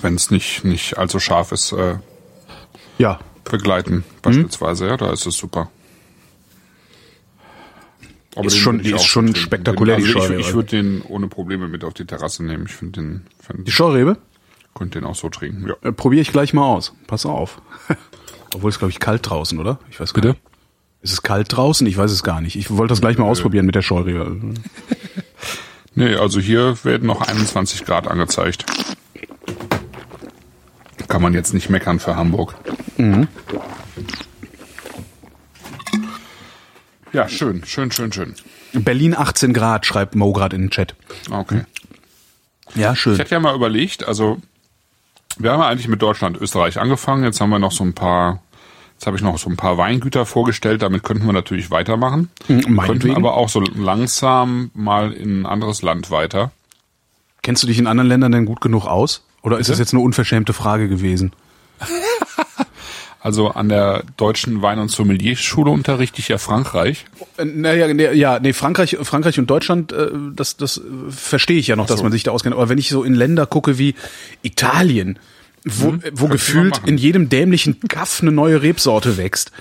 [0.00, 1.96] wenn es nicht, nicht allzu scharf ist, äh,
[2.98, 3.18] ja.
[3.44, 4.86] begleiten, beispielsweise.
[4.86, 5.68] Ja, da ist es super.
[8.36, 10.40] Aber Ist den schon- die ist schon spektakulär, Den, die also Scheurebe.
[10.40, 12.66] ich, ich würde den ohne Probleme mit auf die Terrasse nehmen.
[12.66, 14.18] Ich finde den, find, Die Scheurebe?
[14.74, 15.66] könnte den auch so trinken.
[15.68, 15.74] Ja.
[15.88, 16.94] Äh, Probiere ich gleich mal aus.
[17.08, 17.60] Pass auf.
[18.54, 19.78] Obwohl es, glaube ich, kalt draußen, oder?
[19.90, 20.34] Ich weiß gar Bitte?
[20.34, 20.40] nicht.
[21.02, 21.86] Ist es kalt draußen?
[21.86, 22.56] Ich weiß es gar nicht.
[22.56, 24.38] Ich wollte das gleich mal ausprobieren mit der Scheurebe.
[25.96, 28.64] Nee, also hier werden noch 21 Grad angezeigt.
[31.08, 32.54] Kann man jetzt nicht meckern für Hamburg.
[37.12, 38.34] Ja, schön, schön, schön, schön.
[38.72, 40.94] Berlin 18 Grad, schreibt Mo gerade in den Chat.
[41.30, 41.64] Okay.
[42.74, 43.14] Ja, schön.
[43.14, 44.38] Ich hätte ja mal überlegt, also
[45.38, 47.24] wir haben ja eigentlich mit Deutschland, Österreich angefangen.
[47.24, 48.42] Jetzt haben wir noch so ein paar,
[48.92, 50.82] jetzt habe ich noch so ein paar Weingüter vorgestellt.
[50.82, 52.30] Damit könnten wir natürlich weitermachen.
[52.46, 53.16] könnten meinetwegen.
[53.16, 56.52] aber auch so langsam mal in ein anderes Land weiter.
[57.42, 59.24] Kennst du dich in anderen Ländern denn gut genug aus?
[59.42, 59.82] Oder ist das Bitte?
[59.86, 61.32] jetzt eine unverschämte Frage gewesen?
[63.22, 67.04] Also an der deutschen Wein- und Sommelier-Schule unterrichte ich ja Frankreich.
[67.36, 71.66] Äh, Naja, nee, ja, nee, Frankreich, Frankreich und Deutschland, äh, das, das äh, verstehe ich
[71.66, 72.02] ja noch, dass so.
[72.02, 72.54] man sich da auskennt.
[72.54, 73.94] Aber wenn ich so in Länder gucke wie
[74.42, 75.18] Italien,
[75.64, 79.52] wo, äh, wo gefühlt in jedem dämlichen Kaff eine neue Rebsorte wächst,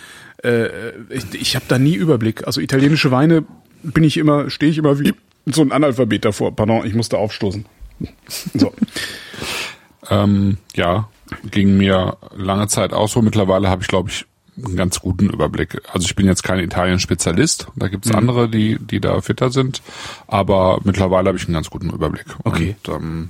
[0.41, 2.47] ich, ich habe da nie Überblick.
[2.47, 3.43] Also italienische Weine
[3.84, 5.14] bin ich immer, stehe ich immer wie
[5.45, 6.55] so ein Analphabet davor.
[6.55, 7.66] Pardon, ich musste aufstoßen.
[8.53, 8.74] So.
[10.10, 11.10] Ähm, ja,
[11.49, 13.21] ging mir lange Zeit auch so.
[13.21, 14.25] Mittlerweile habe ich, glaube ich,
[14.63, 15.82] einen ganz guten Überblick.
[15.93, 17.67] Also ich bin jetzt kein Italien-Spezialist.
[17.75, 17.91] Da Mhm.
[17.91, 19.82] gibt's andere, die, die da fitter sind.
[20.27, 22.25] Aber mittlerweile habe ich einen ganz guten Überblick.
[22.43, 22.75] Okay.
[22.88, 23.30] Und, ähm,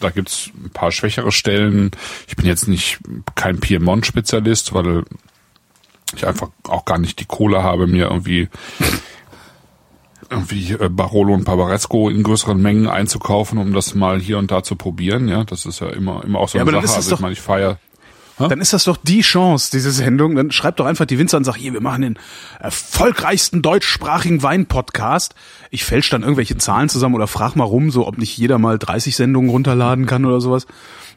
[0.00, 1.90] da gibt's ein paar schwächere Stellen.
[2.28, 3.00] Ich bin jetzt nicht
[3.34, 5.02] kein Piemont-Spezialist, weil
[6.14, 8.48] ich einfach auch gar nicht die Kohle habe, mir irgendwie
[10.30, 14.62] irgendwie äh, Barolo und Barbaresco in größeren Mengen einzukaufen, um das mal hier und da
[14.62, 15.28] zu probieren.
[15.28, 16.96] Ja, das ist ja immer immer auch so Ja, eine Sache.
[16.96, 17.78] Also ich meine, ich feiere
[18.38, 20.36] Dann ist das doch die Chance, diese Sendung.
[20.36, 22.18] Dann schreibt doch einfach die Winzer und sagt, hier, wir machen den
[22.60, 25.34] erfolgreichsten deutschsprachigen Wein-Podcast.
[25.70, 28.78] Ich fälsch dann irgendwelche Zahlen zusammen oder frag mal rum, so ob nicht jeder mal
[28.78, 30.66] 30 Sendungen runterladen kann oder sowas.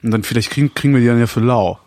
[0.01, 1.79] Und dann vielleicht kriegen, kriegen wir die dann ja für lau.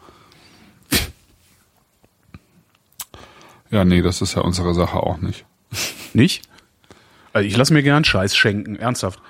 [3.71, 5.47] Ja, nee, das ist ja unsere Sache auch nicht.
[6.13, 6.43] Nicht?
[7.35, 9.21] Also ich lasse mir gern Scheiß schenken, ernsthaft.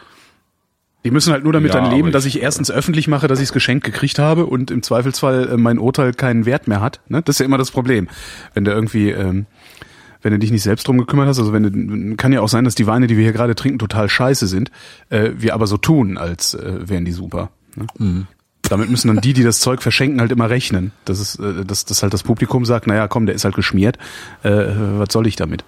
[1.04, 3.26] Die müssen halt nur damit Ja, dann leben, aber dass ich- ich erstens öffentlich mache,
[3.26, 6.80] dass ich das Geschenk gekriegt habe und im Zweifelsfall äh, mein Urteil keinen Wert mehr
[6.80, 7.00] hat.
[7.08, 7.20] Ne?
[7.22, 8.08] Das ist ja immer das Problem.
[8.54, 9.44] Wenn du irgendwie, ähm,
[10.22, 12.64] wenn du dich nicht selbst drum gekümmert hast, also wenn du, kann ja auch sein,
[12.64, 14.70] dass die Weine, die wir hier gerade trinken, total scheiße sind,
[15.10, 17.50] äh, wir aber so tun, als äh, wären die super.
[17.98, 18.26] Ne?
[18.62, 20.92] Damit müssen dann die, die das Zeug verschenken, halt immer rechnen.
[21.04, 23.98] Das ist, äh, dass, dass halt das Publikum sagt, naja, komm, der ist halt geschmiert,
[24.42, 25.64] äh, was soll ich damit?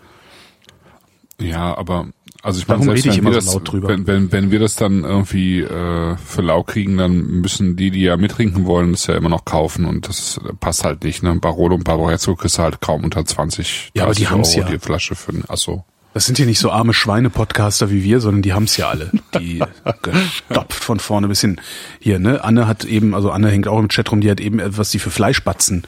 [1.38, 2.08] Ja, aber
[2.42, 3.88] also ich meine, Warum selbst rede ich wenn wir immer das, so laut drüber?
[3.88, 8.02] Wenn, wenn, wenn wir das dann irgendwie äh, für lau kriegen, dann müssen die, die
[8.02, 11.22] ja mittrinken wollen, das ja immer noch kaufen und das passt halt nicht.
[11.22, 11.34] Ne?
[11.36, 14.66] Barolo und Barbaresco kriegst du halt kaum unter 20 Ja, aber die 30 haben's Euro
[14.66, 14.72] ja.
[14.72, 15.84] die Flasche für ach so.
[16.16, 19.10] Das sind hier nicht so arme Schweine-Podcaster wie wir, sondern die haben's ja alle.
[19.38, 19.62] Die
[20.02, 21.60] gestopft von vorne bis hin.
[22.00, 22.42] Hier, ne?
[22.42, 24.98] Anne hat eben, also Anne hängt auch im Chat rum, die hat eben, was sie
[24.98, 25.82] für Fleischbatzen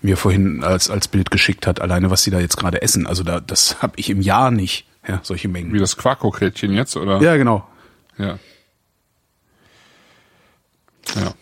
[0.00, 3.06] mir vorhin als, als Bild geschickt hat, alleine was sie da jetzt gerade essen.
[3.06, 5.72] Also da, das habe ich im Jahr nicht, ja, solche Mengen.
[5.72, 7.20] Wie das Quarkokrätchen jetzt, oder?
[7.20, 7.66] Ja, genau.
[8.18, 8.38] Ja.
[11.14, 11.34] Ja.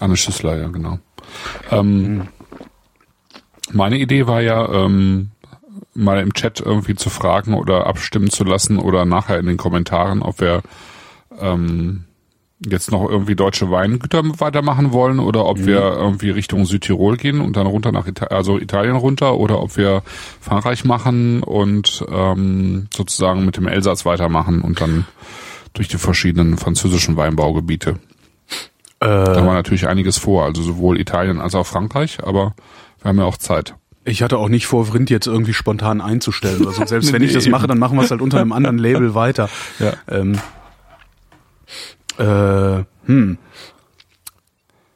[0.00, 0.98] Anne Schüssler, ja, genau.
[1.70, 2.28] Ähm,
[3.72, 5.30] Meine Idee war ja, ähm,
[5.94, 10.22] mal im Chat irgendwie zu fragen oder abstimmen zu lassen oder nachher in den Kommentaren,
[10.22, 10.62] ob wir
[11.38, 12.04] ähm,
[12.66, 17.56] jetzt noch irgendwie deutsche Weingüter weitermachen wollen oder ob wir irgendwie Richtung Südtirol gehen und
[17.56, 20.02] dann runter nach Italien, also Italien runter oder ob wir
[20.40, 25.06] Frankreich machen und ähm, sozusagen mit dem Elsass weitermachen und dann
[25.72, 27.98] durch die verschiedenen französischen Weinbaugebiete.
[28.98, 32.54] Da Äh, war natürlich einiges vor, also sowohl Italien als auch Frankreich, aber
[33.00, 33.74] wir haben ja auch Zeit.
[34.04, 36.84] ich hatte auch nicht vor, Vrind jetzt irgendwie spontan einzustellen oder so.
[36.84, 37.50] Selbst wenn ich das Nee.
[37.52, 39.48] mache, dann machen wir es halt unter einem anderen Label weiter.
[39.78, 39.94] Ja.
[40.08, 40.38] Ähm,
[42.20, 43.38] äh, hm.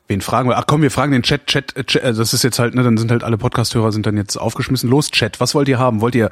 [0.06, 0.58] Wen fragen wir?
[0.58, 2.82] Ach komm, wir fragen den Chat, Chat, äh, Chat äh, das ist jetzt halt, ne,
[2.82, 4.90] dann sind halt alle Podcasthörer sind dann jetzt aufgeschmissen.
[4.90, 6.00] Los, Chat, was wollt ihr haben?
[6.00, 6.30] Wollt ihr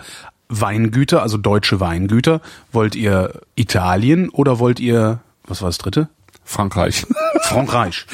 [0.49, 2.43] Weingüter, also deutsche Weingüter?
[2.71, 6.09] Wollt ihr Italien oder wollt ihr, was war das dritte?
[6.45, 7.07] Frankreich.
[7.43, 8.07] Frankreich.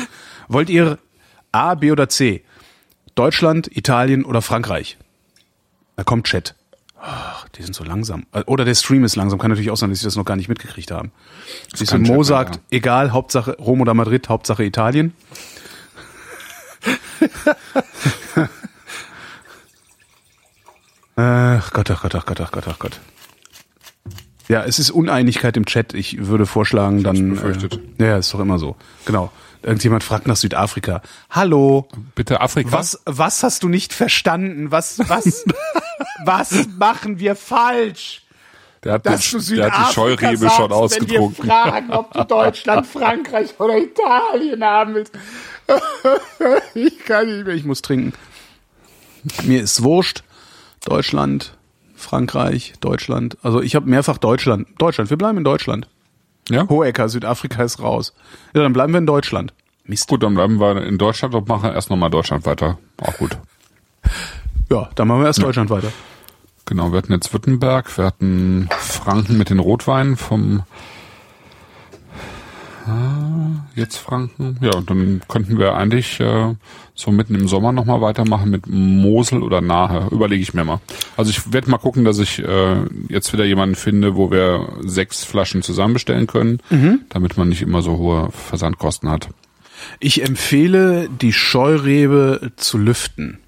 [0.46, 0.98] Wollt ihr
[1.50, 2.44] A, B oder C?
[3.16, 4.96] Deutschland, Italien oder Frankreich?
[5.96, 6.54] Da kommt Chat.
[7.10, 8.26] Ach, die sind so langsam.
[8.32, 9.38] Äh, Oder der Stream ist langsam.
[9.38, 11.10] Kann natürlich auch sein, dass sie das noch gar nicht mitgekriegt haben.
[11.74, 12.60] Siehst du, Mo sagt, ja.
[12.70, 15.14] egal, Hauptsache Rom oder Madrid, Hauptsache Italien.
[21.20, 23.00] Ach Gott, ach Gott, ach Gott, ach Gott, ach Gott.
[24.46, 25.92] Ja, es ist Uneinigkeit im Chat.
[25.92, 27.30] Ich würde vorschlagen, dann.
[27.30, 27.80] befürchtet.
[27.98, 28.76] Äh, ja, ist doch immer so.
[29.04, 29.32] Genau.
[29.62, 31.02] Irgendjemand fragt nach Südafrika.
[31.30, 32.72] Hallo, Bitte Afrika.
[32.72, 34.70] was, was hast du nicht verstanden?
[34.70, 35.44] Was, was,
[36.24, 38.22] was machen wir falsch?
[38.84, 41.44] Der hat, Dass den, der hat die Scheurebe sagst, schon Wenn ausgetrunken.
[41.44, 45.12] wir fragen, ob du Deutschland, Frankreich oder Italien haben willst.
[46.74, 48.12] ich kann nicht mehr, ich muss trinken.
[49.42, 50.22] Mir ist wurscht.
[50.84, 51.56] Deutschland,
[51.96, 53.36] Frankreich, Deutschland.
[53.42, 54.68] Also ich habe mehrfach Deutschland.
[54.78, 55.88] Deutschland, wir bleiben in Deutschland.
[56.50, 56.68] Ja?
[56.68, 58.14] Hohecker, Südafrika ist raus.
[58.54, 59.52] Ja, dann bleiben wir in Deutschland.
[59.84, 60.08] Mist.
[60.08, 62.78] Gut, dann bleiben wir in Deutschland und machen erst nochmal Deutschland weiter.
[63.00, 63.38] Auch gut.
[64.70, 65.90] Ja, dann machen wir erst Deutschland weiter.
[66.66, 70.62] Genau, wir hatten jetzt Württemberg, wir hatten Franken mit den Rotweinen vom
[72.88, 74.58] Ah, jetzt Franken.
[74.62, 76.54] Ja, und dann könnten wir eigentlich äh,
[76.94, 80.08] so mitten im Sommer nochmal weitermachen mit Mosel oder Nahe.
[80.10, 80.80] Überlege ich mir mal.
[81.16, 82.76] Also ich werde mal gucken, dass ich äh,
[83.08, 86.60] jetzt wieder jemanden finde, wo wir sechs Flaschen zusammen bestellen können,
[87.10, 89.28] damit man nicht immer so hohe Versandkosten hat.
[90.00, 93.38] Ich empfehle, die Scheurebe zu lüften.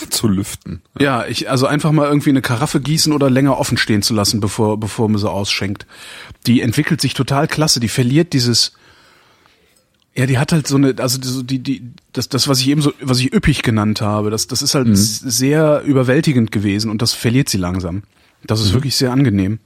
[0.10, 0.82] Zu lüften.
[0.98, 4.40] Ja, ich, also einfach mal irgendwie eine Karaffe gießen oder länger offen stehen zu lassen,
[4.40, 5.86] bevor, bevor man sie ausschenkt.
[6.46, 8.72] Die entwickelt sich total klasse, die verliert dieses,
[10.14, 11.82] ja, die hat halt so eine, also die, die,
[12.12, 14.88] das, das, was ich eben so, was ich üppig genannt habe, das, das ist halt
[14.88, 18.02] s- sehr überwältigend gewesen und das verliert sie langsam.
[18.44, 19.58] Das ist wirklich sehr angenehm.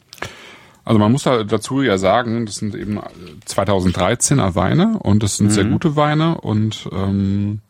[0.84, 2.98] Also man muss da dazu ja sagen, das sind eben
[3.46, 7.60] 2013er Weine und das sind sehr gute Weine und ähm,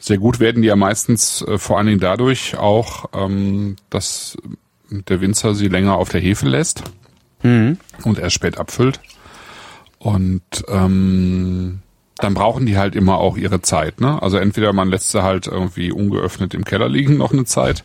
[0.00, 4.36] sehr gut werden die ja meistens äh, vor allen Dingen dadurch auch, ähm, dass
[4.90, 6.82] der Winzer sie länger auf der Hefe lässt
[8.04, 8.98] und erst spät abfüllt.
[9.98, 11.80] Und ähm,
[12.16, 14.00] dann brauchen die halt immer auch ihre Zeit.
[14.00, 14.20] Ne?
[14.22, 17.84] Also entweder man lässt sie halt irgendwie ungeöffnet im Keller liegen noch eine Zeit.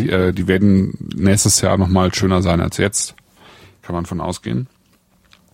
[0.00, 3.14] Die, äh, die werden nächstes Jahr nochmal schöner sein als jetzt.
[3.82, 4.68] Kann man von ausgehen.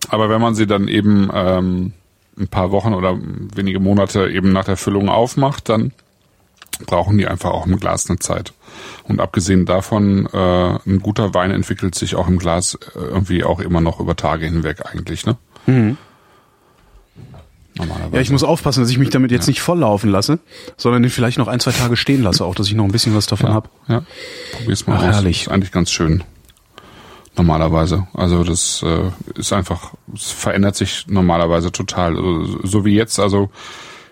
[0.09, 1.93] Aber wenn man sie dann eben ähm,
[2.41, 3.17] ein paar Wochen oder
[3.55, 5.93] wenige Monate eben nach der Füllung aufmacht, dann
[6.85, 8.53] brauchen die einfach auch im Glas eine Zeit.
[9.03, 13.59] Und abgesehen davon, äh, ein guter Wein entwickelt sich auch im Glas äh, irgendwie auch
[13.59, 15.37] immer noch über Tage hinweg eigentlich, ne?
[17.75, 18.15] Normalerweise.
[18.15, 20.39] Ja, ich muss aufpassen, dass ich mich damit jetzt nicht volllaufen lasse,
[20.75, 23.15] sondern den vielleicht noch ein, zwei Tage stehen lasse, auch dass ich noch ein bisschen
[23.15, 23.69] was davon ja, hab.
[23.87, 24.03] ja.
[24.53, 25.15] Probier's mal Ach, aus.
[25.15, 25.43] herrlich.
[25.43, 26.23] Ist eigentlich ganz schön.
[27.41, 28.05] Normalerweise.
[28.13, 32.15] Also das äh, ist einfach, es verändert sich normalerweise total.
[32.15, 33.49] Also, so wie jetzt, also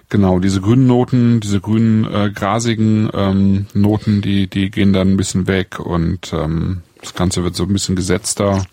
[0.10, 5.18] genau, diese grünen Noten, diese grünen äh, grasigen ähm, Noten, die, die gehen dann ein
[5.18, 8.66] bisschen weg und ähm, das Ganze wird so ein bisschen gesetzter.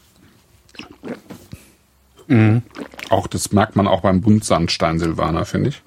[3.10, 5.82] Auch das merkt man auch beim Buntsandstein Silvaner, finde ich.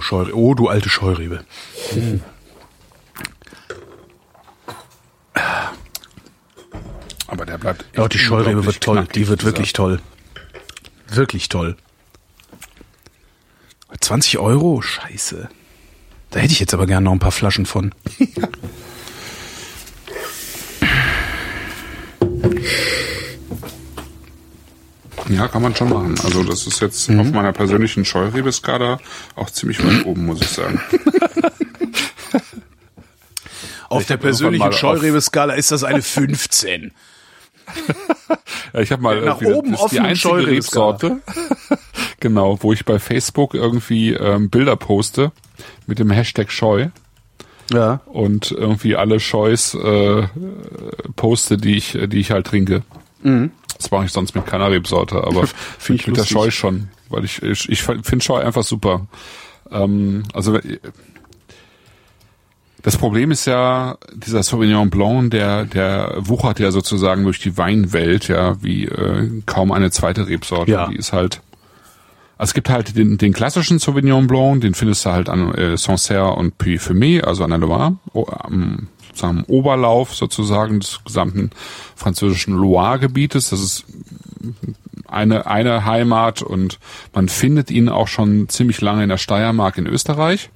[0.00, 1.46] Scheure oh, du alte Scheurebe.
[7.26, 7.84] Aber der bleibt.
[7.96, 9.06] Ja, die Scheurebe wird toll.
[9.14, 10.00] Die wird dieser- wirklich toll.
[11.08, 11.76] Wirklich toll.
[14.00, 14.82] 20 Euro?
[14.82, 15.48] Scheiße.
[16.30, 17.94] Da hätte ich jetzt aber gerne noch ein paar Flaschen von.
[25.28, 26.14] Ja, kann man schon machen.
[26.24, 27.20] Also das ist jetzt mhm.
[27.20, 28.98] auf meiner persönlichen Scheurebe-Skala
[29.36, 30.80] auch ziemlich weit oben, muss ich sagen.
[33.92, 36.92] auf der persönlichen Scheurebe-Skala ist das eine 15.
[38.72, 41.20] ja, ich habe mal nach oben das die einzige Rebsorte,
[42.20, 45.32] genau, wo ich bei Facebook irgendwie ähm, Bilder poste
[45.86, 46.88] mit dem Hashtag Scheu.
[47.72, 48.00] Ja.
[48.06, 50.26] Und irgendwie alle Scheus äh,
[51.16, 52.82] poste, die ich, die ich halt trinke.
[53.22, 53.52] Mhm.
[53.78, 55.46] Das mache ich sonst mit keiner Rebsorte, aber
[55.78, 56.34] Find ich mit lustig.
[56.36, 59.06] der Scheu schon, weil ich ich, ich finde Scheu einfach super.
[59.70, 60.58] Ähm, also
[62.82, 68.28] das Problem ist ja, dieser Sauvignon Blanc, der, der wuchert ja sozusagen durch die Weinwelt,
[68.28, 70.70] ja, wie äh, kaum eine zweite Rebsorte.
[70.72, 70.88] Ja.
[70.88, 71.40] Die ist halt.
[72.38, 75.76] Also es gibt halt den, den klassischen Sauvignon Blanc, den findest du halt an äh,
[75.76, 81.50] Sancerre und Puy-Fumé, also an der Loire, o- am sozusagen Oberlauf sozusagen des gesamten
[81.94, 83.50] französischen Loire-Gebietes.
[83.50, 83.84] Das ist
[85.06, 86.78] eine, eine Heimat und
[87.14, 90.50] man findet ihn auch schon ziemlich lange in der Steiermark in Österreich.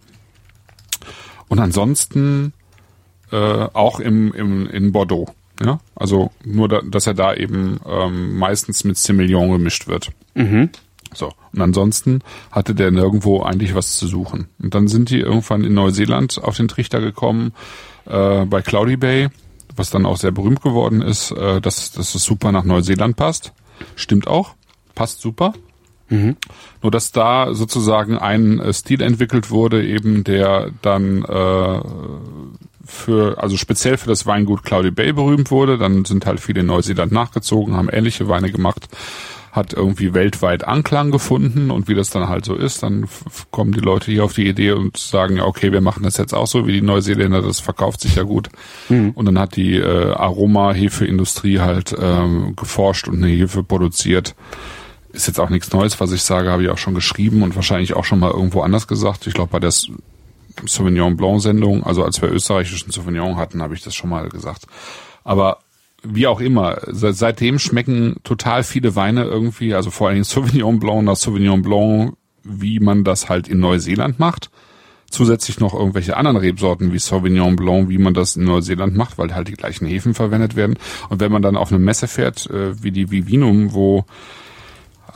[1.49, 2.53] Und ansonsten
[3.31, 5.27] äh, auch im, im, in Bordeaux.
[5.65, 5.79] Ja?
[5.95, 10.11] Also nur, da, dass er da eben ähm, meistens mit Semillon gemischt wird.
[11.15, 11.33] So.
[11.53, 12.21] Und ansonsten
[12.51, 14.49] hatte der nirgendwo eigentlich was zu suchen.
[14.63, 17.53] Und dann sind die irgendwann in Neuseeland auf den Trichter gekommen,
[18.07, 19.29] äh, bei Cloudy Bay,
[19.75, 23.53] was dann auch sehr berühmt geworden ist, äh, dass, dass es super nach Neuseeland passt.
[23.95, 24.55] Stimmt auch.
[24.95, 25.53] Passt super.
[26.83, 31.81] Nur dass da sozusagen ein äh, Stil entwickelt wurde, eben der dann äh,
[32.85, 35.79] für, also speziell für das Weingut Cloudy Bay berühmt wurde.
[35.79, 38.89] Dann sind halt viele in Neuseeland nachgezogen, haben ähnliche Weine gemacht,
[39.57, 43.09] hat irgendwie weltweit Anklang gefunden und wie das dann halt so ist, dann
[43.51, 46.35] kommen die Leute hier auf die Idee und sagen, ja, okay, wir machen das jetzt
[46.35, 48.51] auch so wie die Neuseeländer, das verkauft sich ja gut.
[49.15, 54.35] Und dann hat die äh, Aroma-Hefeindustrie halt ähm, geforscht und eine Hefe produziert,
[55.17, 57.95] ist jetzt auch nichts Neues, was ich sage, habe ich auch schon geschrieben und wahrscheinlich
[57.95, 59.27] auch schon mal irgendwo anders gesagt.
[59.27, 59.73] Ich glaube, bei der
[60.67, 64.67] Sauvignon Blanc Sendung, also als wir österreichischen Sauvignon hatten, habe ich das schon mal gesagt.
[65.25, 65.59] Aber
[66.03, 70.79] wie auch immer, se- seitdem schmecken total viele Weine irgendwie, also vor allen Dingen Sauvignon
[70.79, 72.15] Blanc nach Sauvignon Blanc,
[72.45, 74.51] wie man das halt in Neuseeland macht.
[75.11, 79.35] Zusätzlich noch irgendwelche anderen Rebsorten wie Sauvignon Blanc, wie man das in Neuseeland macht, weil
[79.35, 80.79] halt die gleichen Hefen verwendet werden.
[81.09, 84.05] Und wenn man dann auf eine Messe fährt, äh, wie die Vivinum, wo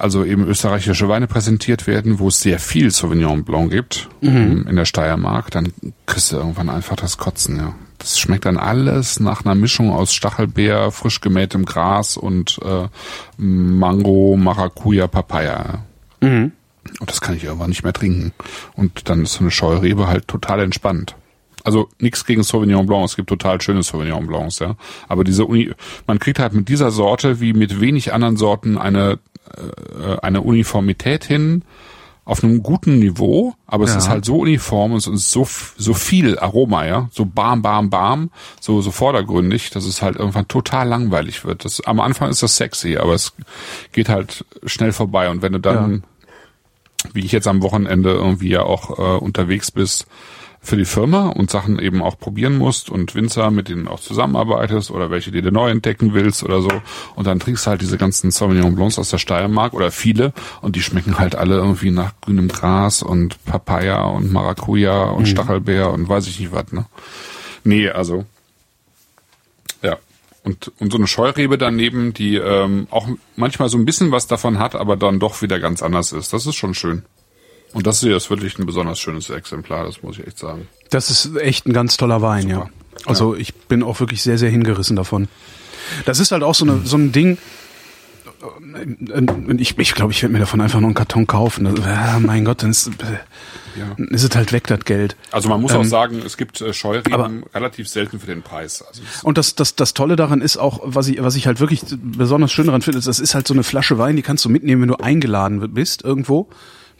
[0.00, 4.76] also eben österreichische Weine präsentiert werden, wo es sehr viel Sauvignon Blanc gibt ähm, in
[4.76, 5.72] der Steiermark, dann
[6.06, 7.74] kriegst du irgendwann einfach das Kotzen, ja.
[7.98, 12.88] Das schmeckt dann alles nach einer Mischung aus Stachelbeer, frisch gemähtem Gras und äh,
[13.36, 15.84] Mango, Maracuja, Papaya.
[16.22, 16.30] ja.
[16.98, 18.32] Und das kann ich irgendwann nicht mehr trinken.
[18.74, 21.14] Und dann ist so eine Scheurebe halt total entspannt.
[21.62, 24.76] Also nichts gegen Sauvignon Blanc, es gibt total schöne Sauvignon Blancs, ja.
[25.08, 25.70] Aber diese Uni,
[26.06, 29.18] man kriegt halt mit dieser Sorte wie mit wenig anderen Sorten eine
[29.56, 31.62] äh, eine Uniformität hin
[32.24, 33.96] auf einem guten Niveau, aber es Ja.
[33.98, 37.90] ist halt so uniform und es ist so so viel Aroma, ja, so bam bam
[37.90, 41.64] bam, so so vordergründig, dass es halt irgendwann total langweilig wird.
[41.64, 43.32] Das am Anfang ist das sexy, aber es
[43.92, 46.04] geht halt schnell vorbei und wenn du dann
[47.14, 50.06] wie ich jetzt am Wochenende irgendwie ja auch äh, unterwegs bist
[50.62, 54.90] für die Firma und Sachen eben auch probieren musst und Winzer, mit denen auch zusammenarbeitest
[54.90, 56.70] oder welche, die du neu entdecken willst oder so.
[57.16, 60.76] Und dann trinkst du halt diese ganzen Sauvignon Blancs aus der Steiermark oder viele und
[60.76, 66.08] die schmecken halt alle irgendwie nach grünem Gras und Papaya und Maracuja und Stachelbeer und
[66.08, 66.84] weiß ich nicht was, ne?
[67.64, 68.26] Nee, also
[69.82, 69.96] ja.
[70.42, 74.58] Und, und so eine Scheurebe daneben, die ähm, auch manchmal so ein bisschen was davon
[74.58, 76.32] hat, aber dann doch wieder ganz anders ist.
[76.32, 77.02] Das ist schon schön.
[77.72, 80.66] Und das hier ist wirklich ein besonders schönes Exemplar, das muss ich echt sagen.
[80.90, 82.56] Das ist echt ein ganz toller Wein, ja.
[82.96, 83.10] Super.
[83.10, 85.28] Also ich bin auch wirklich sehr, sehr hingerissen davon.
[86.04, 87.38] Das ist halt auch so, eine, so ein Ding.
[88.74, 91.64] äh, Ich, ich glaube, ich werde mir davon einfach noch einen Karton kaufen.
[91.64, 92.90] Das, ah, mein Gott, dann ist, äh,
[93.78, 93.94] Ja.
[94.10, 95.16] ist es halt weg, das Geld.
[95.30, 98.42] Also man muss Ähm, auch sagen, es gibt äh, Scheureben aber- relativ selten für den
[98.42, 98.82] Preis.
[98.82, 101.82] Also Und das, das, das Tolle daran ist auch, was ich, was ich halt wirklich
[102.02, 104.48] besonders schön daran finde, ist, das ist halt so eine Flasche Wein, die kannst du
[104.48, 106.48] mitnehmen, wenn du eingeladen bist irgendwo.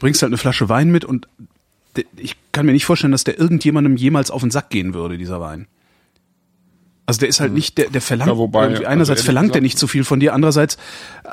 [0.01, 1.29] Bringst halt eine Flasche Wein mit und
[2.17, 5.41] ich kann mir nicht vorstellen, dass der irgendjemandem jemals auf den Sack gehen würde, dieser
[5.41, 5.67] Wein.
[7.07, 9.61] Also der ist halt nicht, der, der verlangt, Ja, wobei, also einerseits ehrlich verlangt er
[9.61, 10.79] nicht so viel von dir, andererseits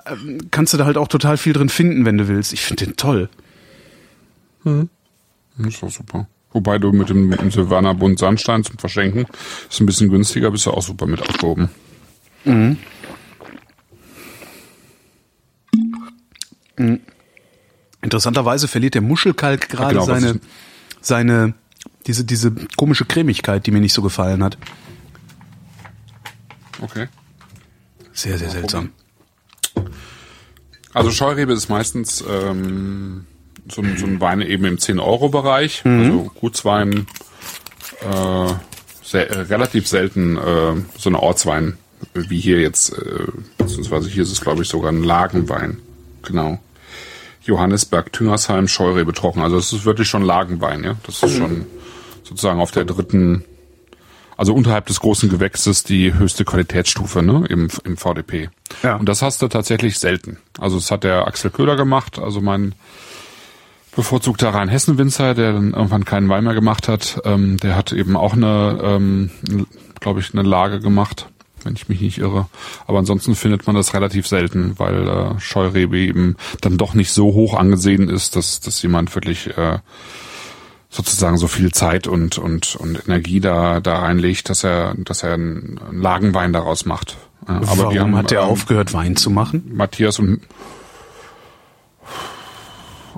[0.08, 2.52] ähm, kannst du da halt auch total viel drin finden, wenn du willst.
[2.52, 3.30] Ich finde den toll.
[5.68, 6.28] ist doch super.
[6.52, 9.28] Wobei du mit dem, mit dem Silvaner Bund Sandstein zum Verschenken
[9.70, 11.70] ist ein bisschen günstiger, bist du auch super mit aufgehoben.
[18.02, 20.40] Interessanterweise verliert der Muschelkalk gerade genau, seine,
[21.02, 21.54] seine,
[22.06, 24.58] Diese, diese komische Cremigkeit, die mir nicht so gefallen hat.
[26.82, 27.08] Okay.
[28.14, 28.92] Sehr, sehr seltsam.
[30.94, 33.26] Also Scheurebe ist meistens ähm,
[33.70, 35.84] so, ein, so ein Wein eben im 10-Euro-Bereich.
[35.86, 37.08] Also Gutswein,
[38.02, 38.54] äh,
[39.04, 41.78] sehr, relativ selten äh, so eine Ortswein,
[42.14, 45.80] wie hier jetzt, äh, beziehungsweise hier ist es glaube ich sogar ein Lagenwein.
[46.24, 46.60] Genau.
[47.48, 49.42] Johannesberg, Tüngersheim, Scheurebe trocken.
[49.42, 50.96] Also es ist wirklich schon Lagenwein, ja.
[51.06, 51.66] Das ist schon
[52.24, 53.44] sozusagen auf der dritten,
[54.36, 58.50] also unterhalb des großen Gewächses die höchste Qualitätsstufe, ne, im, im VDP.
[58.84, 58.98] Ja.
[58.98, 60.38] Und das hast du tatsächlich selten.
[60.60, 62.76] Also das hat der Axel Köhler gemacht, also mein
[63.96, 68.34] bevorzugter Rheinhessen-Winzer, der dann irgendwann keinen Wein mehr gemacht hat, ähm, der hat eben auch
[68.34, 69.32] eine, ähm,
[70.00, 71.30] glaube ich, eine Lage gemacht,
[71.68, 72.48] wenn ich mich nicht irre.
[72.88, 77.34] Aber ansonsten findet man das relativ selten, weil äh, Scheurebe eben dann doch nicht so
[77.34, 79.80] hoch angesehen ist, dass, dass jemand wirklich äh,
[80.90, 85.34] sozusagen so viel Zeit und, und, und Energie da, da reinlegt, dass er, dass er
[85.34, 87.18] einen Lagenwein daraus macht.
[87.48, 89.70] Äh, Aber Warum haben, hat der ähm, aufgehört, Wein zu machen?
[89.74, 90.42] Matthias und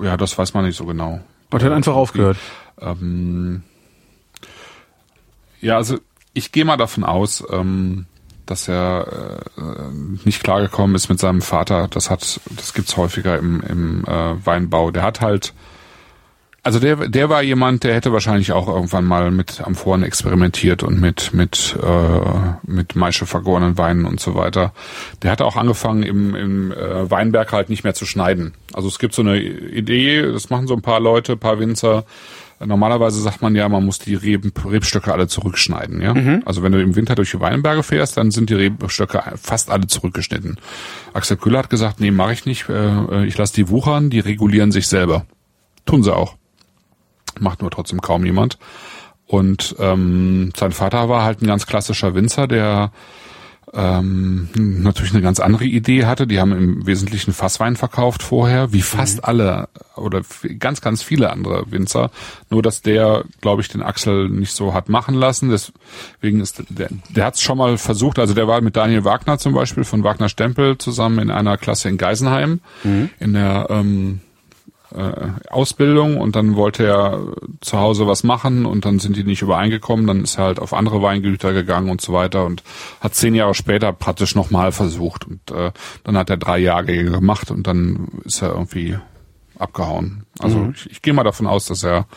[0.02, 1.20] ja, das weiß man nicht so genau.
[1.52, 2.38] Und hat einfach aufgehört.
[2.80, 3.64] Ähm,
[5.62, 6.00] ja, also
[6.34, 8.06] ich gehe mal davon aus, ähm,
[8.50, 9.62] dass er äh,
[10.26, 11.88] nicht klargekommen ist mit seinem Vater.
[11.90, 14.92] Das hat, das gibt's häufiger im, im äh, Weinbau.
[14.92, 15.54] Der hat halt,
[16.64, 21.00] also der, der war jemand, der hätte wahrscheinlich auch irgendwann mal mit Amphoren experimentiert und
[21.00, 22.20] mit mit äh,
[22.64, 24.74] mit Maische vergorenen Weinen und so weiter.
[25.22, 28.54] Der hat auch angefangen im, im äh, Weinberg halt nicht mehr zu schneiden.
[28.74, 32.06] Also es gibt so eine Idee, das machen so ein paar Leute, ein paar Winzer.
[32.64, 36.02] Normalerweise sagt man ja, man muss die Reben, Rebstöcke alle zurückschneiden.
[36.02, 36.14] Ja?
[36.46, 39.88] Also wenn du im Winter durch die Weinberge fährst, dann sind die Rebstöcke fast alle
[39.88, 40.58] zurückgeschnitten.
[41.14, 42.68] Axel Kühler hat gesagt, nee, mache ich nicht.
[42.68, 45.26] Äh, Ich lasse die wuchern, die regulieren sich selber.
[45.86, 46.36] Tun sie auch.
[47.40, 48.58] Macht nur trotzdem kaum jemand.
[49.26, 52.92] Und ähm, sein Vater war halt ein ganz klassischer Winzer, der
[53.74, 56.28] ähm, natürlich eine ganz andere Idee hatte.
[56.28, 60.22] Die haben im Wesentlichen Fasswein verkauft vorher, wie fast alle oder
[60.58, 62.12] ganz, ganz viele andere Winzer.
[62.50, 65.50] Nur, dass der, glaube ich, den Axel nicht so hat machen lassen.
[65.50, 68.20] Deswegen ist der, der hat es schon mal versucht.
[68.20, 71.90] Also der war mit Daniel Wagner zum Beispiel von Wagner Stempel zusammen in einer Klasse
[71.90, 72.62] in Geisenheim
[73.20, 74.22] in der ähm,
[74.96, 79.42] äh, Ausbildung und dann wollte er zu Hause was machen und dann sind die nicht
[79.42, 82.64] übereingekommen, dann ist er halt auf andere Weingüter gegangen und so weiter und
[83.00, 85.28] hat zehn Jahre später praktisch nochmal versucht.
[85.28, 85.72] Und äh,
[86.04, 88.98] dann hat er drei Jahrgänge gemacht und dann ist er irgendwie
[89.58, 90.24] abgehauen.
[90.40, 92.08] Also ich, ich gehe mal davon aus, dass er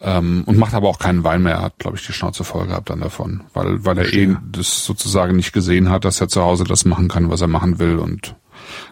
[0.00, 2.90] ähm, und macht aber auch keinen Wein mehr, hat glaube ich die Schnauze voll gehabt
[2.90, 6.64] dann davon, weil weil er eh das sozusagen nicht gesehen hat, dass er zu Hause
[6.64, 8.34] das machen kann, was er machen will und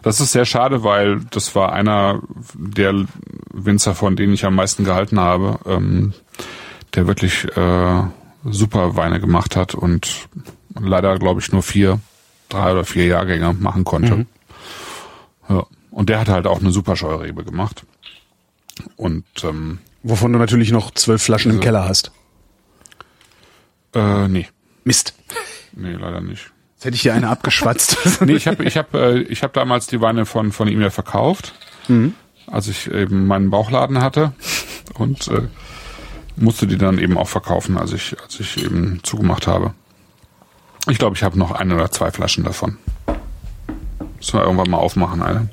[0.01, 2.21] das ist sehr schade, weil das war einer
[2.53, 3.05] der
[3.53, 6.13] Winzer, von denen ich am meisten gehalten habe, ähm,
[6.95, 8.03] der wirklich äh,
[8.45, 10.27] super Weine gemacht hat und
[10.79, 11.99] leider, glaube ich, nur vier,
[12.49, 14.25] drei oder vier Jahrgänge machen konnte.
[15.49, 15.65] Ja.
[15.91, 17.83] Und der hat halt auch eine super Scheurebe gemacht.
[18.95, 22.11] Und ähm, Wovon du natürlich noch zwölf Flaschen im Also- Keller hast.
[23.93, 24.47] äh, nee,
[24.83, 25.13] Mist.
[25.73, 26.51] nee, leider nicht.
[26.81, 27.95] Jetzt hätte ich hier eine abgeschwatzt.
[28.25, 30.89] Nee, ich habe ich hab, äh, ich hab damals die Weine von, von ihm ja
[30.89, 31.53] verkauft,
[32.47, 34.33] als ich eben meinen Bauchladen hatte
[34.95, 35.43] und äh,
[36.37, 39.75] musste die dann eben auch verkaufen, als ich, als ich eben zugemacht habe.
[40.89, 42.79] Ich glaube, ich habe noch ein oder zwei Flaschen davon.
[44.17, 45.49] Müssen wir irgendwann mal aufmachen, eine.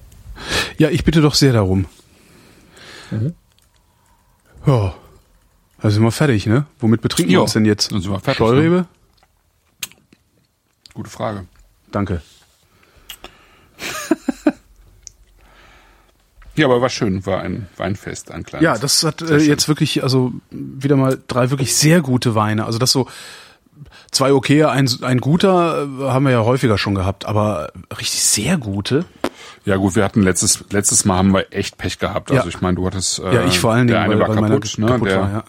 [0.79, 1.85] ja, ich bitte doch sehr darum.
[4.67, 4.95] Ja.
[5.83, 6.65] Da sind wir fertig, ne?
[6.81, 7.93] Womit betrinken wir Jo, uns denn jetzt?
[7.93, 8.87] dann sind wir fertig, Scheurebe?
[10.99, 11.45] Gute Frage.
[11.93, 12.23] Danke.
[16.57, 18.65] Ja, aber war schön, war ein Weinfest, ein kleines.
[18.65, 22.65] Ja, das hat äh, jetzt wirklich, also wieder mal drei wirklich sehr gute Weine.
[22.65, 23.07] Also das so
[24.11, 28.59] zwei okay, ein, ein guter äh, haben wir ja häufiger schon gehabt, aber richtig sehr
[28.59, 29.05] gute.
[29.67, 32.33] Ja gut, wir hatten letztes letztes Mal haben wir echt Pech gehabt.
[32.33, 32.49] Also Ja.
[32.49, 34.49] ich meine, du hattest äh, Ja, ich vor allen Dingen, der eine weil, war weil
[34.49, 34.87] kaputt, ne?
[34.87, 35.45] kaputt der, war, ja.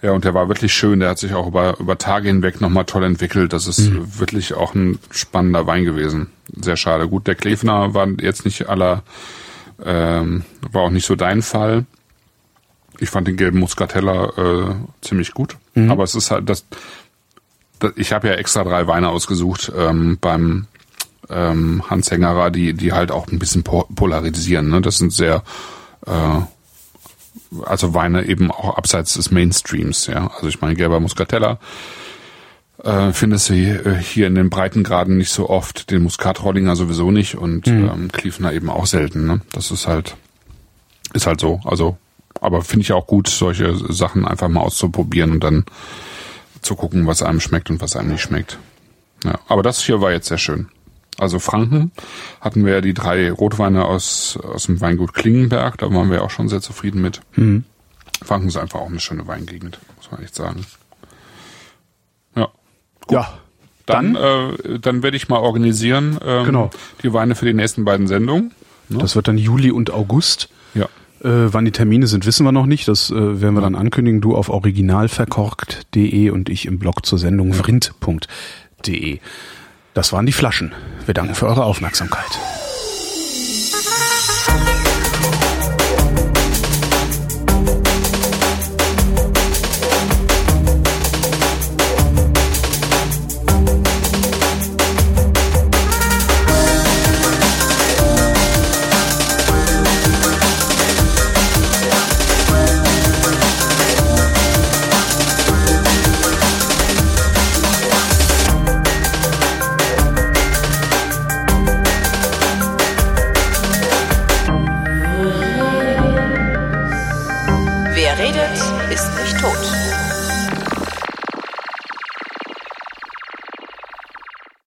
[0.00, 1.00] Ja, und der war wirklich schön.
[1.00, 3.52] Der hat sich auch über, über Tage hinweg nochmal toll entwickelt.
[3.52, 4.18] Das ist Mhm.
[4.20, 6.28] wirklich auch ein spannender Wein gewesen.
[6.54, 7.08] Sehr schade.
[7.08, 9.02] Gut, der Klefner war jetzt nicht aller,
[9.84, 11.84] ähm, war auch nicht so dein Fall.
[13.00, 15.56] Ich fand den gelben Muscatella äh, ziemlich gut.
[15.74, 15.90] Mhm.
[15.90, 16.64] Aber es ist halt das,
[17.80, 20.66] das ich habe ja extra drei Weine ausgesucht ähm, beim
[21.30, 24.68] ähm, Hans Hängerer, die, die halt auch ein bisschen po- polarisieren.
[24.68, 24.80] Ne?
[24.80, 25.42] Das sind sehr
[26.06, 26.40] äh,
[27.64, 30.30] also Weine eben auch abseits des Mainstreams, ja.
[30.34, 31.58] Also ich meine, gelber Muscatella
[32.82, 37.36] äh, findest du hier, äh, in den Breitengraden nicht so oft, den Muscatrollinger sowieso nicht
[37.36, 39.40] und ähm, Kliefner eben auch selten, ne?
[39.52, 40.16] Das ist halt,
[41.12, 41.60] ist halt so.
[41.64, 41.98] Also
[42.40, 45.64] aber finde ich auch gut, solche Sachen einfach mal auszuprobieren und dann
[46.62, 48.58] zu gucken, was einem schmeckt und was einem nicht schmeckt.
[49.24, 50.68] Ja, aber das hier war jetzt sehr schön.
[51.18, 51.90] Also Franken
[52.40, 56.30] hatten wir ja die drei Rotweine aus, aus dem Weingut Klingenberg, da waren wir auch
[56.30, 57.20] schon sehr zufrieden mit.
[57.34, 57.64] Mhm.
[58.22, 60.64] Franken ist einfach auch eine schöne Weingegend, muss man echt sagen.
[62.36, 62.48] Ja.
[63.00, 63.12] Gut.
[63.12, 63.38] Ja.
[63.86, 66.70] Dann, dann, äh, dann werde ich mal organisieren ähm, genau.
[67.02, 68.52] die Weine für die nächsten beiden Sendungen.
[68.88, 68.98] Ne?
[68.98, 70.50] Das wird dann Juli und August.
[70.74, 70.84] Ja.
[71.22, 72.86] Äh, wann die Termine sind, wissen wir noch nicht.
[72.86, 74.20] Das äh, werden wir dann ankündigen.
[74.20, 79.20] Du auf originalverkorkt.de und ich im Blog zur Sendung vrind.de.
[79.98, 80.72] Das waren die Flaschen.
[81.06, 82.30] Wir danken für eure Aufmerksamkeit.